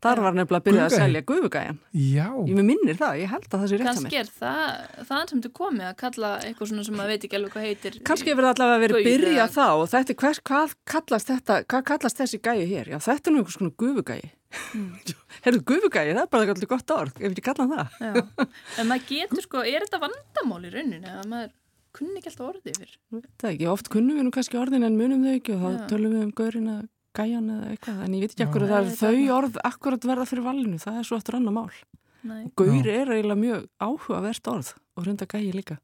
þar 0.05 0.21
var 0.27 0.35
nefnilega 0.37 0.61
að 0.61 0.67
byrja 0.67 0.83
að 0.83 0.91
Gufugæi? 0.91 1.03
selja 1.03 1.23
gufugæjan 1.31 1.79
Já. 1.97 2.27
ég 2.51 2.63
minnir 2.69 2.99
það, 3.01 3.15
ég 3.23 3.31
held 3.33 3.47
að 3.49 3.57
það 3.63 3.67
sé 3.71 3.79
rétt 3.81 3.87
að 3.87 3.91
kannski 3.93 4.11
mér 4.13 4.21
er 4.21 4.31
það 4.37 5.07
þaðan 5.11 5.31
sem 5.33 5.43
þú 5.47 5.51
komið 5.61 5.87
að 5.89 5.97
kalla 6.03 6.31
eitthvað 6.47 6.71
svona 6.73 6.85
sem 6.89 6.99
maður 7.01 7.13
veit 7.15 7.27
ekki 7.29 7.39
alveg 7.41 7.55
hvað 7.57 7.67
heitir 7.71 7.99
kannski 8.11 8.33
hefur 8.33 8.47
það 8.47 8.55
allavega 8.57 8.83
verið 8.85 8.97
Gaur 8.97 9.09
byrja 9.11 9.47
þá 9.57 9.65
og 9.67 9.87
þetta 9.95 10.13
er 10.15 10.21
hvers, 10.23 10.41
hvað 10.51 10.75
kallast 10.95 11.31
þetta 11.33 11.59
hvað 11.65 11.87
kallast 11.93 12.21
þessi 12.23 12.43
gæi 12.45 12.67
hér, 12.71 12.93
já 12.93 12.99
þetta 13.09 13.31
er 13.31 13.35
nú 13.37 13.43
einhvers 13.43 13.61
konar 13.63 13.77
gufugæi 13.85 14.23
Mm. 14.73 14.95
Herðu 15.45 15.59
gufugæi, 15.69 16.13
það 16.15 16.21
er 16.23 16.29
bara 16.33 16.53
allir 16.55 16.69
gott 16.71 16.93
orð, 16.95 17.17
ef 17.21 17.33
ekki 17.35 17.43
kalla 17.45 17.67
það 17.69 17.97
Já. 18.01 18.47
en 18.81 18.87
maður 18.89 19.03
getur 19.11 19.43
sko, 19.45 19.65
er 19.69 19.85
þetta 19.85 19.99
vandamál 20.01 20.61
í 20.65 20.71
rauninni 20.73 21.11
að 21.13 21.27
maður 21.29 21.51
kunni 21.99 22.21
ekki 22.23 22.31
alltaf 22.31 22.47
orðið 22.47 22.71
yfir 22.73 22.95
Það 23.11 23.49
er 23.51 23.51
ekki, 23.51 23.67
oft 23.75 23.91
kunnum 23.93 24.17
við 24.21 24.25
nú 24.29 24.33
kannski 24.33 24.57
orðin 24.61 24.87
en 24.87 24.97
munum 24.97 25.27
þau 25.27 25.35
ekki 25.35 25.57
og 25.59 25.61
þá 25.61 25.69
Já. 25.75 25.83
tölum 25.93 26.15
við 26.17 26.23
um 26.25 26.33
gaurinn 26.41 26.71
eða 26.73 26.87
gæjan 27.17 27.51
eða 27.55 27.71
eitthvað, 27.73 28.01
en 28.07 28.17
ég 28.17 28.25
veit 28.25 28.35
ekki 28.35 28.47
akkur 28.47 28.67
að 28.67 28.73
það 28.73 28.87
er 28.87 28.97
þau 29.01 29.37
orð 29.37 29.59
akkurat 29.71 30.09
verða 30.11 30.29
fyrir 30.31 30.47
valinu, 30.47 30.81
það 30.83 31.01
er 31.01 31.09
svo 31.09 31.19
eftir 31.21 31.39
annar 31.39 31.57
mál. 31.57 31.75
Nei. 32.27 32.47
Gaur 32.59 32.89
er 32.91 33.13
eiginlega 33.15 33.41
mjög 33.41 33.67
áhugavert 33.83 34.51
orð 34.51 34.73
og 34.97 35.05
hrunda 35.07 35.29
gæji 35.31 35.53
líka. 35.55 35.77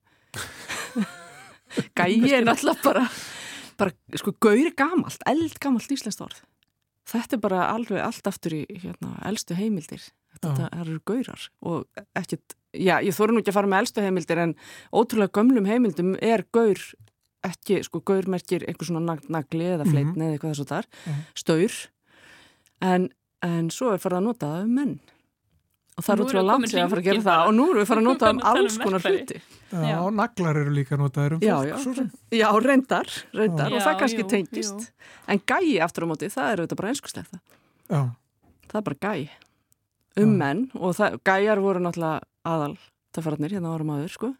gæji 1.98 2.32
er 2.32 2.46
náttúrulega 2.46 2.82
bara, 2.84 3.04
bara, 3.80 3.94
sko, 4.18 4.34
gaur 4.42 4.64
er 4.64 4.74
gamalt, 4.78 5.22
eld 5.30 5.60
gamalt 5.62 5.94
íslenskt 5.94 6.24
orð. 6.24 6.42
Þetta 7.12 7.36
er 7.36 7.42
bara 7.42 7.68
alveg 7.72 8.02
allt 8.02 8.28
aftur 8.30 8.54
í 8.56 8.64
hérna, 8.70 9.16
elstu 9.26 9.56
heimildir. 9.58 10.04
Þetta 10.38 10.68
Já. 10.68 10.80
eru 10.80 10.98
gaurar 11.06 11.46
og 11.68 12.04
ekkert, 12.18 12.54
já, 12.72 12.96
ég 13.04 13.14
þóru 13.14 13.34
nú 13.34 13.42
ekki 13.42 13.52
að 13.52 13.58
fara 13.58 13.70
með 13.70 13.82
elstu 13.84 14.04
heimildir 14.04 14.40
en 14.40 14.54
ótrúlega 14.94 15.34
gömlum 15.36 15.68
heimildum 15.68 16.14
er 16.24 16.46
gaur 16.54 16.80
ekki, 17.44 17.80
sko, 17.84 18.00
gaur 18.06 18.28
merkir 18.30 18.62
einhver 18.68 18.86
svona 18.86 19.02
nag- 19.14 19.28
nagli 19.28 19.64
eða 19.74 19.86
fleitni 19.88 20.28
eða 20.28 20.36
eitthvað 20.38 20.52
þess 20.54 20.64
að 20.66 20.72
þar, 20.74 20.86
Mhm. 21.06 21.24
staur. 21.34 21.88
En 22.82 23.08
en 23.42 23.70
svo 23.70 23.92
er 23.92 23.98
farið 23.98 24.18
að 24.20 24.22
nota 24.28 24.46
það 24.46 24.62
um 24.62 24.74
menn. 24.76 25.00
Og 25.98 26.04
það 26.04 26.12
er 26.12 26.16
erum 26.16 26.26
útrúlega 26.26 26.42
við 26.42 26.46
langt 26.46 26.70
sér 26.70 26.82
að 26.84 26.88
fara 26.92 27.00
að 27.02 27.04
gera 27.04 27.22
það. 27.26 27.46
og 27.48 27.54
nú 27.54 27.64
erum 27.68 27.80
við 27.82 27.88
farið 27.90 28.00
að 28.02 28.08
nota 28.12 28.30
um 28.30 28.38
að 28.38 28.44
alls 28.56 28.76
konar 28.78 29.00
hluti. 29.02 29.40
Já, 29.72 29.82
Já. 29.90 29.98
naglar 30.14 30.56
eru 30.62 30.70
líka 30.72 30.96
notaðir 30.96 31.32
um 31.32 31.40
Já, 31.40 31.54
fólk, 31.58 31.68
já. 31.68 31.76
svo 31.82 31.94
sem. 31.94 32.10
Já, 32.30 32.48
reyndar, 32.62 33.08
reyndar. 33.34 33.70
Já. 33.70 33.76
og 33.76 33.82
það 33.82 33.98
kannski 34.00 34.24
tengist. 34.30 34.90
en 35.28 35.38
gæi 35.40 35.80
aftur 35.82 36.04
á 36.04 36.08
móti, 36.08 36.30
það 36.32 36.52
er 36.52 36.56
auðvitað 36.62 36.76
bara 36.76 36.88
einskuslegt 36.88 37.32
Já, 37.90 38.10
það 38.68 38.78
er 38.78 38.82
bara 38.82 39.00
gæi. 39.02 39.28
Um 40.16 40.32
Já. 40.32 40.36
menn. 40.38 40.70
Og 40.76 40.94
það, 40.96 41.18
gæjar 41.24 41.58
voru 41.60 41.80
náttúrulega 41.82 42.20
aðal 42.46 42.78
tafarnir 43.12 43.50
hérna 43.50 43.74
árum 43.74 43.90
aður 43.90 44.10
sko 44.10 44.36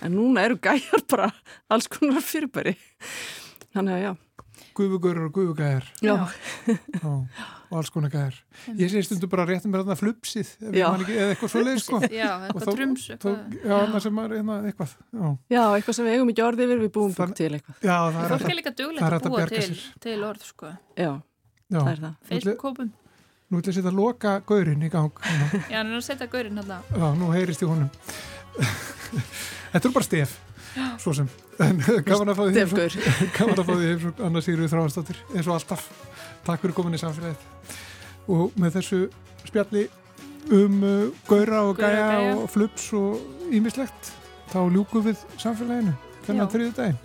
en 0.00 0.16
núna 0.16 0.46
eru 0.48 0.58
gæjar 0.62 1.06
bara 1.10 1.30
alls 1.70 1.90
konar 1.90 2.24
fyrirbæri 2.24 2.76
þannig 3.74 3.96
að 3.96 4.04
já, 4.04 4.12
gufugur 4.80 5.18
og. 5.34 5.86
Já, 6.04 6.14
og 7.70 7.76
alls 7.78 7.90
konar 7.92 8.12
gæðir. 8.12 8.38
Ég 8.78 8.90
sé 8.92 9.02
stundum 9.04 9.30
bara 9.32 9.46
réttum 9.48 9.72
með 9.72 9.84
þarna 9.84 9.96
flupsið, 9.98 10.52
ég 10.74 11.10
eða 11.14 11.34
eitthvað 11.34 11.52
svoleið, 11.54 11.80
sko. 11.84 12.00
Já, 12.06 12.28
eitthvað 12.46 12.66
maður, 14.16 14.36
hérna, 14.38 14.58
eitthvað. 14.70 14.94
Já, 15.10 15.26
já, 15.54 15.62
eitthvað 15.66 15.98
sem 15.98 16.08
við 16.08 16.16
eigum 16.16 16.32
ekki 16.32 16.46
orðið 16.46 16.66
yfir 16.66 16.82
við 16.84 16.94
búum 16.96 17.12
búin 17.16 17.36
til 17.40 17.50
eitthvað 17.58 17.84
já 17.90 17.96
það 17.96 18.22
er 18.22 18.34
að, 18.36 18.46
líka 18.60 18.72
það 18.72 18.80
duglegt 18.80 19.06
er 19.06 19.18
að 19.18 19.26
búa 19.26 19.42
bjarga 19.42 19.60
til, 19.60 19.76
sér. 19.76 20.00
til 20.06 20.18
orð, 20.30 20.48
sko. 20.48 20.72
já, 20.94 21.12
já. 21.68 21.78
það 21.78 21.92
er 21.92 22.02
það 22.06 22.18
Facebook-kópum. 22.32 22.90
Nú 23.50 23.58
ætla 23.58 23.72
ég 23.72 23.74
að 23.74 23.80
setja 23.80 23.90
að 23.90 23.96
loka 23.98 24.32
gaurinn 24.46 24.82
í 24.86 24.90
gang. 24.92 25.24
Já, 25.72 25.80
að 25.98 26.04
setja 26.06 26.30
gaurinn 26.30 26.60
hérna. 26.60 26.82
Já, 26.94 27.08
nú 27.18 27.32
heyrist 27.34 27.64
í 27.64 27.70
honum. 27.70 27.90
Þetta 29.70 29.88
er 29.88 29.94
bara 29.94 30.06
stef, 30.06 30.32
svo 31.02 31.12
sem. 31.14 31.28
En 31.62 31.78
gaman 32.06 32.32
að 32.32 32.38
fá 32.40 32.44
því 32.48 32.54
gaman 33.38 33.58
að 33.60 33.66
fá 33.68 33.72
því 33.76 33.88
heimsókn 33.90 34.24
Anna 34.26 34.42
Sigurður 34.44 34.72
Þráhansdóttir, 34.72 35.20
eins 35.36 35.46
og 35.50 35.54
alltaf. 35.58 35.84
Takk 36.46 36.62
fyrir 36.64 36.74
komin 36.78 36.96
í 36.96 37.00
samfélagið. 37.02 37.44
Og 38.30 38.56
með 38.60 38.78
þessu 38.78 39.00
spjalli 39.46 39.84
um 40.56 40.80
uh, 40.82 41.10
gaura 41.28 41.60
og 41.68 41.76
Gaura 41.78 41.90
gæja 41.92 42.10
gæja. 42.16 42.34
og 42.40 42.48
flups 42.50 42.86
og 42.96 43.52
ímislegt, 43.54 44.10
þá 44.50 44.58
ljúkum 44.74 45.04
við 45.06 45.22
samfélaginu 45.42 45.94
þennan 46.26 46.50
þriðu 46.54 46.72
daginn. 46.78 46.98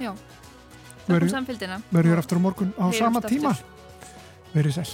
Já. 0.00 0.12
Takk 0.12 1.08
um 1.08 1.14
Verður- 1.16 1.34
samfélgina. 1.36 1.80
Verður 1.94 2.22
aftur 2.22 2.40
á 2.40 2.42
morgun 2.46 2.72
á 2.78 2.86
Heyrumst 2.88 3.02
sama 3.02 3.20
tíma. 3.26 3.52
Verið 4.54 4.78
sæl. 4.78 4.88